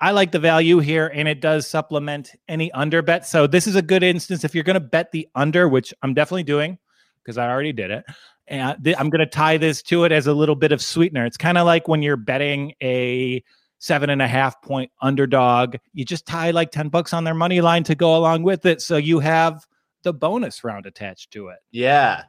I 0.00 0.10
like 0.12 0.32
the 0.32 0.38
value 0.38 0.78
here, 0.78 1.12
and 1.14 1.28
it 1.28 1.42
does 1.42 1.66
supplement 1.66 2.32
any 2.48 2.72
under 2.72 3.02
bet. 3.02 3.26
So 3.26 3.46
this 3.46 3.66
is 3.66 3.76
a 3.76 3.82
good 3.82 4.02
instance 4.02 4.42
if 4.42 4.54
you're 4.54 4.64
going 4.64 4.72
to 4.72 4.80
bet 4.80 5.12
the 5.12 5.28
under, 5.34 5.68
which 5.68 5.92
I'm 6.02 6.14
definitely 6.14 6.44
doing 6.44 6.78
because 7.22 7.36
I 7.36 7.50
already 7.50 7.74
did 7.74 7.90
it. 7.90 8.06
And 8.48 8.82
th- 8.82 8.96
I'm 8.98 9.10
going 9.10 9.20
to 9.20 9.26
tie 9.26 9.58
this 9.58 9.82
to 9.82 10.04
it 10.04 10.12
as 10.12 10.26
a 10.26 10.32
little 10.32 10.54
bit 10.54 10.72
of 10.72 10.80
sweetener. 10.80 11.26
It's 11.26 11.36
kind 11.36 11.58
of 11.58 11.66
like 11.66 11.88
when 11.88 12.00
you're 12.00 12.16
betting 12.16 12.72
a 12.82 13.44
seven 13.80 14.08
and 14.08 14.22
a 14.22 14.28
half 14.28 14.62
point 14.62 14.90
underdog. 15.02 15.76
You 15.92 16.06
just 16.06 16.24
tie 16.24 16.52
like 16.52 16.70
10 16.70 16.88
bucks 16.88 17.12
on 17.12 17.24
their 17.24 17.34
money 17.34 17.60
line 17.60 17.84
to 17.84 17.94
go 17.94 18.16
along 18.16 18.44
with 18.44 18.64
it. 18.64 18.80
So 18.80 18.96
you 18.96 19.20
have 19.20 19.66
the 20.04 20.12
bonus 20.12 20.62
round 20.62 20.86
attached 20.86 21.32
to 21.32 21.48
it. 21.48 21.58
Yeah. 21.72 22.24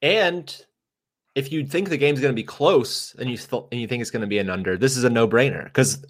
And 0.00 0.64
if 1.34 1.52
you 1.52 1.66
think 1.66 1.88
the 1.88 1.98
game's 1.98 2.20
going 2.20 2.32
to 2.32 2.40
be 2.40 2.44
close 2.44 3.14
and 3.18 3.30
you 3.30 3.36
th- 3.36 3.64
and 3.70 3.80
you 3.80 3.86
think 3.86 4.00
it's 4.00 4.10
going 4.10 4.22
to 4.22 4.26
be 4.26 4.38
an 4.38 4.48
under, 4.48 4.78
this 4.78 4.96
is 4.96 5.04
a 5.04 5.10
no 5.10 5.28
brainer 5.28 5.64
because 5.64 6.02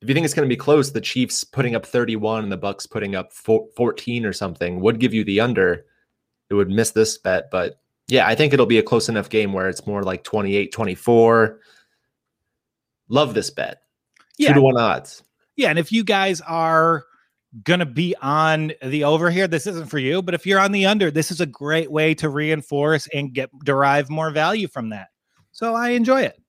if 0.00 0.08
you 0.08 0.14
think 0.14 0.24
it's 0.24 0.34
going 0.34 0.48
to 0.48 0.52
be 0.52 0.58
close, 0.58 0.90
the 0.90 1.00
Chiefs 1.00 1.44
putting 1.44 1.74
up 1.74 1.84
31 1.84 2.44
and 2.44 2.52
the 2.52 2.58
Bucs 2.58 2.90
putting 2.90 3.14
up 3.14 3.32
14 3.32 4.26
or 4.26 4.32
something 4.32 4.80
would 4.80 4.98
give 4.98 5.14
you 5.14 5.24
the 5.24 5.40
under. 5.40 5.84
It 6.50 6.54
would 6.54 6.70
miss 6.70 6.90
this 6.90 7.16
bet, 7.18 7.50
but 7.50 7.80
yeah, 8.08 8.26
I 8.26 8.34
think 8.34 8.52
it'll 8.52 8.66
be 8.66 8.78
a 8.78 8.82
close 8.82 9.08
enough 9.08 9.30
game 9.30 9.52
where 9.52 9.68
it's 9.68 9.86
more 9.86 10.02
like 10.02 10.24
28 10.24 10.72
24. 10.72 11.60
Love 13.08 13.34
this 13.34 13.50
bet. 13.50 13.82
Yeah. 14.38 14.48
Two 14.48 14.54
to 14.54 14.60
one 14.62 14.76
odds. 14.76 15.22
Yeah. 15.56 15.70
And 15.70 15.78
if 15.78 15.90
you 15.90 16.04
guys 16.04 16.40
are 16.42 17.04
going 17.62 17.80
to 17.80 17.86
be 17.86 18.14
on 18.20 18.72
the 18.82 19.04
over 19.04 19.30
here, 19.30 19.46
this 19.46 19.66
isn't 19.66 19.88
for 19.88 19.98
you. 19.98 20.22
But 20.22 20.34
if 20.34 20.46
you're 20.46 20.58
on 20.58 20.72
the 20.72 20.86
under, 20.86 21.10
this 21.10 21.30
is 21.30 21.40
a 21.40 21.46
great 21.46 21.90
way 21.90 22.14
to 22.14 22.28
reinforce 22.28 23.06
and 23.14 23.32
get 23.32 23.50
derive 23.64 24.10
more 24.10 24.30
value 24.30 24.68
from 24.68 24.90
that. 24.90 25.08
So 25.52 25.74
I 25.74 25.90
enjoy 25.90 26.22
it. 26.22 26.40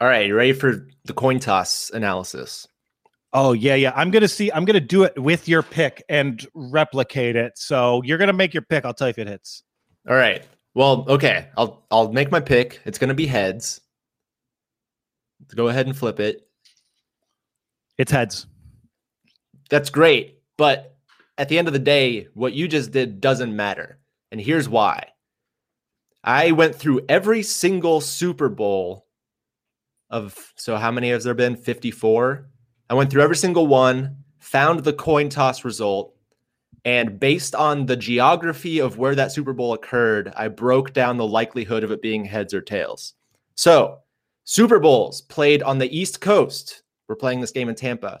All 0.00 0.08
right, 0.08 0.26
you 0.26 0.34
ready 0.34 0.52
for 0.52 0.86
the 1.04 1.14
coin 1.14 1.38
toss 1.38 1.90
analysis? 1.94 2.68
Oh 3.32 3.52
yeah, 3.52 3.74
yeah. 3.74 3.92
I'm 3.96 4.10
gonna 4.10 4.28
see. 4.28 4.52
I'm 4.52 4.64
gonna 4.64 4.80
do 4.80 5.04
it 5.04 5.18
with 5.18 5.48
your 5.48 5.62
pick 5.62 6.04
and 6.08 6.46
replicate 6.54 7.36
it. 7.36 7.56
So 7.56 8.02
you're 8.04 8.18
gonna 8.18 8.32
make 8.32 8.52
your 8.52 8.62
pick. 8.62 8.84
I'll 8.84 8.94
tell 8.94 9.08
you 9.08 9.10
if 9.10 9.18
it 9.18 9.26
hits. 9.26 9.62
All 10.08 10.14
right. 10.14 10.44
Well, 10.74 11.04
okay. 11.08 11.48
I'll 11.56 11.84
I'll 11.90 12.12
make 12.12 12.30
my 12.30 12.40
pick. 12.40 12.80
It's 12.84 12.98
gonna 12.98 13.14
be 13.14 13.26
heads. 13.26 13.80
Go 15.54 15.68
ahead 15.68 15.86
and 15.86 15.96
flip 15.96 16.20
it. 16.20 16.46
It's 17.98 18.12
heads 18.12 18.46
that's 19.70 19.90
great. 19.90 20.40
But 20.56 20.96
at 21.38 21.48
the 21.48 21.58
end 21.58 21.68
of 21.68 21.74
the 21.74 21.80
day, 21.80 22.28
what 22.34 22.52
you 22.52 22.68
just 22.68 22.92
did 22.92 23.20
doesn't 23.20 23.54
matter. 23.54 23.98
And 24.30 24.40
here's 24.40 24.68
why 24.68 25.08
I 26.22 26.52
went 26.52 26.74
through 26.74 27.04
every 27.08 27.42
single 27.42 28.00
Super 28.00 28.48
Bowl 28.48 29.06
of, 30.10 30.52
so 30.56 30.76
how 30.76 30.90
many 30.90 31.10
has 31.10 31.24
there 31.24 31.34
been? 31.34 31.56
54. 31.56 32.48
I 32.88 32.94
went 32.94 33.10
through 33.10 33.22
every 33.22 33.36
single 33.36 33.66
one, 33.66 34.16
found 34.38 34.80
the 34.80 34.92
coin 34.92 35.28
toss 35.28 35.64
result. 35.64 36.14
And 36.84 37.18
based 37.18 37.54
on 37.54 37.86
the 37.86 37.96
geography 37.96 38.78
of 38.78 38.98
where 38.98 39.14
that 39.14 39.32
Super 39.32 39.52
Bowl 39.52 39.72
occurred, 39.72 40.32
I 40.36 40.48
broke 40.48 40.92
down 40.92 41.16
the 41.16 41.26
likelihood 41.26 41.82
of 41.82 41.90
it 41.90 42.02
being 42.02 42.24
heads 42.24 42.52
or 42.52 42.60
tails. 42.60 43.14
So, 43.54 44.00
Super 44.44 44.78
Bowls 44.78 45.22
played 45.22 45.62
on 45.62 45.78
the 45.78 45.96
East 45.96 46.20
Coast. 46.20 46.82
We're 47.08 47.16
playing 47.16 47.40
this 47.40 47.52
game 47.52 47.68
in 47.68 47.74
Tampa. 47.74 48.20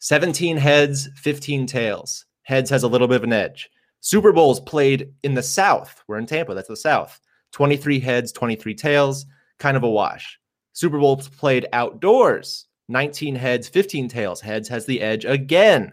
17 0.00 0.56
heads, 0.56 1.08
15 1.16 1.66
tails. 1.66 2.24
Heads 2.42 2.70
has 2.70 2.82
a 2.82 2.88
little 2.88 3.06
bit 3.06 3.16
of 3.16 3.24
an 3.24 3.32
edge. 3.32 3.70
Super 4.00 4.32
Bowls 4.32 4.60
played 4.60 5.12
in 5.22 5.34
the 5.34 5.42
South. 5.42 6.02
We're 6.08 6.18
in 6.18 6.26
Tampa. 6.26 6.54
That's 6.54 6.68
the 6.68 6.76
South. 6.76 7.20
23 7.52 8.00
heads, 8.00 8.32
23 8.32 8.74
tails, 8.74 9.26
kind 9.58 9.76
of 9.76 9.82
a 9.82 9.90
wash. 9.90 10.38
Super 10.72 10.98
Bowls 10.98 11.28
played 11.28 11.68
outdoors. 11.72 12.66
19 12.88 13.34
heads, 13.34 13.68
15 13.68 14.08
tails. 14.08 14.40
Heads 14.40 14.68
has 14.68 14.86
the 14.86 15.00
edge 15.00 15.24
again. 15.24 15.92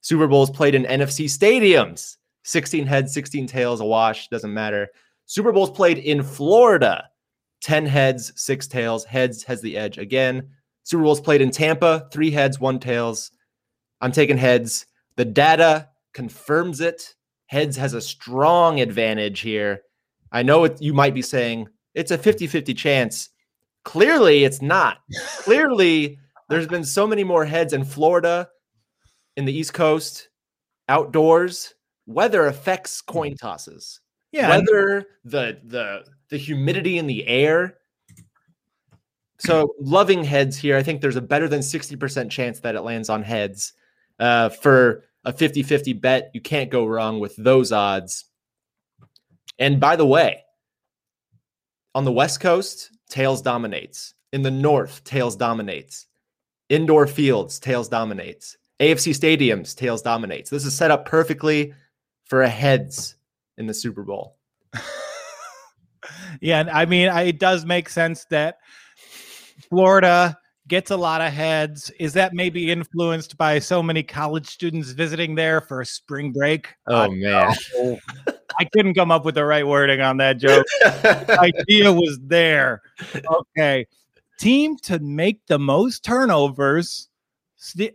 Super 0.00 0.26
Bowls 0.26 0.50
played 0.50 0.74
in 0.74 0.84
NFC 0.84 1.26
stadiums. 1.26 2.16
16 2.42 2.86
heads, 2.86 3.14
16 3.14 3.46
tails, 3.46 3.80
a 3.80 3.84
wash, 3.84 4.28
doesn't 4.28 4.52
matter. 4.52 4.88
Super 5.26 5.52
Bowls 5.52 5.70
played 5.70 5.98
in 5.98 6.22
Florida. 6.22 7.04
10 7.62 7.86
heads, 7.86 8.32
6 8.36 8.66
tails. 8.66 9.04
Heads 9.04 9.42
has 9.44 9.60
the 9.60 9.76
edge 9.76 9.98
again. 9.98 10.48
Super 10.82 11.04
Bowls 11.04 11.20
played 11.20 11.40
in 11.40 11.50
Tampa, 11.50 12.08
3 12.12 12.30
heads, 12.30 12.60
1 12.60 12.80
tails. 12.80 13.30
I'm 14.00 14.12
taking 14.12 14.38
heads. 14.38 14.86
The 15.16 15.24
data 15.24 15.88
confirms 16.12 16.80
it. 16.80 17.14
Heads 17.46 17.76
has 17.76 17.94
a 17.94 18.00
strong 18.00 18.80
advantage 18.80 19.40
here. 19.40 19.82
I 20.32 20.42
know 20.42 20.64
it, 20.64 20.80
you 20.82 20.92
might 20.92 21.14
be 21.14 21.22
saying 21.22 21.68
it's 21.94 22.10
a 22.10 22.18
50 22.18 22.46
50 22.46 22.74
chance. 22.74 23.30
Clearly, 23.84 24.44
it's 24.44 24.60
not. 24.60 24.98
Clearly, 25.38 26.18
there's 26.48 26.66
been 26.66 26.84
so 26.84 27.06
many 27.06 27.24
more 27.24 27.44
heads 27.44 27.72
in 27.72 27.84
Florida, 27.84 28.48
in 29.36 29.44
the 29.44 29.56
East 29.56 29.74
Coast, 29.74 30.28
outdoors. 30.88 31.74
Weather 32.06 32.46
affects 32.46 33.00
coin 33.00 33.32
mm. 33.32 33.38
tosses. 33.38 34.00
Yeah. 34.32 34.50
Weather, 34.50 35.06
the 35.24 35.58
the 35.64 36.04
the 36.28 36.36
humidity 36.36 36.98
in 36.98 37.06
the 37.06 37.26
air. 37.26 37.78
So 39.38 39.74
loving 39.80 40.24
heads 40.24 40.56
here. 40.56 40.76
I 40.76 40.82
think 40.82 41.00
there's 41.00 41.16
a 41.16 41.20
better 41.20 41.46
than 41.46 41.60
60% 41.60 42.30
chance 42.30 42.60
that 42.60 42.74
it 42.74 42.80
lands 42.80 43.10
on 43.10 43.22
heads. 43.22 43.74
Uh, 44.18 44.48
for 44.48 45.04
a 45.24 45.32
50-50 45.32 46.00
bet, 46.00 46.30
you 46.32 46.40
can't 46.40 46.70
go 46.70 46.86
wrong 46.86 47.20
with 47.20 47.34
those 47.36 47.72
odds. 47.72 48.24
And 49.58 49.80
by 49.80 49.96
the 49.96 50.06
way, 50.06 50.42
on 51.94 52.04
the 52.04 52.12
West 52.12 52.40
Coast, 52.40 52.90
tails 53.08 53.42
dominates. 53.42 54.14
In 54.32 54.42
the 54.42 54.50
North, 54.50 55.02
tails 55.04 55.36
dominates. 55.36 56.06
Indoor 56.68 57.06
fields, 57.06 57.58
tails 57.58 57.88
dominates. 57.88 58.56
AFC 58.80 59.12
stadiums, 59.14 59.74
tails 59.74 60.02
dominates. 60.02 60.50
This 60.50 60.66
is 60.66 60.74
set 60.74 60.90
up 60.90 61.06
perfectly 61.06 61.72
for 62.24 62.42
a 62.42 62.48
heads 62.48 63.16
in 63.56 63.66
the 63.66 63.74
Super 63.74 64.02
Bowl. 64.02 64.36
yeah, 66.40 66.60
and 66.60 66.70
I 66.70 66.84
mean, 66.84 67.08
it 67.08 67.38
does 67.38 67.64
make 67.64 67.88
sense 67.88 68.26
that 68.30 68.58
Florida 69.68 70.38
gets 70.68 70.90
a 70.90 70.96
lot 70.96 71.20
of 71.20 71.32
heads. 71.32 71.90
Is 71.98 72.12
that 72.14 72.34
maybe 72.34 72.70
influenced 72.70 73.36
by 73.36 73.58
so 73.58 73.82
many 73.82 74.02
college 74.02 74.46
students 74.46 74.90
visiting 74.90 75.34
there 75.34 75.60
for 75.60 75.80
a 75.80 75.86
spring 75.86 76.32
break? 76.32 76.74
Oh 76.86 77.10
man. 77.10 77.54
I 78.58 78.64
couldn't 78.64 78.94
come 78.94 79.10
up 79.10 79.24
with 79.24 79.34
the 79.34 79.44
right 79.44 79.66
wording 79.66 80.00
on 80.00 80.16
that 80.18 80.38
joke. 80.38 80.66
idea 81.28 81.92
was 81.92 82.18
there. 82.22 82.82
Okay. 83.30 83.86
Team 84.38 84.76
to 84.82 84.98
make 84.98 85.46
the 85.46 85.58
most 85.58 86.04
turnovers. 86.04 87.08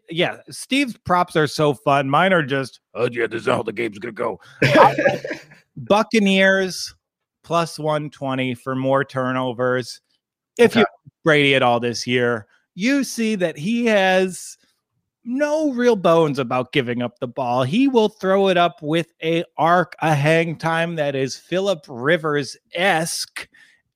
Yeah, 0.09 0.37
Steve's 0.49 0.97
props 0.97 1.35
are 1.35 1.47
so 1.47 1.73
fun. 1.73 2.09
Mine 2.09 2.33
are 2.33 2.43
just, 2.43 2.79
oh 2.93 3.07
yeah, 3.11 3.27
this 3.27 3.41
is 3.41 3.47
how 3.47 3.63
the 3.63 3.71
game's 3.71 3.99
gonna 3.99 4.11
go. 4.11 4.39
Buccaneers 5.77 6.93
plus 7.43 7.79
120 7.79 8.55
for 8.55 8.75
more 8.75 9.03
turnovers. 9.03 10.01
If 10.57 10.71
okay. 10.71 10.81
you 10.81 10.85
Brady 11.23 11.55
at 11.55 11.63
all 11.63 11.79
this 11.79 12.05
year, 12.07 12.47
you 12.75 13.03
see 13.03 13.35
that 13.35 13.57
he 13.57 13.85
has 13.85 14.57
no 15.23 15.71
real 15.71 15.95
bones 15.95 16.39
about 16.39 16.71
giving 16.71 17.01
up 17.01 17.19
the 17.19 17.27
ball. 17.27 17.63
He 17.63 17.87
will 17.87 18.09
throw 18.09 18.47
it 18.47 18.57
up 18.57 18.81
with 18.81 19.13
a 19.23 19.43
arc, 19.57 19.95
a 20.01 20.15
hang 20.15 20.57
time 20.57 20.95
that 20.95 21.15
is 21.15 21.35
Philip 21.35 21.85
Rivers 21.87 22.57
esque, 22.73 23.47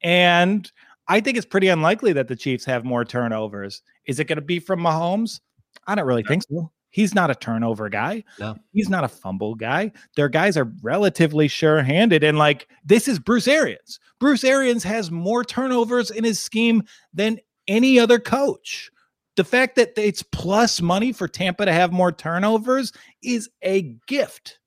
and 0.01 0.71
I 1.07 1.19
think 1.19 1.37
it's 1.37 1.45
pretty 1.45 1.67
unlikely 1.67 2.13
that 2.13 2.27
the 2.27 2.35
Chiefs 2.35 2.65
have 2.65 2.83
more 2.83 3.05
turnovers. 3.05 3.81
Is 4.05 4.19
it 4.19 4.25
going 4.25 4.37
to 4.37 4.41
be 4.41 4.59
from 4.59 4.79
Mahomes? 4.79 5.39
I 5.87 5.95
don't 5.95 6.05
really 6.05 6.23
no. 6.23 6.27
think 6.27 6.43
so. 6.43 6.71
He's 6.89 7.13
not 7.13 7.29
a 7.29 7.35
turnover 7.35 7.89
guy. 7.89 8.23
No. 8.39 8.55
He's 8.71 8.87
not 8.87 9.03
a 9.03 9.09
fumble 9.09 9.53
guy. 9.53 9.91
Their 10.15 10.29
guys 10.29 10.55
are 10.55 10.71
relatively 10.81 11.49
sure 11.49 11.83
handed. 11.83 12.23
And 12.23 12.37
like, 12.37 12.69
this 12.85 13.09
is 13.09 13.19
Bruce 13.19 13.49
Arians. 13.49 13.99
Bruce 14.19 14.45
Arians 14.45 14.83
has 14.83 15.11
more 15.11 15.43
turnovers 15.43 16.09
in 16.09 16.23
his 16.23 16.39
scheme 16.39 16.83
than 17.13 17.37
any 17.67 17.99
other 17.99 18.19
coach. 18.19 18.91
The 19.35 19.43
fact 19.43 19.75
that 19.75 19.93
it's 19.97 20.23
plus 20.23 20.81
money 20.81 21.11
for 21.11 21.27
Tampa 21.27 21.65
to 21.65 21.73
have 21.73 21.91
more 21.91 22.11
turnovers 22.11 22.93
is 23.21 23.49
a 23.61 23.95
gift. 24.07 24.59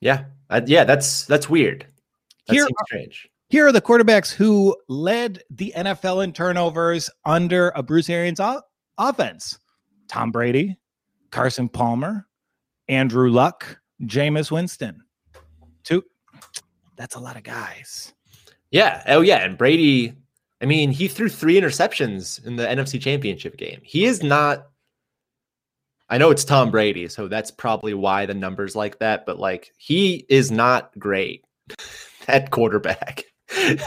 Yeah. 0.00 0.24
Uh, 0.48 0.62
yeah. 0.66 0.84
That's, 0.84 1.26
that's 1.26 1.48
weird. 1.48 1.86
That 2.46 2.54
Here, 2.54 2.66
strange. 2.86 3.28
Here 3.48 3.66
are 3.66 3.72
the 3.72 3.82
quarterbacks 3.82 4.32
who 4.32 4.76
led 4.88 5.42
the 5.50 5.72
NFL 5.76 6.24
in 6.24 6.32
turnovers 6.32 7.10
under 7.24 7.72
a 7.74 7.82
Bruce 7.82 8.08
Arians 8.08 8.40
o- 8.40 8.62
offense 8.98 9.58
Tom 10.08 10.30
Brady, 10.30 10.78
Carson 11.30 11.68
Palmer, 11.68 12.26
Andrew 12.88 13.30
Luck, 13.30 13.78
Jameis 14.02 14.50
Winston. 14.50 15.02
Two. 15.82 16.02
That's 16.96 17.16
a 17.16 17.20
lot 17.20 17.36
of 17.36 17.42
guys. 17.42 18.14
Yeah. 18.70 19.02
Oh, 19.06 19.20
yeah. 19.20 19.44
And 19.44 19.58
Brady, 19.58 20.14
I 20.60 20.66
mean, 20.66 20.90
he 20.90 21.08
threw 21.08 21.28
three 21.28 21.60
interceptions 21.60 22.44
in 22.46 22.56
the 22.56 22.64
NFC 22.64 23.00
Championship 23.00 23.56
game. 23.56 23.80
He 23.82 24.04
is 24.04 24.22
not. 24.22 24.68
I 26.08 26.18
know 26.18 26.30
it's 26.30 26.44
Tom 26.44 26.70
Brady, 26.70 27.08
so 27.08 27.28
that's 27.28 27.50
probably 27.50 27.94
why 27.94 28.26
the 28.26 28.34
numbers 28.34 28.76
like 28.76 28.98
that, 28.98 29.24
but 29.26 29.38
like 29.38 29.72
he 29.78 30.26
is 30.28 30.50
not 30.50 30.96
great 30.98 31.44
at 32.28 32.50
quarterback 32.50 33.24
and 33.56 33.78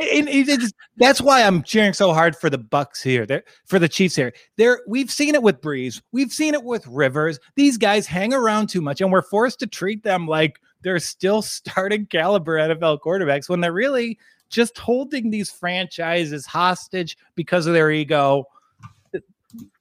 it, 0.00 0.72
that's 0.96 1.20
why 1.20 1.42
I'm 1.42 1.62
cheering 1.62 1.92
so 1.92 2.12
hard 2.12 2.36
for 2.36 2.48
the 2.48 2.58
Bucs 2.58 3.02
here. 3.02 3.26
There 3.26 3.42
for 3.66 3.78
the 3.78 3.88
Chiefs 3.88 4.14
here. 4.14 4.32
There, 4.56 4.80
we've 4.86 5.10
seen 5.10 5.34
it 5.34 5.42
with 5.42 5.60
Brees. 5.60 6.00
We've 6.12 6.32
seen 6.32 6.54
it 6.54 6.62
with 6.62 6.86
Rivers. 6.86 7.38
These 7.56 7.76
guys 7.76 8.06
hang 8.06 8.32
around 8.32 8.68
too 8.68 8.80
much, 8.80 9.00
and 9.00 9.10
we're 9.10 9.22
forced 9.22 9.58
to 9.60 9.66
treat 9.66 10.04
them 10.04 10.26
like 10.26 10.60
they're 10.82 10.98
still 11.00 11.42
starting 11.42 12.06
caliber 12.06 12.56
NFL 12.56 13.00
quarterbacks 13.00 13.48
when 13.48 13.60
they're 13.60 13.72
really 13.72 14.18
just 14.50 14.76
holding 14.78 15.30
these 15.30 15.50
franchises 15.50 16.44
hostage 16.44 17.16
because 17.34 17.66
of 17.66 17.72
their 17.72 17.90
ego. 17.90 18.44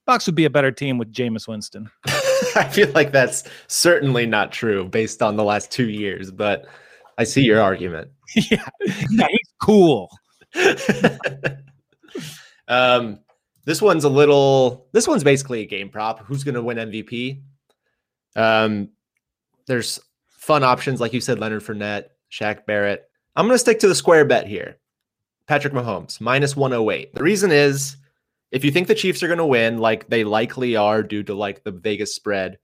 Bucs 0.07 0.25
would 0.25 0.35
be 0.35 0.45
a 0.45 0.49
better 0.49 0.71
team 0.71 0.97
with 0.97 1.11
Jameis 1.13 1.47
Winston. 1.47 1.89
I 2.55 2.67
feel 2.71 2.89
like 2.91 3.11
that's 3.11 3.43
certainly 3.67 4.25
not 4.25 4.51
true 4.51 4.87
based 4.87 5.21
on 5.21 5.35
the 5.35 5.43
last 5.43 5.71
two 5.71 5.89
years, 5.89 6.31
but 6.31 6.65
I 7.17 7.25
see 7.25 7.41
your 7.41 7.61
argument. 7.61 8.09
yeah, 8.35 8.67
yeah, 9.11 9.27
he's 9.29 9.53
cool. 9.61 10.09
um, 12.67 13.19
this 13.65 13.81
one's 13.81 14.03
a 14.03 14.09
little. 14.09 14.87
This 14.93 15.07
one's 15.07 15.23
basically 15.23 15.61
a 15.61 15.65
game 15.65 15.89
prop. 15.89 16.25
Who's 16.25 16.43
going 16.43 16.55
to 16.55 16.63
win 16.63 16.77
MVP? 16.77 17.41
Um, 18.35 18.89
there's 19.67 19.99
fun 20.27 20.63
options 20.63 20.99
like 20.99 21.13
you 21.13 21.21
said, 21.21 21.39
Leonard 21.39 21.63
Fournette, 21.63 22.05
Shaq 22.31 22.65
Barrett. 22.65 23.08
I'm 23.35 23.45
going 23.45 23.55
to 23.55 23.59
stick 23.59 23.79
to 23.79 23.87
the 23.87 23.95
square 23.95 24.25
bet 24.25 24.47
here. 24.47 24.77
Patrick 25.47 25.73
Mahomes 25.73 26.21
minus 26.21 26.55
108. 26.55 27.13
The 27.13 27.23
reason 27.23 27.51
is 27.51 27.97
if 28.51 28.63
you 28.63 28.71
think 28.71 28.87
the 28.87 28.95
Chiefs 28.95 29.23
are 29.23 29.27
going 29.27 29.39
to 29.39 29.45
win, 29.45 29.77
like 29.77 30.09
they 30.09 30.23
likely 30.23 30.75
are 30.75 31.03
due 31.03 31.23
to 31.23 31.33
like 31.33 31.63
the 31.63 31.71
Vegas 31.71 32.15
spread, 32.15 32.57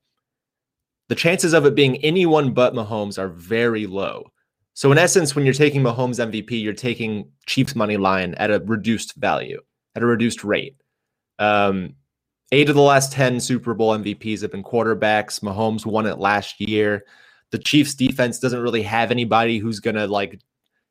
the 1.08 1.16
chances 1.16 1.54
of 1.54 1.66
it 1.66 1.76
being 1.76 1.98
anyone 1.98 2.54
but 2.54 2.74
Mahomes 2.74 3.18
are 3.18 3.28
very 3.28 3.86
low. 3.86 4.32
So 4.74 4.92
in 4.92 4.98
essence, 4.98 5.36
when 5.36 5.46
you're 5.46 5.54
taking 5.54 5.82
Mahomes 5.82 6.20
MVP, 6.20 6.62
you're 6.62 6.74
taking 6.74 7.32
Chiefs 7.46 7.76
money 7.76 7.98
line 7.98 8.34
at 8.36 8.52
a 8.52 8.60
reduced 8.60 9.16
value, 9.16 9.62
at 9.96 10.04
a 10.04 10.06
reduced 10.06 10.44
rate. 10.44 10.76
Um, 11.40 11.94
eight 12.52 12.70
of 12.70 12.76
the 12.76 12.82
last 12.82 13.12
10 13.14 13.40
Super 13.40 13.74
Bowl 13.74 13.98
MVPs 13.98 14.42
have 14.42 14.52
been 14.52 14.64
quarterbacks. 14.64 15.40
Mahomes 15.40 15.86
won 15.86 16.06
it 16.06 16.20
last 16.20 16.60
year. 16.60 17.06
The 17.52 17.58
Chiefs 17.58 17.94
defense 17.94 18.40
doesn't 18.40 18.62
really 18.62 18.82
have 18.82 19.12
anybody 19.12 19.60
who's 19.60 19.80
going 19.80 19.96
to 19.96 20.08
like, 20.08 20.42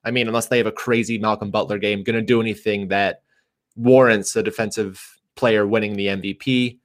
I 0.05 0.11
mean, 0.11 0.29
unless 0.29 0.47
they 0.47 0.59
have 0.59 0.67
a 0.67 0.73
crazy 0.73 1.19
Malcolm 1.19 1.51
Butler 1.51 1.79
game, 1.79 2.03
going 2.03 2.17
to 2.17 2.23
do 2.23 2.41
anything 2.41 2.89
that 2.89 3.23
warrants 3.77 4.37
a 4.37 4.43
defensive 4.43 5.19
player 5.35 5.67
winning 5.67 5.95
the 5.95 6.09
MVP. 6.09 6.79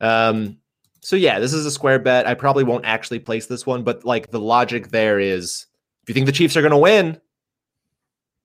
Um, 0.00 0.58
so 1.00 1.16
yeah, 1.16 1.38
this 1.38 1.52
is 1.52 1.66
a 1.66 1.70
square 1.70 1.98
bet. 1.98 2.26
I 2.26 2.34
probably 2.34 2.64
won't 2.64 2.86
actually 2.86 3.18
place 3.18 3.46
this 3.46 3.66
one, 3.66 3.82
but 3.82 4.04
like 4.04 4.30
the 4.30 4.40
logic 4.40 4.88
there 4.88 5.20
is 5.20 5.66
if 6.02 6.08
you 6.08 6.14
think 6.14 6.26
the 6.26 6.32
Chiefs 6.32 6.56
are 6.56 6.62
going 6.62 6.70
to 6.70 6.78
win, 6.78 7.20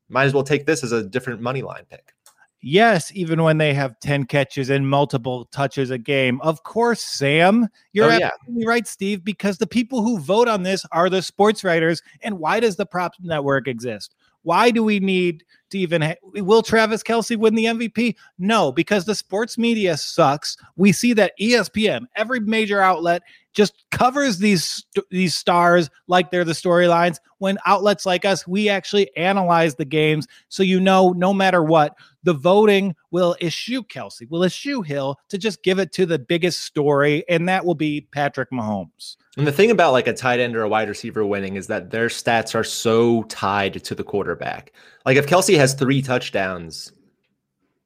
might 0.10 0.26
as 0.26 0.34
well 0.34 0.43
take 0.43 0.66
this 0.66 0.84
as 0.84 0.91
a 0.91 1.03
different 1.03 1.41
money 1.41 1.62
line 1.62 1.86
pick. 1.89 2.14
Yes, 2.62 3.12
even 3.16 3.41
when 3.43 3.57
they 3.57 3.74
have 3.74 3.99
10 4.01 4.26
catches 4.26 4.70
and 4.70 4.89
multiple 4.89 5.45
touches 5.45 5.91
a 5.91 5.97
game. 5.97 6.41
Of 6.41 6.64
course, 6.64 7.01
Sam, 7.01 7.68
you're 7.93 8.12
oh, 8.12 8.20
absolutely 8.22 8.64
yeah. 8.64 8.70
right, 8.70 8.88
Steve, 8.88 9.24
because 9.24 9.57
the 9.57 9.68
people 9.68 10.01
who 10.01 10.20
vote 10.20 10.49
on 10.49 10.64
this 10.64 10.86
are 10.91 11.10
the 11.10 11.22
sports 11.22 11.64
writers. 11.64 12.01
And 12.22 12.38
why 12.38 12.60
does 12.60 12.76
the 12.76 12.86
Props 12.86 13.18
Network 13.22 13.68
exist? 13.68 14.16
Why 14.43 14.71
do 14.71 14.83
we 14.83 14.99
need 14.99 15.43
to 15.71 15.77
even 15.77 16.01
ha- 16.01 16.15
will 16.23 16.63
Travis 16.63 17.03
Kelce 17.03 17.37
win 17.37 17.55
the 17.55 17.65
MVP? 17.65 18.15
No, 18.37 18.71
because 18.71 19.05
the 19.05 19.15
sports 19.15 19.57
media 19.57 19.97
sucks. 19.97 20.57
We 20.75 20.91
see 20.91 21.13
that 21.13 21.33
ESPN, 21.39 22.05
every 22.15 22.39
major 22.39 22.81
outlet, 22.81 23.21
just 23.53 23.85
covers 23.91 24.37
these 24.37 24.85
these 25.09 25.35
stars 25.35 25.89
like 26.07 26.31
they're 26.31 26.45
the 26.45 26.53
storylines 26.53 27.17
when 27.39 27.57
outlets 27.65 28.05
like 28.05 28.23
us 28.23 28.47
we 28.47 28.69
actually 28.69 29.13
analyze 29.17 29.75
the 29.75 29.85
games 29.85 30.27
so 30.49 30.61
you 30.61 30.79
know 30.79 31.11
no 31.13 31.33
matter 31.33 31.63
what 31.63 31.95
the 32.23 32.33
voting 32.33 32.95
will 33.11 33.35
issue 33.39 33.81
Kelce, 33.83 34.29
will 34.29 34.43
issue 34.43 34.81
Hill 34.81 35.17
to 35.29 35.37
just 35.37 35.63
give 35.63 35.79
it 35.79 35.91
to 35.93 36.05
the 36.05 36.19
biggest 36.19 36.61
story 36.61 37.23
and 37.27 37.47
that 37.49 37.65
will 37.65 37.75
be 37.75 38.07
Patrick 38.11 38.51
Mahomes. 38.51 39.15
And 39.38 39.45
the 39.45 39.51
thing 39.51 39.71
about 39.71 39.91
like 39.91 40.07
a 40.07 40.13
tight 40.13 40.39
end 40.39 40.55
or 40.55 40.63
a 40.63 40.69
wide 40.69 40.89
receiver 40.89 41.25
winning 41.25 41.55
is 41.55 41.67
that 41.67 41.91
their 41.91 42.07
stats 42.07 42.55
are 42.55 42.63
so 42.63 43.23
tied 43.23 43.84
to 43.84 43.95
the 43.95 44.03
quarterback. 44.03 44.73
Like 45.05 45.17
if 45.17 45.27
Kelce 45.27 45.57
has 45.57 45.73
3 45.73 46.01
touchdowns 46.01 46.91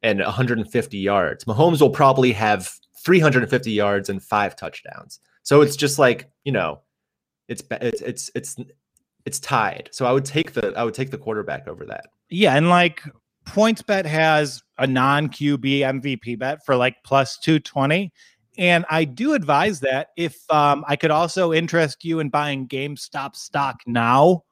and 0.02 0.20
150 0.20 0.98
yards, 0.98 1.44
Mahomes 1.46 1.82
will 1.82 1.90
probably 1.90 2.32
have 2.32 2.72
350 3.04 3.72
yards 3.72 4.10
and 4.10 4.24
5 4.24 4.56
touchdowns. 4.56 5.20
So 5.44 5.62
it's 5.62 5.76
just 5.76 6.00
like 6.00 6.30
you 6.46 6.52
know, 6.52 6.82
it's 7.48 7.62
it's 7.70 8.02
it's 8.02 8.32
it's 8.36 8.56
it's 9.26 9.40
tied. 9.40 9.90
So 9.92 10.06
I 10.06 10.12
would 10.12 10.26
take 10.26 10.54
the 10.54 10.74
I 10.76 10.84
would 10.84 10.94
take 10.94 11.12
the 11.12 11.18
quarterback 11.18 11.68
over 11.68 11.86
that. 11.86 12.06
Yeah, 12.30 12.56
and 12.56 12.70
like 12.70 13.04
PointsBet 13.46 14.06
has 14.06 14.64
a 14.78 14.88
non 14.88 15.30
QB 15.30 15.62
MVP 15.62 16.40
bet 16.40 16.66
for 16.66 16.76
like 16.76 16.96
plus 17.04 17.38
220. 17.40 18.12
And 18.58 18.86
I 18.90 19.06
do 19.06 19.34
advise 19.34 19.80
that 19.82 20.10
if 20.16 20.40
um, 20.52 20.86
I 20.88 20.96
could 20.96 21.12
also 21.12 21.54
interest 21.54 22.04
you 22.06 22.20
in 22.20 22.30
buying 22.30 22.68
GameStop 22.68 23.36
stock 23.36 23.82
now. 23.88 24.44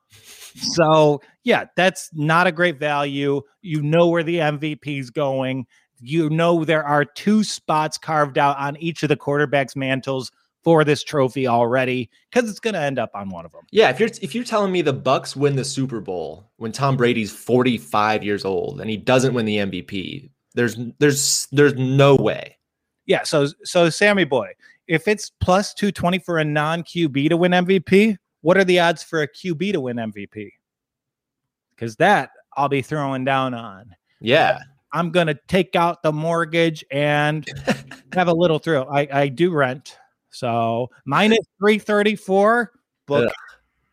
So, 0.56 1.22
yeah, 1.44 1.66
that's 1.76 2.10
not 2.14 2.48
a 2.48 2.52
great 2.52 2.80
value. 2.80 3.42
You 3.62 3.82
know 3.82 4.08
where 4.08 4.24
the 4.24 4.38
MVP 4.38 5.00
is 5.00 5.10
going. 5.10 5.66
You 6.00 6.30
know 6.30 6.66
there 6.66 6.84
are 6.84 7.06
two 7.06 7.44
spots 7.44 7.98
carved 7.98 8.38
out 8.38 8.58
on 8.58 8.76
each 8.78 9.04
of 9.04 9.10
the 9.10 9.16
quarterbacks' 9.16 9.76
mantles 9.76 10.32
for 10.64 10.84
this 10.84 11.04
trophy 11.04 11.48
already 11.48 12.10
because 12.32 12.50
it's 12.50 12.60
going 12.60 12.74
to 12.74 12.80
end 12.80 13.00
up 13.00 13.12
on 13.14 13.30
one 13.30 13.46
of 13.46 13.52
them. 13.52 13.62
Yeah, 13.72 13.90
if 13.90 14.00
you're 14.00 14.10
if 14.22 14.36
you're 14.36 14.44
telling 14.44 14.72
me 14.72 14.82
the 14.82 14.94
Bucs 14.94 15.36
win 15.36 15.56
the 15.56 15.66
Super 15.66 16.00
Bowl 16.00 16.50
when 16.58 16.72
Tom 16.72 16.98
Brady's 16.98 17.32
45 17.32 18.24
years 18.24 18.46
old 18.46 18.82
and 18.82 18.90
he 18.90 18.98
doesn't 18.98 19.34
win 19.34 19.46
the 19.46 19.58
MVP, 19.58 20.30
there's 20.54 20.78
there's 21.00 21.48
there's 21.52 21.76
no 21.76 22.16
way. 22.16 22.58
Yeah, 23.06 23.24
so 23.24 23.48
so 23.64 23.90
Sammy 23.90 24.26
boy, 24.26 24.52
if 24.88 25.08
it's 25.08 25.32
plus 25.42 25.74
220 25.74 26.20
for 26.20 26.40
a 26.40 26.44
non 26.44 26.84
QB 26.84 27.30
to 27.30 27.38
win 27.38 27.52
MVP, 27.52 28.18
what 28.42 28.58
are 28.58 28.64
the 28.64 28.80
odds 28.80 29.04
for 29.04 29.22
a 29.22 29.28
QB 29.28 29.74
to 29.74 29.82
win 29.82 29.98
MVP? 29.98 30.52
Cuz 31.78 31.96
that 31.98 32.32
I'll 32.56 32.70
be 32.70 32.82
throwing 32.82 33.26
down 33.26 33.54
on. 33.54 33.96
Yeah. 34.20 34.52
Uh, 34.52 34.60
I'm 34.94 35.12
going 35.12 35.28
to 35.28 35.40
take 35.48 35.76
out 35.76 36.04
the 36.04 36.12
mortgage 36.12 36.84
and 36.92 37.48
have 38.14 38.28
a 38.28 38.34
little 38.34 38.60
thrill. 38.60 38.88
I, 38.92 39.08
I 39.12 39.28
do 39.30 39.52
rent. 39.52 39.98
So 40.32 40.90
minus 41.06 41.46
334, 41.60 42.72
book, 43.06 43.28
Ugh. 43.28 43.34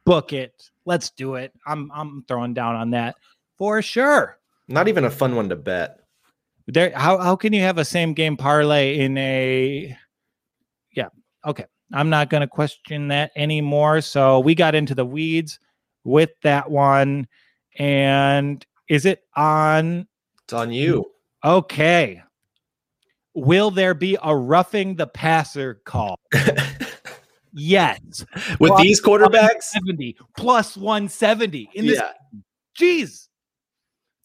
book 0.05 0.33
it. 0.33 0.71
Let's 0.85 1.11
do 1.11 1.35
it. 1.35 1.53
I'm 1.67 1.91
I'm 1.93 2.25
throwing 2.27 2.55
down 2.55 2.77
on 2.77 2.91
that 2.91 3.17
for 3.57 3.83
sure. 3.83 4.39
Not 4.69 4.89
even 4.89 5.05
a 5.05 5.11
fun 5.11 5.35
one 5.35 5.49
to 5.49 5.57
bet. 5.57 5.98
There 6.69 6.93
how 6.95 7.19
how 7.19 7.35
can 7.35 7.55
you 7.55 7.63
have 7.63 7.79
a 7.79 7.85
same 7.85 8.13
game 8.13 8.37
parlay 8.37 8.99
in 8.99 9.17
a 9.17 9.97
yeah, 10.95 11.09
okay. 11.47 11.65
I'm 11.95 12.11
not 12.11 12.29
gonna 12.29 12.47
question 12.47 13.09
that 13.09 13.31
anymore. 13.37 14.03
So 14.03 14.41
we 14.41 14.55
got 14.55 14.75
into 14.75 14.95
the 14.95 15.07
weeds 15.07 15.59
with 16.05 16.31
that 16.43 16.71
one. 16.71 17.27
And 17.79 18.65
is 18.89 19.07
it 19.07 19.23
on? 19.35 20.07
It's 20.45 20.53
on 20.53 20.71
you. 20.71 21.07
Okay. 21.43 22.23
Will 23.35 23.71
there 23.71 23.95
be 23.95 24.19
a 24.23 24.37
roughing 24.37 24.97
the 24.97 25.07
passer 25.07 25.81
call? 25.85 26.19
yes. 27.53 28.27
With 28.59 28.71
plus 28.71 28.83
these 28.83 29.01
quarterbacks? 29.01 29.63
70 29.63 30.17
plus 30.37 30.77
170 30.77 31.71
in 31.75 31.87
this. 31.87 31.99
Yeah. 31.99 32.13
Jeez. 32.79 33.29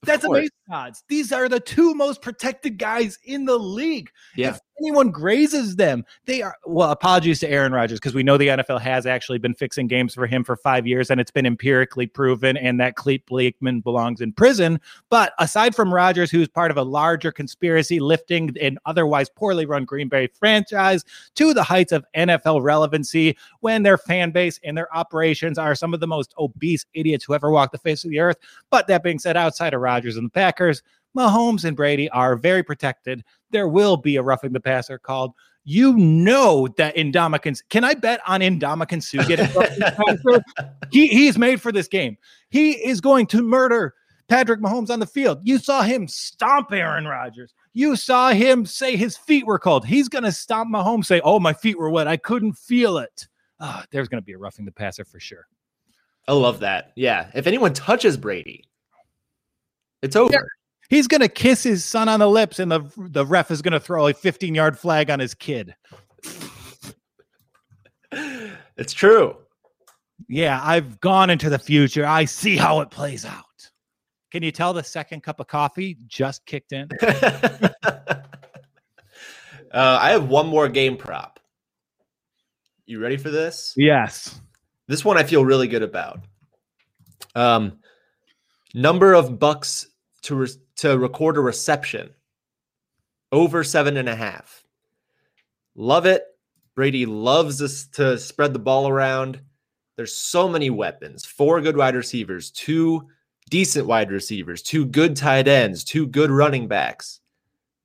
That's 0.02 0.26
amazing 0.26 0.50
odds. 0.70 1.04
These 1.08 1.32
are 1.32 1.50
the 1.50 1.60
two 1.60 1.94
most 1.94 2.22
protected 2.22 2.78
guys 2.78 3.18
in 3.26 3.46
the 3.46 3.58
league. 3.58 4.10
Yeah. 4.36 4.50
If 4.50 4.60
anyone 4.80 5.12
grazes 5.12 5.76
them, 5.76 6.06
they 6.26 6.42
are 6.42 6.56
well, 6.66 6.92
apologies 6.92 7.40
to 7.42 7.50
Aaron 7.50 7.72
Rodgers 7.72 8.00
because 8.00 8.14
we 8.14 8.24
know 8.24 8.38
the 8.38 8.48
NFL 8.48 8.82
has 8.82 9.06
actually 9.06 9.38
been 9.38 9.54
fixing 9.54 9.88
games 9.88 10.14
for 10.14 10.28
him 10.28 10.44
for 10.44 10.56
five 10.56 10.88
years 10.88 11.10
and 11.10 11.20
it's 11.20 11.32
been 11.32 11.46
empirically 11.46 12.08
proven 12.08 12.58
and 12.58 12.80
that 12.80 12.96
Clete 12.96 13.26
Blakeman 13.26 13.82
belongs 13.82 14.22
in 14.22 14.34
prison. 14.34 14.80
But 15.10 15.34
aside 15.40 15.76
from 15.76 15.94
Rodgers, 15.94 16.32
who's 16.32 16.48
part 16.48 16.72
of 16.72 16.78
a 16.78 16.84
larger 16.84 17.32
conspiracy 17.32 18.00
lifting 18.00 18.56
an 18.62 18.78
otherwise 18.86 19.30
poorly 19.30 19.66
run 19.66 19.86
Green 19.86 20.10
Bay 20.10 20.28
franchise 20.28 21.04
to 21.36 21.54
the 21.54 21.64
heights 21.64 21.92
of 21.92 22.06
NFL 22.16 22.64
relevancy 22.64 23.38
when 23.60 23.84
their 23.84 23.98
fan 23.98 24.32
base 24.32 24.60
and 24.64 24.78
their 24.78 24.94
operations 24.96 25.58
are 25.58 25.76
some 25.76 25.94
of 25.94 26.00
the 26.00 26.08
most 26.08 26.34
obese 26.38 26.86
idiots 26.94 27.26
who 27.26 27.34
ever 27.34 27.52
walked 27.52 27.72
the 27.72 27.78
face 27.78 28.04
of 28.04 28.10
the 28.10 28.20
earth. 28.20 28.38
But 28.70 28.88
that 28.88 29.04
being 29.04 29.20
said, 29.20 29.38
outside 29.38 29.74
of 29.74 29.82
Rodgers 29.82 30.18
and 30.18 30.28
the 30.28 30.32
Packers, 30.54 30.84
Mahomes 31.18 31.64
and 31.64 31.76
Brady 31.76 32.10
are 32.10 32.36
very 32.36 32.62
protected. 32.62 33.24
There 33.50 33.68
will 33.68 33.98
be 33.98 34.18
a 34.18 34.22
roughing 34.22 34.54
the 34.54 34.60
passer 34.60 35.00
called. 35.00 35.34
You 35.64 35.94
know 35.98 36.68
that 36.78 36.96
Ndamukong. 36.96 37.60
Can 37.70 37.84
I 37.84 37.96
bet 37.96 38.20
on 38.28 38.42
Ndamukong 38.42 39.02
Suh 39.02 39.24
getting 39.24 39.48
he 40.92 41.08
he's 41.08 41.38
made 41.38 41.62
for 41.62 41.72
this 41.72 41.88
game. 41.88 42.18
He 42.50 42.74
is 42.74 43.02
going 43.02 43.28
to 43.28 43.42
murder 43.42 43.96
Patrick 44.28 44.60
Mahomes 44.60 44.90
on 44.90 45.00
the 45.00 45.08
field. 45.08 45.40
You 45.44 45.58
saw 45.58 45.82
him 45.82 46.08
stomp 46.08 46.72
Aaron 46.72 47.08
Rodgers. 47.08 47.54
You 47.74 47.96
saw 47.96 48.32
him 48.32 48.66
say 48.66 48.96
his 48.96 49.18
feet 49.18 49.48
were 49.48 49.60
cold. 49.60 49.86
He's 49.86 50.10
going 50.10 50.26
to 50.26 50.32
stomp 50.32 50.70
Mahomes, 50.72 51.06
say, 51.06 51.22
"Oh, 51.24 51.40
my 51.40 51.54
feet 51.54 51.80
were 51.80 51.90
wet. 51.90 52.08
I 52.08 52.18
couldn't 52.18 52.54
feel 52.54 52.98
it." 52.98 53.28
Oh, 53.60 53.82
there's 53.92 54.10
going 54.10 54.22
to 54.22 54.26
be 54.26 54.34
a 54.34 54.38
roughing 54.38 54.66
the 54.66 54.72
passer 54.72 55.06
for 55.06 55.20
sure. 55.20 55.48
I 56.28 56.34
love 56.34 56.60
that. 56.60 56.92
Yeah. 56.96 57.32
If 57.34 57.48
anyone 57.48 57.74
touches 57.74 58.18
Brady, 58.18 58.66
it's 60.04 60.16
over. 60.16 60.34
Yeah. 60.34 60.40
He's 60.90 61.08
gonna 61.08 61.30
kiss 61.30 61.64
his 61.64 61.84
son 61.84 62.08
on 62.08 62.20
the 62.20 62.30
lips, 62.30 62.60
and 62.60 62.72
the 62.72 62.82
the 62.98 63.26
ref 63.26 63.50
is 63.50 63.64
gonna 63.64 63.80
throw 63.80 64.08
a 64.08 64.14
15 64.14 64.54
yard 64.54 64.78
flag 64.78 65.10
on 65.10 65.20
his 65.20 65.34
kid. 65.34 65.76
It's 68.76 68.94
true. 68.94 69.38
Yeah, 70.28 70.60
I've 70.64 71.00
gone 71.00 71.30
into 71.30 71.50
the 71.50 71.60
future. 71.60 72.06
I 72.06 72.26
see 72.26 72.58
how 72.58 72.82
it 72.82 72.90
plays 72.90 73.26
out. 73.26 73.44
Can 74.32 74.42
you 74.42 74.52
tell 74.52 74.74
the 74.74 74.84
second 74.84 75.22
cup 75.22 75.40
of 75.40 75.48
coffee 75.48 75.98
just 76.08 76.46
kicked 76.46 76.72
in? 76.72 76.90
uh, 77.04 78.14
I 79.72 80.10
have 80.10 80.28
one 80.28 80.48
more 80.48 80.68
game 80.70 80.98
prop. 80.98 81.40
You 82.86 83.00
ready 83.00 83.18
for 83.18 83.30
this? 83.30 83.74
Yes. 83.78 84.42
This 84.88 85.06
one 85.06 85.18
I 85.18 85.24
feel 85.24 85.46
really 85.46 85.68
good 85.68 85.84
about. 85.84 86.22
Um, 87.36 87.80
number 88.74 89.14
of 89.14 89.32
Bucs 89.40 89.86
to 90.24 90.36
re- 90.36 90.48
to 90.78 90.98
record 90.98 91.38
a 91.38 91.42
reception 91.42 92.10
over 93.32 93.64
seven 93.64 93.98
and 93.98 94.10
a 94.10 94.16
half. 94.16 94.64
Love 95.76 96.06
it. 96.06 96.26
Brady 96.76 97.06
loves 97.06 97.62
us 97.62 97.86
to 97.94 98.18
spread 98.18 98.54
the 98.54 98.60
ball 98.60 98.88
around. 98.88 99.42
There's 99.96 100.16
so 100.16 100.50
many 100.50 100.70
weapons. 100.70 101.26
Four 101.26 101.62
good 101.62 101.78
wide 101.78 101.96
receivers, 101.96 102.52
two 102.52 103.08
decent 103.50 103.86
wide 103.86 104.12
receivers, 104.12 104.62
two 104.62 104.86
good 104.86 105.16
tight 105.16 105.48
ends, 105.48 105.84
two 105.84 106.08
good 106.08 106.32
running 106.32 106.68
backs. 106.68 107.20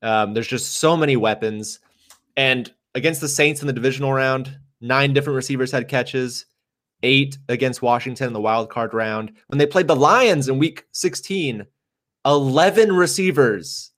Um, 0.02 0.32
there's 0.32 0.46
just 0.46 0.76
so 0.76 0.96
many 0.96 1.16
weapons. 1.16 1.80
And 2.36 2.72
against 2.94 3.20
the 3.20 3.28
Saints 3.28 3.60
in 3.60 3.66
the 3.66 3.72
divisional 3.72 4.12
round, 4.12 4.56
nine 4.80 5.12
different 5.12 5.36
receivers 5.36 5.72
had 5.72 5.88
catches, 5.88 6.46
eight 7.02 7.36
against 7.48 7.82
Washington 7.82 8.28
in 8.28 8.32
the 8.32 8.40
wild 8.40 8.70
card 8.70 8.94
round. 8.94 9.32
When 9.48 9.58
they 9.58 9.66
played 9.66 9.88
the 9.88 9.96
Lions 9.96 10.48
in 10.48 10.58
week 10.58 10.86
16, 10.92 11.66
11 12.28 12.92
receivers, 12.92 13.90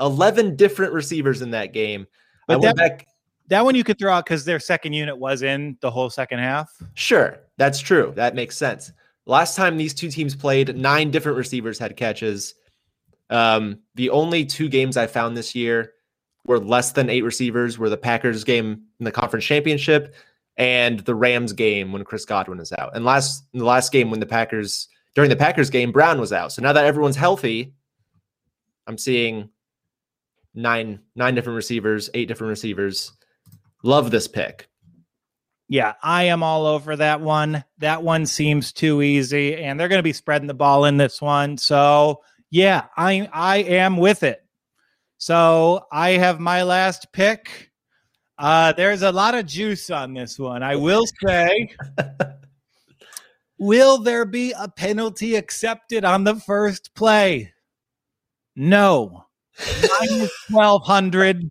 11 0.00 0.56
different 0.56 0.92
receivers 0.94 1.42
in 1.42 1.50
that 1.50 1.72
game. 1.74 2.06
But 2.48 2.54
I 2.54 2.56
went 2.56 2.76
that, 2.76 2.98
back. 2.98 3.06
That 3.48 3.64
one 3.64 3.74
you 3.74 3.84
could 3.84 3.98
throw 3.98 4.12
out 4.12 4.24
because 4.24 4.44
their 4.44 4.58
second 4.58 4.94
unit 4.94 5.16
was 5.16 5.42
in 5.42 5.76
the 5.80 5.90
whole 5.90 6.10
second 6.10 6.38
half. 6.38 6.72
Sure. 6.94 7.38
That's 7.58 7.78
true. 7.78 8.12
That 8.16 8.34
makes 8.34 8.56
sense. 8.56 8.92
Last 9.26 9.56
time 9.56 9.76
these 9.76 9.94
two 9.94 10.10
teams 10.10 10.34
played, 10.34 10.76
nine 10.76 11.10
different 11.10 11.36
receivers 11.36 11.78
had 11.78 11.96
catches. 11.96 12.54
Um, 13.28 13.80
the 13.94 14.10
only 14.10 14.46
two 14.46 14.68
games 14.68 14.96
I 14.96 15.06
found 15.06 15.36
this 15.36 15.54
year 15.54 15.92
were 16.46 16.58
less 16.58 16.92
than 16.92 17.10
eight 17.10 17.24
receivers 17.24 17.76
were 17.78 17.90
the 17.90 17.96
Packers 17.96 18.44
game 18.44 18.84
in 18.98 19.04
the 19.04 19.12
conference 19.12 19.44
championship 19.44 20.14
and 20.56 21.00
the 21.00 21.14
Rams 21.14 21.52
game 21.52 21.92
when 21.92 22.04
Chris 22.04 22.24
Godwin 22.24 22.60
is 22.60 22.72
out. 22.72 22.94
And 22.94 23.04
last 23.04 23.44
the 23.52 23.64
last 23.64 23.92
game 23.92 24.10
when 24.10 24.20
the 24.20 24.26
Packers 24.26 24.88
during 25.16 25.30
the 25.30 25.36
Packers 25.36 25.70
game, 25.70 25.92
Brown 25.92 26.20
was 26.20 26.32
out. 26.32 26.52
So 26.52 26.60
now 26.62 26.74
that 26.74 26.84
everyone's 26.84 27.16
healthy, 27.16 27.72
I'm 28.86 28.98
seeing 28.98 29.48
nine 30.54 31.00
nine 31.16 31.34
different 31.34 31.56
receivers, 31.56 32.10
eight 32.12 32.28
different 32.28 32.50
receivers. 32.50 33.12
Love 33.82 34.10
this 34.10 34.28
pick. 34.28 34.68
Yeah, 35.68 35.94
I 36.02 36.24
am 36.24 36.42
all 36.42 36.66
over 36.66 36.96
that 36.96 37.22
one. 37.22 37.64
That 37.78 38.02
one 38.02 38.26
seems 38.26 38.72
too 38.72 39.00
easy, 39.00 39.56
and 39.56 39.80
they're 39.80 39.88
going 39.88 39.98
to 39.98 40.04
be 40.04 40.12
spreading 40.12 40.48
the 40.48 40.54
ball 40.54 40.84
in 40.84 40.98
this 40.98 41.20
one. 41.20 41.56
So 41.56 42.22
yeah, 42.50 42.84
I 42.94 43.26
I 43.32 43.56
am 43.56 43.96
with 43.96 44.22
it. 44.22 44.44
So 45.16 45.86
I 45.90 46.10
have 46.10 46.40
my 46.40 46.62
last 46.62 47.10
pick. 47.12 47.70
Uh, 48.38 48.72
there's 48.72 49.00
a 49.00 49.12
lot 49.12 49.34
of 49.34 49.46
juice 49.46 49.88
on 49.88 50.12
this 50.12 50.38
one. 50.38 50.62
I 50.62 50.76
will 50.76 51.04
say 51.26 51.74
Will 53.58 53.98
there 53.98 54.24
be 54.24 54.52
a 54.52 54.68
penalty 54.68 55.34
accepted 55.36 56.04
on 56.04 56.24
the 56.24 56.36
first 56.36 56.94
play? 56.94 57.52
No. 58.54 59.26
Minus 59.58 60.32
1200. 60.50 61.48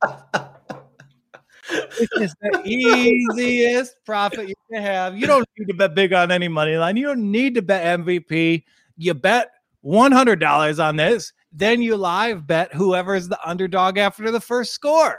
this 1.69 2.09
is 2.17 2.35
the 2.41 2.61
easiest 2.63 3.95
profit 4.05 4.47
you 4.47 4.55
can 4.71 4.83
have. 4.83 5.17
You 5.17 5.25
don't 5.25 5.47
need 5.57 5.65
to 5.67 5.73
bet 5.73 5.95
big 5.95 6.13
on 6.13 6.31
any 6.31 6.47
money 6.47 6.77
line. 6.77 6.97
You 6.97 7.07
don't 7.07 7.31
need 7.31 7.55
to 7.55 7.63
bet 7.63 7.99
MVP. 7.99 8.63
You 8.97 9.13
bet 9.15 9.49
$100 9.83 10.83
on 10.83 10.95
this. 10.95 11.33
Then 11.51 11.81
you 11.81 11.95
live 11.95 12.45
bet 12.45 12.73
whoever 12.73 13.15
is 13.15 13.29
the 13.29 13.39
underdog 13.47 13.97
after 13.97 14.29
the 14.29 14.41
first 14.41 14.73
score 14.73 15.17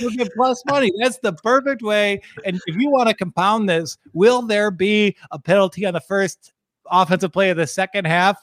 you'll 0.10 0.10
get 0.10 0.32
plus 0.34 0.62
money. 0.66 0.92
That's 1.00 1.18
the 1.18 1.32
perfect 1.32 1.82
way. 1.82 2.20
And 2.44 2.60
if 2.66 2.76
you 2.76 2.90
want 2.90 3.08
to 3.08 3.14
compound 3.14 3.68
this, 3.68 3.96
will 4.12 4.42
there 4.42 4.70
be 4.70 5.16
a 5.30 5.38
penalty 5.38 5.86
on 5.86 5.94
the 5.94 6.00
first 6.00 6.52
offensive 6.90 7.32
play 7.32 7.50
of 7.50 7.56
the 7.56 7.66
second 7.66 8.06
half? 8.06 8.38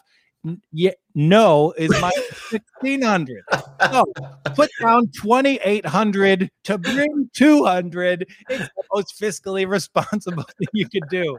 Yeah, 0.71 0.91
no 1.13 1.73
is 1.73 1.89
my 1.89 1.99
minus 1.99 2.37
sixteen 2.49 3.01
hundred. 3.01 3.43
So 3.91 4.05
put 4.55 4.69
down 4.79 5.09
twenty 5.19 5.59
eight 5.65 5.85
hundred 5.85 6.49
to 6.65 6.77
bring 6.77 7.29
two 7.33 7.65
hundred. 7.65 8.25
It's 8.49 8.63
the 8.63 8.83
most 8.93 9.19
fiscally 9.19 9.67
responsible 9.67 10.43
thing 10.43 10.67
you 10.73 10.87
could 10.87 11.09
do. 11.09 11.37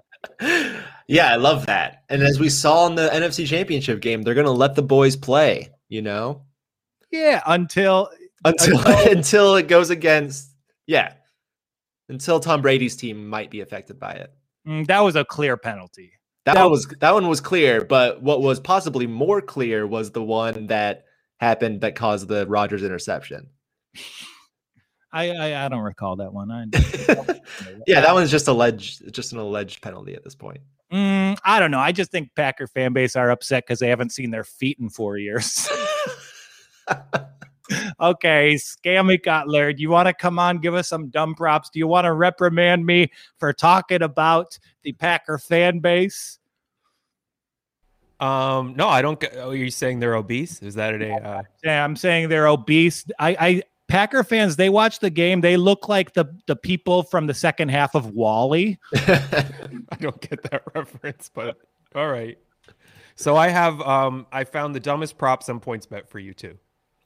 yeah, 1.06 1.32
I 1.32 1.36
love 1.36 1.64
that. 1.66 2.02
And 2.10 2.22
as 2.22 2.38
we 2.38 2.50
saw 2.50 2.86
in 2.86 2.96
the 2.96 3.08
NFC 3.08 3.46
Championship 3.46 4.00
game, 4.00 4.22
they're 4.22 4.34
going 4.34 4.44
to 4.46 4.50
let 4.50 4.74
the 4.74 4.82
boys 4.82 5.16
play, 5.16 5.70
you 5.88 6.02
know, 6.02 6.42
Yeah, 7.10 7.40
until 7.46 8.10
until 8.45 8.78
Until- 8.78 9.12
until 9.16 9.57
it 9.57 9.68
goes 9.68 9.91
against 9.91 10.51
yeah, 10.86 11.12
until 12.09 12.41
Tom 12.41 12.62
Brady's 12.62 12.97
team 12.97 13.28
might 13.28 13.51
be 13.51 13.61
affected 13.61 13.99
by 14.01 14.12
it. 14.12 14.32
mm, 14.66 14.86
that 14.86 15.01
was 15.01 15.16
a 15.16 15.24
clear 15.24 15.57
penalty. 15.57 16.12
That, 16.47 16.55
That 16.55 16.62
one 16.62 16.70
was 16.70 16.86
that 17.01 17.12
one 17.14 17.28
was 17.28 17.41
clear, 17.41 17.84
but 17.84 18.22
what 18.22 18.41
was 18.41 18.59
possibly 18.61 19.07
more 19.07 19.43
clear 19.43 19.86
was 19.86 20.12
the 20.12 20.22
one 20.22 20.68
that 20.68 21.05
happened 21.41 21.82
that 21.82 21.95
caused 21.95 22.26
the 22.28 22.47
Rodgers 22.47 22.82
interception. 22.82 23.49
I 25.12 25.30
I, 25.30 25.64
I 25.64 25.68
don't 25.68 25.80
recall 25.80 26.16
that 26.16 26.32
one. 26.32 26.51
I, 26.51 26.64
yeah, 27.86 28.01
that 28.03 28.14
one's 28.14 28.30
just 28.30 28.47
alleged 28.49 29.12
just 29.12 29.32
an 29.32 29.39
alleged 29.39 29.82
penalty 29.82 30.14
at 30.14 30.22
this 30.24 30.34
point. 30.34 30.61
Mm, 30.93 31.39
I 31.45 31.61
don't 31.61 31.70
know. 31.70 31.80
I 31.80 31.93
just 31.93 32.11
think 32.11 32.30
Packer 32.34 32.66
fan 32.66 32.93
base 32.95 33.16
are 33.16 33.30
upset 33.30 33.64
because 33.66 33.78
they 33.78 33.89
haven't 33.89 34.12
seen 34.12 34.30
their 34.30 34.45
feet 34.45 34.78
in 34.80 34.89
four 34.91 35.18
years. 35.18 35.68
Okay, 38.00 38.54
Scammy 38.54 39.22
Cutler, 39.22 39.72
do 39.72 39.82
you 39.82 39.90
want 39.90 40.06
to 40.06 40.14
come 40.14 40.38
on, 40.38 40.58
give 40.58 40.74
us 40.74 40.88
some 40.88 41.08
dumb 41.08 41.34
props? 41.34 41.70
Do 41.70 41.78
you 41.78 41.86
want 41.86 42.04
to 42.04 42.12
reprimand 42.12 42.86
me 42.86 43.10
for 43.38 43.52
talking 43.52 44.02
about 44.02 44.58
the 44.82 44.92
Packer 44.92 45.38
fan 45.38 45.80
base? 45.80 46.38
Um, 48.20 48.74
no, 48.76 48.88
I 48.88 49.02
don't. 49.02 49.20
Get, 49.20 49.36
oh, 49.36 49.52
you're 49.52 49.70
saying 49.70 50.00
they're 50.00 50.16
obese? 50.16 50.60
Is 50.62 50.74
that 50.74 51.00
a? 51.00 51.12
Uh, 51.12 51.42
Yeah, 51.62 51.84
I'm 51.84 51.94
saying 51.94 52.28
they're 52.28 52.48
obese. 52.48 53.04
I, 53.18 53.36
I 53.38 53.62
Packer 53.88 54.22
fans, 54.22 54.56
they 54.56 54.68
watch 54.68 54.98
the 54.98 55.10
game. 55.10 55.40
They 55.40 55.56
look 55.56 55.88
like 55.88 56.12
the 56.12 56.26
the 56.46 56.56
people 56.56 57.02
from 57.02 57.26
the 57.26 57.34
second 57.34 57.70
half 57.70 57.94
of 57.94 58.10
WALL-E. 58.10 58.78
I 58.94 59.96
don't 59.98 60.20
get 60.20 60.42
that 60.50 60.62
reference, 60.74 61.30
but 61.32 61.56
all 61.94 62.08
right. 62.08 62.38
So 63.14 63.36
I 63.36 63.48
have 63.48 63.80
um 63.80 64.26
I 64.30 64.44
found 64.44 64.74
the 64.74 64.80
dumbest 64.80 65.16
props 65.16 65.48
on 65.48 65.58
PointsBet 65.58 66.08
for 66.08 66.18
you 66.18 66.34
too. 66.34 66.58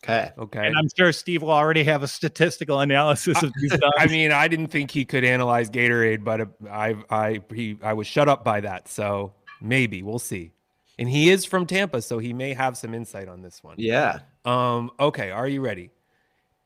Okay. 0.03 0.30
Okay. 0.36 0.66
And 0.66 0.76
I'm 0.76 0.88
sure 0.96 1.12
Steve 1.12 1.42
will 1.42 1.53
already 1.53 1.84
have 1.84 2.03
a 2.03 2.09
statistical 2.09 2.80
analysis 2.80 3.40
of 3.42 3.53
these. 3.61 3.72
I 3.98 4.07
mean, 4.11 4.32
I 4.32 4.48
didn't 4.48 4.68
think 4.68 4.90
he 4.90 5.05
could 5.05 5.22
analyze 5.22 5.70
Gatorade, 5.70 6.24
but 6.24 6.40
uh, 6.40 6.46
I 6.70 6.96
I 7.09 7.40
he 7.55 7.78
I 7.82 7.92
was 7.92 8.07
shut 8.07 8.28
up 8.28 8.44
by 8.44 8.61
that. 8.62 8.88
So 8.88 9.32
maybe 9.61 10.03
we'll 10.03 10.18
see. 10.18 10.53
And 10.98 11.09
he 11.09 11.30
is 11.30 11.44
from 11.44 11.66
Tampa, 11.66 12.03
so 12.03 12.18
he 12.18 12.32
may 12.32 12.53
have 12.53 12.76
some 12.76 12.94
insight 12.94 13.28
on 13.28 13.42
this 13.42 13.62
one. 13.62 13.76
Yeah. 13.78 14.20
Um, 14.44 14.90
okay, 15.00 15.30
are 15.30 15.48
you 15.48 15.61
ready? 15.61 15.90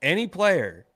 Any 0.02 0.26
player 0.26 0.86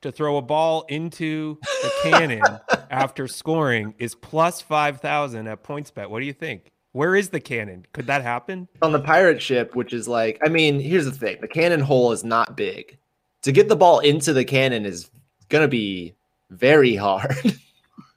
to 0.00 0.10
throw 0.10 0.38
a 0.38 0.42
ball 0.42 0.84
into 0.88 1.58
the 1.82 1.92
cannon 2.02 2.42
after 2.90 3.28
scoring 3.28 3.94
is 3.98 4.14
plus 4.14 4.60
5,000 4.60 5.46
at 5.46 5.62
PointsBet. 5.62 6.08
What 6.08 6.20
do 6.20 6.26
you 6.26 6.32
think? 6.32 6.72
Where 6.92 7.14
is 7.14 7.28
the 7.28 7.40
cannon? 7.40 7.86
Could 7.92 8.06
that 8.08 8.22
happen? 8.22 8.68
On 8.82 8.92
the 8.92 9.00
pirate 9.00 9.40
ship, 9.40 9.74
which 9.76 9.92
is 9.92 10.08
like, 10.08 10.38
I 10.44 10.48
mean, 10.48 10.80
here's 10.80 11.04
the 11.04 11.12
thing: 11.12 11.38
the 11.40 11.48
cannon 11.48 11.80
hole 11.80 12.12
is 12.12 12.24
not 12.24 12.56
big. 12.56 12.98
To 13.42 13.52
get 13.52 13.68
the 13.68 13.76
ball 13.76 14.00
into 14.00 14.32
the 14.32 14.44
cannon 14.44 14.84
is 14.84 15.10
gonna 15.48 15.68
be 15.68 16.14
very 16.50 16.96
hard. 16.96 17.34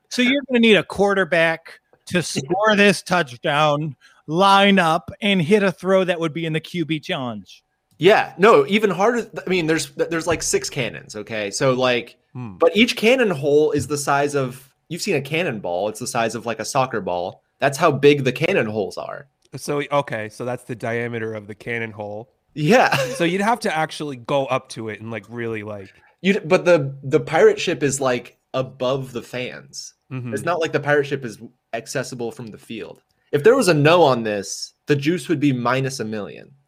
So 0.10 0.22
you're 0.22 0.44
going 0.48 0.62
to 0.62 0.68
need 0.68 0.76
a 0.76 0.84
quarterback 0.84 1.80
to 2.06 2.22
score 2.22 2.76
this 2.76 3.02
touchdown, 3.02 3.96
line 4.28 4.78
up, 4.78 5.10
and 5.24 5.42
hit 5.42 5.64
a 5.64 5.72
throw 5.72 6.04
that 6.04 6.20
would 6.20 6.34
be 6.34 6.46
in 6.46 6.54
the 6.54 6.62
QB 6.62 7.02
challenge. 7.04 7.64
yeah. 7.98 8.36
No, 8.38 8.64
even 8.68 8.92
harder. 8.92 9.28
I 9.44 9.50
mean, 9.50 9.66
there's 9.66 9.90
there's 9.96 10.28
like 10.28 10.44
six 10.44 10.70
cannons. 10.70 11.16
Okay, 11.16 11.50
so 11.50 11.74
like, 11.74 12.18
Hmm. 12.34 12.58
but 12.60 12.78
each 12.78 12.96
cannon 12.96 13.32
hole 13.32 13.72
is 13.72 13.88
the 13.88 13.98
size 13.98 14.36
of 14.36 14.72
you've 14.88 15.02
seen 15.02 15.16
a 15.16 15.22
cannonball. 15.22 15.90
It's 15.90 16.00
the 16.00 16.06
size 16.06 16.36
of 16.36 16.46
like 16.46 16.60
a 16.60 16.66
soccer 16.66 17.02
ball. 17.02 17.42
That's 17.64 17.78
how 17.78 17.92
big 17.94 18.26
the 18.26 18.34
cannon 18.34 18.66
holes 18.66 18.98
are. 18.98 19.28
So 19.56 19.82
okay, 19.90 20.28
so 20.28 20.44
that's 20.44 20.66
the 20.66 20.76
diameter 20.76 21.34
of 21.34 21.48
the 21.48 21.56
cannon 21.56 21.92
hole. 21.92 22.34
Yeah. 22.56 22.94
So 23.16 23.24
you'd 23.24 23.40
have 23.40 23.62
to 23.62 23.74
actually 23.74 24.18
go 24.18 24.48
up 24.48 24.68
to 24.70 24.90
it 24.90 25.00
and 25.00 25.10
like 25.10 25.24
really 25.30 25.64
like. 25.64 25.90
You 26.22 26.42
but 26.42 26.66
the 26.66 26.94
the 27.04 27.22
pirate 27.22 27.58
ship 27.62 27.82
is 27.82 28.02
like 28.02 28.38
above 28.54 29.14
the 29.14 29.22
fans. 29.22 29.94
mhm. 30.12 30.34
It's 30.34 30.44
not 30.44 30.60
like 30.60 30.74
the 30.74 30.82
pirate 30.82 31.06
ship 31.06 31.24
is 31.24 31.40
accessible 31.72 32.34
from 32.34 32.48
the 32.48 32.58
field. 32.58 33.02
If 33.32 33.46
there 33.46 33.56
was 33.56 33.70
a 33.70 33.74
no 33.74 34.04
on 34.04 34.24
this, 34.24 34.74
the 34.88 34.96
juice 34.98 35.30
would 35.30 35.40
be 35.40 35.54
minus 35.54 36.02
a 36.02 36.06
million. 36.06 36.52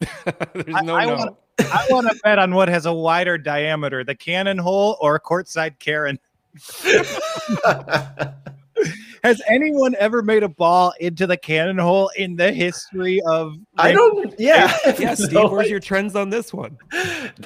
There's 0.54 0.74
I- 0.74 0.80
no 0.80 0.94
I 0.96 1.04
no. 1.04 1.14
wanna- 1.16 1.36
I 1.58 1.86
want 1.90 2.08
to 2.08 2.18
bet 2.24 2.38
on 2.38 2.54
what 2.54 2.68
has 2.70 2.86
a 2.86 2.92
wider 2.94 3.36
diameter, 3.36 4.02
the 4.02 4.14
cannon 4.14 4.56
hole 4.56 4.96
or 5.02 5.14
a 5.16 5.20
courtside 5.20 5.78
Karen. 5.78 6.18
Has 9.24 9.40
anyone 9.48 9.94
ever 9.98 10.22
made 10.22 10.42
a 10.42 10.48
ball 10.48 10.92
into 11.00 11.26
the 11.26 11.36
cannon 11.36 11.78
hole 11.78 12.10
in 12.16 12.36
the 12.36 12.52
history 12.52 13.20
of? 13.26 13.54
I 13.78 13.92
don't. 13.92 14.34
Yeah. 14.38 14.76
yeah, 14.98 15.14
Steve, 15.14 15.32
No, 15.32 15.48
where's 15.48 15.68
your 15.70 15.80
trends 15.80 16.14
on 16.16 16.30
this 16.30 16.52
one? 16.52 16.76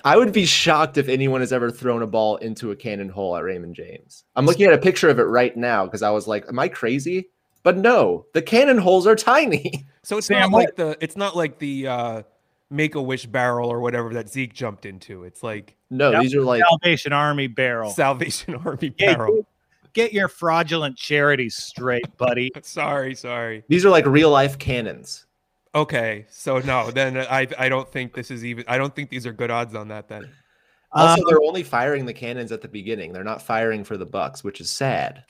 I 0.04 0.16
would 0.16 0.32
be 0.32 0.44
shocked 0.46 0.98
if 0.98 1.08
anyone 1.08 1.40
has 1.40 1.52
ever 1.52 1.70
thrown 1.70 2.02
a 2.02 2.06
ball 2.06 2.36
into 2.36 2.70
a 2.70 2.76
cannon 2.76 3.08
hole 3.08 3.36
at 3.36 3.44
Raymond 3.44 3.74
James. 3.74 4.24
I'm 4.36 4.46
looking 4.46 4.66
at 4.66 4.72
a 4.72 4.78
picture 4.78 5.08
of 5.08 5.18
it 5.18 5.24
right 5.24 5.56
now 5.56 5.84
because 5.84 6.02
I 6.02 6.10
was 6.10 6.26
like, 6.26 6.44
"Am 6.48 6.58
I 6.58 6.68
crazy?" 6.68 7.28
But 7.62 7.76
no, 7.76 8.26
the 8.32 8.42
cannon 8.42 8.78
holes 8.78 9.06
are 9.06 9.16
tiny. 9.16 9.86
So 10.02 10.16
it's 10.16 10.28
Sam, 10.28 10.40
not 10.40 10.50
what- 10.52 10.58
like 10.64 10.76
the 10.76 10.96
it's 11.02 11.16
not 11.16 11.36
like 11.36 11.58
the 11.58 11.86
uh 11.86 12.22
Make 12.70 12.94
a 12.94 13.02
Wish 13.02 13.26
barrel 13.26 13.68
or 13.68 13.80
whatever 13.80 14.14
that 14.14 14.30
Zeke 14.30 14.54
jumped 14.54 14.86
into. 14.86 15.24
It's 15.24 15.42
like 15.42 15.76
No, 15.90 16.10
Yep. 16.12 16.22
these 16.22 16.34
are 16.36 16.42
like 16.42 16.62
Salvation 16.70 17.12
Army 17.12 17.48
barrel. 17.48 17.90
Salvation 17.90 18.54
Army 18.64 18.94
Yeah, 18.96 19.16
barrel. 19.16 19.46
Get- 19.92 20.10
Get 20.10 20.12
your 20.12 20.28
fraudulent 20.28 20.96
charities 20.96 21.56
straight, 21.56 22.16
buddy. 22.16 22.50
Sorry, 22.62 23.14
sorry. 23.14 23.64
these 23.68 23.84
are 23.84 23.90
like 23.90 24.06
real 24.06 24.30
life 24.30 24.58
cannons. 24.58 25.26
Okay, 25.74 26.26
so 26.30 26.58
no, 26.58 26.90
then 26.90 27.16
I 27.16 27.46
I 27.58 27.68
don't 27.68 27.88
think 27.88 28.12
this 28.14 28.30
is 28.30 28.44
even. 28.44 28.64
I 28.66 28.76
don't 28.76 28.94
think 28.94 29.08
these 29.08 29.24
are 29.26 29.32
good 29.32 29.50
odds 29.52 29.74
on 29.76 29.88
that. 29.88 30.08
Then 30.08 30.28
Also, 30.92 31.22
Um, 31.22 31.28
they're 31.28 31.40
only 31.42 31.62
firing 31.62 32.06
the 32.06 32.12
cannons 32.12 32.50
at 32.50 32.60
the 32.60 32.66
beginning. 32.68 33.12
They're 33.12 33.22
not 33.22 33.40
firing 33.40 33.84
for 33.84 33.96
the 33.96 34.06
Bucs, 34.06 34.42
which 34.42 34.60
is 34.60 34.68
sad. 34.70 35.24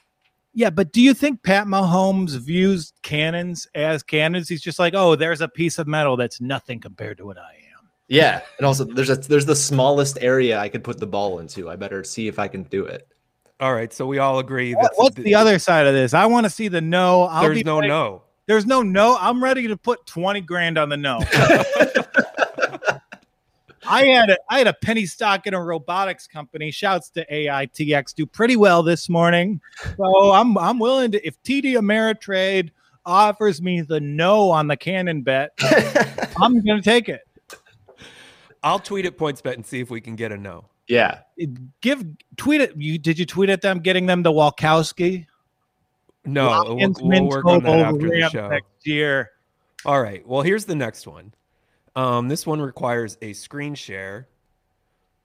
Yeah, 0.54 0.70
but 0.70 0.92
do 0.92 1.00
you 1.02 1.12
think 1.14 1.42
Pat 1.42 1.66
Mahomes 1.66 2.36
views 2.38 2.92
cannons 3.02 3.68
as 3.74 4.02
cannons? 4.02 4.48
He's 4.48 4.62
just 4.62 4.78
like, 4.78 4.94
oh, 4.94 5.14
there's 5.14 5.42
a 5.42 5.48
piece 5.48 5.78
of 5.78 5.86
metal 5.86 6.16
that's 6.16 6.40
nothing 6.40 6.80
compared 6.80 7.18
to 7.18 7.26
what 7.26 7.36
I 7.38 7.52
am. 7.74 7.88
Yeah, 8.08 8.40
and 8.56 8.66
also 8.66 8.84
there's 8.84 9.10
a 9.10 9.16
there's 9.16 9.46
the 9.46 9.54
smallest 9.54 10.16
area 10.22 10.58
I 10.58 10.70
could 10.70 10.82
put 10.82 10.98
the 10.98 11.06
ball 11.06 11.38
into. 11.40 11.68
I 11.68 11.76
better 11.76 12.02
see 12.02 12.28
if 12.28 12.38
I 12.38 12.48
can 12.48 12.62
do 12.64 12.86
it. 12.86 13.06
All 13.60 13.74
right, 13.74 13.92
so 13.92 14.06
we 14.06 14.18
all 14.18 14.38
agree 14.38 14.72
that 14.72 14.92
what's 14.94 15.16
the 15.16 15.34
other 15.34 15.58
side 15.58 15.86
of 15.86 15.92
this? 15.92 16.14
I 16.14 16.24
want 16.24 16.44
to 16.44 16.50
see 16.50 16.68
the 16.68 16.80
no. 16.80 17.24
I'll 17.24 17.42
There's 17.42 17.64
no 17.64 17.78
like- 17.78 17.88
no. 17.88 18.22
There's 18.46 18.66
no 18.66 18.82
no. 18.82 19.16
I'm 19.20 19.44
ready 19.44 19.68
to 19.68 19.76
put 19.76 20.06
20 20.06 20.40
grand 20.40 20.78
on 20.78 20.88
the 20.88 20.96
no. 20.96 21.18
I 23.86 24.04
had 24.04 24.30
a 24.30 24.38
I 24.48 24.58
had 24.58 24.66
a 24.66 24.72
penny 24.72 25.06
stock 25.06 25.46
in 25.46 25.54
a 25.54 25.62
robotics 25.62 26.26
company. 26.26 26.70
Shouts 26.70 27.10
to 27.10 27.24
AITX 27.26 28.14
do 28.14 28.26
pretty 28.26 28.56
well 28.56 28.82
this 28.82 29.08
morning. 29.08 29.60
So 29.96 30.32
I'm 30.32 30.56
I'm 30.58 30.78
willing 30.78 31.12
to 31.12 31.26
if 31.26 31.40
TD 31.42 31.74
Ameritrade 31.74 32.70
offers 33.04 33.60
me 33.62 33.82
the 33.82 34.00
no 34.00 34.50
on 34.50 34.66
the 34.68 34.76
cannon 34.76 35.22
bet, 35.22 35.52
I'm 36.40 36.60
gonna 36.64 36.82
take 36.82 37.08
it. 37.08 37.20
I'll 38.62 38.78
tweet 38.78 39.06
at 39.06 39.16
PointsBet 39.16 39.54
and 39.54 39.64
see 39.64 39.80
if 39.80 39.90
we 39.90 40.00
can 40.00 40.16
get 40.16 40.32
a 40.32 40.36
no. 40.36 40.64
Yeah, 40.90 41.20
Give 41.80 42.04
tweet 42.36 42.60
it. 42.60 42.76
You 42.76 42.98
did 42.98 43.18
you 43.18 43.24
tweet 43.24 43.48
at 43.48 43.62
them 43.62 43.78
getting 43.78 44.06
them 44.06 44.22
the 44.22 44.32
Walkowski? 44.32 45.26
No, 46.24 46.64
we'll, 46.68 46.94
we'll 47.00 47.28
work 47.28 47.46
on 47.46 47.62
that 47.62 47.78
after 47.78 48.08
the 48.08 48.28
show. 48.30 48.48
next 48.48 48.86
year. 48.86 49.30
All 49.86 50.02
right. 50.02 50.26
Well, 50.26 50.42
here's 50.42 50.66
the 50.66 50.74
next 50.74 51.06
one. 51.06 51.32
Um, 51.96 52.28
this 52.28 52.46
one 52.46 52.60
requires 52.60 53.16
a 53.22 53.32
screen 53.32 53.74
share. 53.74 54.28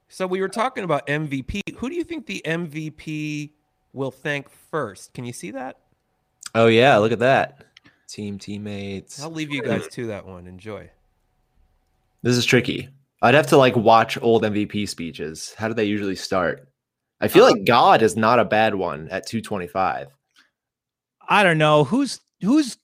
So 0.08 0.26
we 0.26 0.40
were 0.40 0.50
talking 0.50 0.84
about 0.84 1.06
MVP. 1.08 1.62
Who 1.78 1.90
do 1.90 1.96
you 1.96 2.04
think 2.04 2.26
the 2.26 2.42
MVP 2.46 3.52
will 3.92 4.12
thank 4.12 4.50
first? 4.50 5.14
Can 5.14 5.26
you 5.26 5.34
see 5.34 5.52
that? 5.52 5.80
Oh 6.54 6.68
yeah, 6.68 6.98
look 6.98 7.12
at 7.12 7.20
that. 7.20 7.66
Team 8.08 8.38
teammates. 8.38 9.22
I'll 9.22 9.32
leave 9.32 9.52
you 9.52 9.64
guys 9.64 9.88
to 9.90 10.08
that 10.08 10.26
one. 10.26 10.48
Enjoy. 10.48 10.90
This 12.22 12.38
is 12.38 12.46
tricky. 12.46 12.90
I'd 13.22 13.34
have 13.34 13.48
to 13.48 13.58
like 13.58 13.76
watch 13.76 14.22
old 14.22 14.44
MVP 14.44 14.88
speeches. 14.88 15.54
How 15.58 15.68
do 15.68 15.74
they 15.74 15.86
usually 15.86 16.16
start? 16.16 16.68
I 17.22 17.28
feel 17.28 17.44
like 17.44 17.56
um 17.56 17.66
God 17.66 18.02
is 18.02 18.16
not 18.18 18.40
a 18.40 18.46
bad 18.46 18.76
one 18.76 19.08
at 19.10 19.26
225. 19.26 20.08
I 21.28 21.44
don't 21.44 21.58
know 21.58 21.84
who's 21.84 22.20
who's 22.42 22.78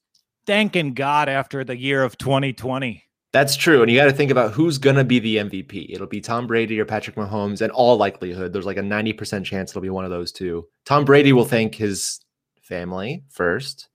thanking 0.47 0.93
God 0.93 1.29
after 1.29 1.63
the 1.63 1.77
year 1.77 2.03
of 2.03 2.17
2020. 2.17 3.03
That's 3.33 3.55
true. 3.55 3.81
And 3.81 3.89
you 3.89 3.97
got 3.97 4.05
to 4.05 4.11
think 4.11 4.31
about 4.31 4.51
who's 4.51 4.77
going 4.77 4.97
to 4.97 5.05
be 5.05 5.19
the 5.19 5.37
MVP. 5.37 5.87
It'll 5.89 6.07
be 6.07 6.19
Tom 6.19 6.47
Brady 6.47 6.79
or 6.79 6.85
Patrick 6.85 7.15
Mahomes. 7.15 7.61
In 7.61 7.69
all 7.71 7.95
likelihood, 7.95 8.51
there's 8.51 8.65
like 8.65 8.77
a 8.77 8.81
90% 8.81 9.45
chance 9.45 9.71
it'll 9.71 9.81
be 9.81 9.89
one 9.89 10.03
of 10.03 10.11
those 10.11 10.33
two. 10.33 10.67
Tom 10.85 11.05
Brady 11.05 11.31
will 11.31 11.45
thank 11.45 11.75
his 11.75 12.19
family 12.61 13.23
first. 13.29 13.87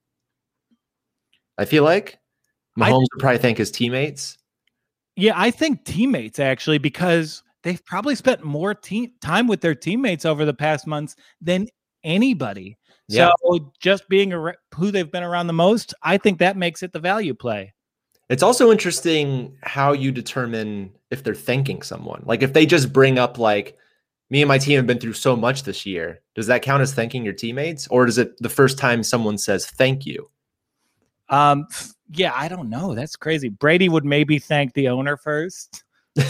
I 1.58 1.64
feel 1.66 1.84
like. 1.84 2.18
I- 2.78 2.90
Mahomes 2.90 3.06
would 3.12 3.20
probably 3.20 3.38
thank 3.38 3.58
his 3.58 3.70
teammates. 3.70 4.38
Yeah, 5.16 5.32
I 5.34 5.50
think 5.50 5.84
teammates 5.84 6.38
actually 6.38 6.78
because 6.78 7.42
they've 7.62 7.84
probably 7.84 8.14
spent 8.14 8.44
more 8.44 8.74
te- 8.74 9.14
time 9.20 9.48
with 9.48 9.60
their 9.60 9.74
teammates 9.74 10.24
over 10.24 10.44
the 10.44 10.54
past 10.54 10.86
months 10.86 11.16
than 11.40 11.68
anybody. 12.04 12.76
Yeah. 13.08 13.30
So 13.42 13.72
just 13.80 14.08
being 14.08 14.32
ar- 14.32 14.56
who 14.74 14.90
they've 14.90 15.10
been 15.10 15.22
around 15.22 15.46
the 15.46 15.52
most, 15.52 15.94
I 16.02 16.18
think 16.18 16.38
that 16.38 16.56
makes 16.56 16.82
it 16.82 16.92
the 16.92 17.00
value 17.00 17.34
play. 17.34 17.72
It's 18.28 18.42
also 18.42 18.70
interesting 18.72 19.56
how 19.62 19.92
you 19.92 20.10
determine 20.10 20.92
if 21.10 21.22
they're 21.22 21.34
thanking 21.34 21.82
someone. 21.82 22.22
Like 22.26 22.42
if 22.42 22.52
they 22.52 22.66
just 22.66 22.92
bring 22.92 23.18
up 23.18 23.38
like 23.38 23.76
me 24.30 24.42
and 24.42 24.48
my 24.48 24.58
team 24.58 24.76
have 24.76 24.86
been 24.86 24.98
through 24.98 25.12
so 25.12 25.36
much 25.36 25.62
this 25.62 25.86
year, 25.86 26.20
does 26.34 26.48
that 26.48 26.62
count 26.62 26.82
as 26.82 26.92
thanking 26.92 27.24
your 27.24 27.34
teammates 27.34 27.86
or 27.88 28.06
is 28.06 28.18
it 28.18 28.36
the 28.38 28.48
first 28.48 28.78
time 28.78 29.02
someone 29.02 29.38
says 29.38 29.66
thank 29.66 30.04
you? 30.04 30.28
Um, 31.28 31.66
yeah, 32.10 32.32
I 32.34 32.48
don't 32.48 32.68
know. 32.68 32.94
That's 32.94 33.16
crazy. 33.16 33.48
Brady 33.48 33.88
would 33.88 34.04
maybe 34.04 34.38
thank 34.38 34.74
the 34.74 34.88
owner 34.88 35.16
first. 35.16 35.84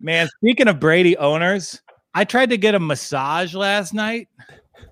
Man, 0.00 0.28
speaking 0.38 0.68
of 0.68 0.80
Brady 0.80 1.16
owners, 1.16 1.82
I 2.14 2.24
tried 2.24 2.50
to 2.50 2.56
get 2.56 2.74
a 2.74 2.80
massage 2.80 3.54
last 3.54 3.92
night. 3.92 4.28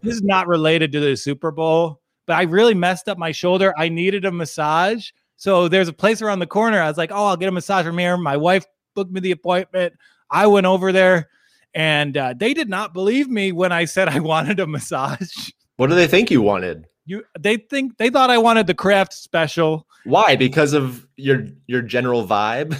This 0.02 0.14
is 0.14 0.22
not 0.22 0.48
related 0.48 0.92
to 0.92 1.00
the 1.00 1.16
Super 1.16 1.50
Bowl, 1.50 2.00
but 2.26 2.34
I 2.34 2.42
really 2.42 2.74
messed 2.74 3.08
up 3.08 3.18
my 3.18 3.32
shoulder. 3.32 3.72
I 3.78 3.88
needed 3.88 4.24
a 4.24 4.32
massage. 4.32 5.10
So 5.36 5.68
there's 5.68 5.88
a 5.88 5.92
place 5.92 6.22
around 6.22 6.40
the 6.40 6.46
corner. 6.46 6.80
I 6.80 6.88
was 6.88 6.98
like, 6.98 7.12
oh, 7.12 7.26
I'll 7.26 7.36
get 7.36 7.48
a 7.48 7.52
massage 7.52 7.86
from 7.86 7.98
here. 7.98 8.16
My 8.16 8.36
wife 8.36 8.66
booked 8.94 9.12
me 9.12 9.20
the 9.20 9.32
appointment. 9.32 9.94
I 10.30 10.46
went 10.46 10.66
over 10.66 10.92
there 10.92 11.28
and 11.74 12.16
uh, 12.16 12.34
they 12.36 12.54
did 12.54 12.68
not 12.68 12.94
believe 12.94 13.28
me 13.28 13.52
when 13.52 13.70
I 13.70 13.84
said 13.84 14.08
I 14.08 14.18
wanted 14.20 14.60
a 14.60 14.66
massage. 14.66 15.50
What 15.76 15.88
do 15.88 15.94
they 15.94 16.06
think 16.06 16.30
you 16.30 16.42
wanted? 16.42 16.86
You 17.07 17.24
they 17.38 17.57
think 17.57 17.96
they 17.98 18.11
thought 18.11 18.30
I 18.30 18.38
wanted 18.38 18.66
the 18.66 18.74
Kraft 18.74 19.12
special. 19.12 19.86
Why? 20.04 20.36
Because 20.36 20.72
of 20.72 21.07
your 21.16 21.46
your 21.66 21.82
general 21.82 22.26
vibe? 22.26 22.76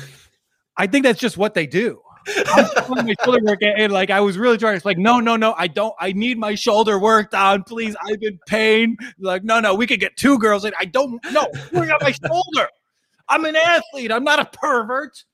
I 0.77 0.87
think 0.87 1.05
that's 1.05 1.21
just 1.21 1.39
what 1.39 1.55
they 1.55 1.67
do. 1.67 2.03
I'm 2.29 3.07
my 3.07 3.15
shoulder 3.25 3.41
work 3.45 3.63
and, 3.63 3.81
and, 3.81 3.93
like 3.93 4.11
I 4.11 4.21
was 4.21 4.37
really 4.37 4.59
trying. 4.59 4.77
It's 4.77 4.85
like, 4.85 4.99
no, 4.99 5.21
no, 5.21 5.37
no, 5.37 5.55
I 5.57 5.69
don't. 5.69 5.95
I 6.01 6.13
need 6.13 6.39
my 6.39 6.55
shoulder 6.55 6.99
worked 6.99 7.35
on, 7.35 7.63
please. 7.63 7.95
I'm 8.03 8.17
in 8.21 8.39
pain. 8.47 8.97
Like, 9.19 9.45
no, 9.45 9.61
no, 9.61 9.75
we 9.75 9.87
could 9.87 10.01
get 10.01 10.17
two 10.17 10.39
girls. 10.39 10.65
And 10.65 10.75
I 10.79 10.87
don't 10.87 11.23
know. 11.33 11.47
Work 11.73 11.91
on 11.91 11.99
my 12.01 12.13
shoulder. 12.13 12.69
I'm 13.29 13.45
an 13.45 13.57
athlete. 13.57 14.11
I'm 14.11 14.25
not 14.25 14.41
a 14.41 14.45
pervert. 14.45 15.25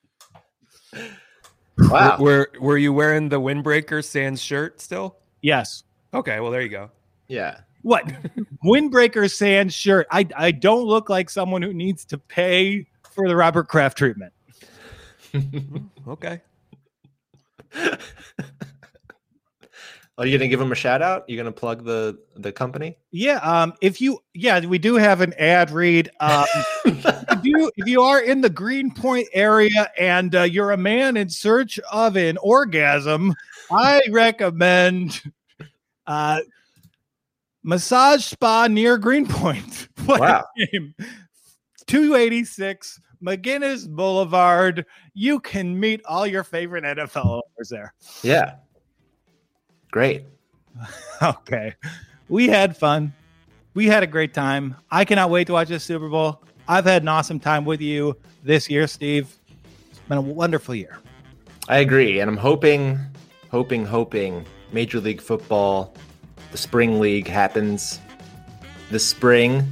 Wow. 1.78 2.18
Were, 2.18 2.50
were 2.54 2.60
were 2.60 2.78
you 2.78 2.92
wearing 2.92 3.30
the 3.30 3.40
windbreaker 3.40 4.04
sans 4.04 4.40
shirt 4.40 4.80
still? 4.80 5.16
Yes. 5.40 5.84
Okay, 6.12 6.40
well 6.40 6.50
there 6.50 6.60
you 6.60 6.68
go. 6.68 6.90
Yeah. 7.28 7.60
What? 7.82 8.06
Windbreaker 8.64 9.30
sand 9.30 9.72
shirt. 9.72 10.06
I 10.10 10.26
I 10.36 10.50
don't 10.52 10.84
look 10.84 11.08
like 11.08 11.30
someone 11.30 11.62
who 11.62 11.72
needs 11.74 12.04
to 12.06 12.18
pay 12.18 12.86
for 13.10 13.28
the 13.28 13.36
Robert 13.36 13.68
Kraft 13.68 13.98
treatment. 13.98 14.32
Okay. 16.08 16.40
Are 20.18 20.26
you 20.26 20.36
gonna 20.36 20.48
give 20.48 20.58
them 20.58 20.72
a 20.72 20.74
shout 20.74 21.00
out? 21.00 21.24
You're 21.26 21.42
gonna 21.42 21.52
plug 21.52 21.84
the 21.84 22.18
the 22.36 22.52
company? 22.52 22.98
Yeah. 23.12 23.36
Um. 23.36 23.72
If 23.80 24.00
you, 24.00 24.18
yeah, 24.34 24.60
we 24.66 24.78
do 24.78 24.96
have 24.96 25.20
an 25.22 25.32
ad 25.38 25.70
read. 25.70 26.10
Um. 26.20 26.44
if 26.84 27.44
you 27.44 27.72
if 27.76 27.86
you 27.86 28.02
are 28.02 28.20
in 28.20 28.42
the 28.42 28.50
Greenpoint 28.50 29.28
area 29.32 29.90
and 29.98 30.34
uh, 30.34 30.42
you're 30.42 30.72
a 30.72 30.76
man 30.76 31.16
in 31.16 31.30
search 31.30 31.78
of 31.90 32.16
an 32.16 32.36
orgasm, 32.38 33.32
I 33.70 34.02
recommend 34.10 35.22
uh, 36.06 36.40
massage 37.62 38.24
spa 38.24 38.66
near 38.68 38.98
Greenpoint. 38.98 39.88
What 40.04 40.20
Wow. 40.20 40.44
name. 40.56 40.94
286 41.86 43.00
McGuinness 43.24 43.88
Boulevard. 43.88 44.84
You 45.14 45.38
can 45.38 45.78
meet 45.78 46.00
all 46.06 46.26
your 46.26 46.42
favorite 46.42 46.82
NFL 46.84 47.24
owners 47.26 47.68
there. 47.70 47.94
Yeah. 48.22 48.56
Great. 49.90 50.24
Okay. 51.22 51.74
We 52.28 52.48
had 52.48 52.76
fun. 52.76 53.12
We 53.74 53.86
had 53.86 54.02
a 54.02 54.08
great 54.08 54.34
time. 54.34 54.74
I 54.90 55.04
cannot 55.04 55.30
wait 55.30 55.46
to 55.46 55.52
watch 55.52 55.68
this 55.68 55.84
Super 55.84 56.08
Bowl. 56.08 56.42
I've 56.66 56.84
had 56.84 57.02
an 57.02 57.08
awesome 57.08 57.38
time 57.38 57.64
with 57.64 57.80
you 57.80 58.16
this 58.42 58.68
year, 58.68 58.88
Steve. 58.88 59.32
It's 59.90 60.00
been 60.08 60.18
a 60.18 60.22
wonderful 60.22 60.74
year. 60.74 60.98
I 61.68 61.78
agree, 61.78 62.18
and 62.18 62.28
I'm 62.28 62.36
hoping, 62.36 62.98
hoping, 63.52 63.84
hoping 63.84 64.44
Major 64.72 64.98
League 64.98 65.20
Football, 65.20 65.94
the 66.52 66.58
spring 66.58 67.00
league 67.00 67.26
happens 67.26 67.98
this 68.90 69.04
spring. 69.04 69.66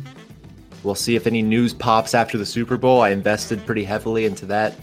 We'll 0.82 0.94
see 0.94 1.14
if 1.14 1.26
any 1.26 1.42
news 1.42 1.72
pops 1.74 2.14
after 2.14 2.38
the 2.38 2.46
Super 2.46 2.76
Bowl. 2.76 3.02
I 3.02 3.10
invested 3.10 3.64
pretty 3.66 3.84
heavily 3.84 4.24
into 4.24 4.46
that 4.46 4.74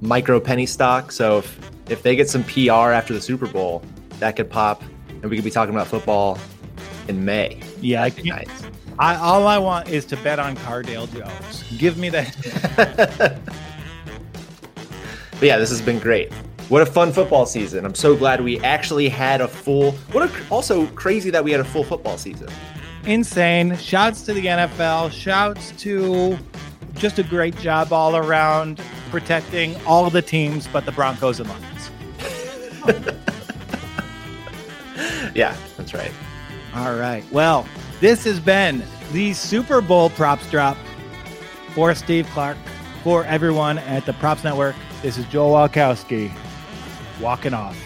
micro 0.00 0.40
penny 0.40 0.66
stock, 0.66 1.12
so 1.12 1.38
if 1.38 1.70
if 1.88 2.02
they 2.02 2.14
get 2.16 2.28
some 2.28 2.44
PR 2.44 2.92
after 2.92 3.14
the 3.14 3.20
Super 3.20 3.46
Bowl, 3.46 3.82
that 4.18 4.36
could 4.36 4.50
pop, 4.50 4.82
and 5.08 5.24
we 5.30 5.36
could 5.36 5.44
be 5.44 5.50
talking 5.50 5.74
about 5.74 5.86
football 5.86 6.38
in 7.08 7.24
May. 7.24 7.60
Yeah, 7.80 8.02
I 8.02 8.10
can't. 8.10 8.26
nice. 8.26 8.62
I, 8.98 9.16
all 9.16 9.46
I 9.46 9.58
want 9.58 9.88
is 9.88 10.04
to 10.06 10.16
bet 10.18 10.38
on 10.38 10.56
Cardale 10.56 11.10
Jones. 11.12 11.64
Give 11.78 11.96
me 11.96 12.08
that. 12.10 13.38
But 15.42 15.48
yeah, 15.48 15.58
this 15.58 15.70
has 15.70 15.82
been 15.82 15.98
great. 15.98 16.32
What 16.72 16.80
a 16.80 16.86
fun 16.86 17.12
football 17.12 17.44
season. 17.44 17.84
I'm 17.84 17.94
so 17.94 18.16
glad 18.16 18.40
we 18.40 18.58
actually 18.60 19.10
had 19.10 19.42
a 19.42 19.46
full 19.46 19.92
what 20.12 20.26
a 20.26 20.48
also 20.48 20.86
crazy 20.86 21.28
that 21.28 21.44
we 21.44 21.50
had 21.50 21.60
a 21.60 21.64
full 21.64 21.84
football 21.84 22.16
season. 22.16 22.48
Insane. 23.04 23.76
Shouts 23.76 24.22
to 24.22 24.32
the 24.32 24.46
NFL. 24.46 25.12
Shouts 25.12 25.72
to 25.82 26.38
just 26.94 27.18
a 27.18 27.24
great 27.24 27.54
job 27.58 27.92
all 27.92 28.16
around 28.16 28.80
protecting 29.10 29.76
all 29.84 30.08
the 30.08 30.22
teams 30.22 30.66
but 30.66 30.86
the 30.86 30.92
Broncos 30.92 31.40
and 31.40 31.50
Lions. 31.50 31.90
Yeah, 35.34 35.54
that's 35.76 35.92
right. 35.92 36.12
All 36.74 36.94
right. 36.94 37.24
Well, 37.30 37.66
this 38.00 38.24
has 38.24 38.40
been 38.40 38.82
the 39.12 39.34
Super 39.34 39.82
Bowl 39.82 40.08
props 40.08 40.50
drop 40.50 40.78
for 41.74 41.94
Steve 41.94 42.26
Clark, 42.28 42.56
for 43.02 43.24
everyone 43.24 43.78
at 43.78 44.06
the 44.06 44.14
Props 44.14 44.44
Network. 44.44 44.74
This 45.02 45.18
is 45.18 45.26
Joel 45.26 45.54
Walkowski 45.54 46.30
walking 47.22 47.54
off. 47.54 47.81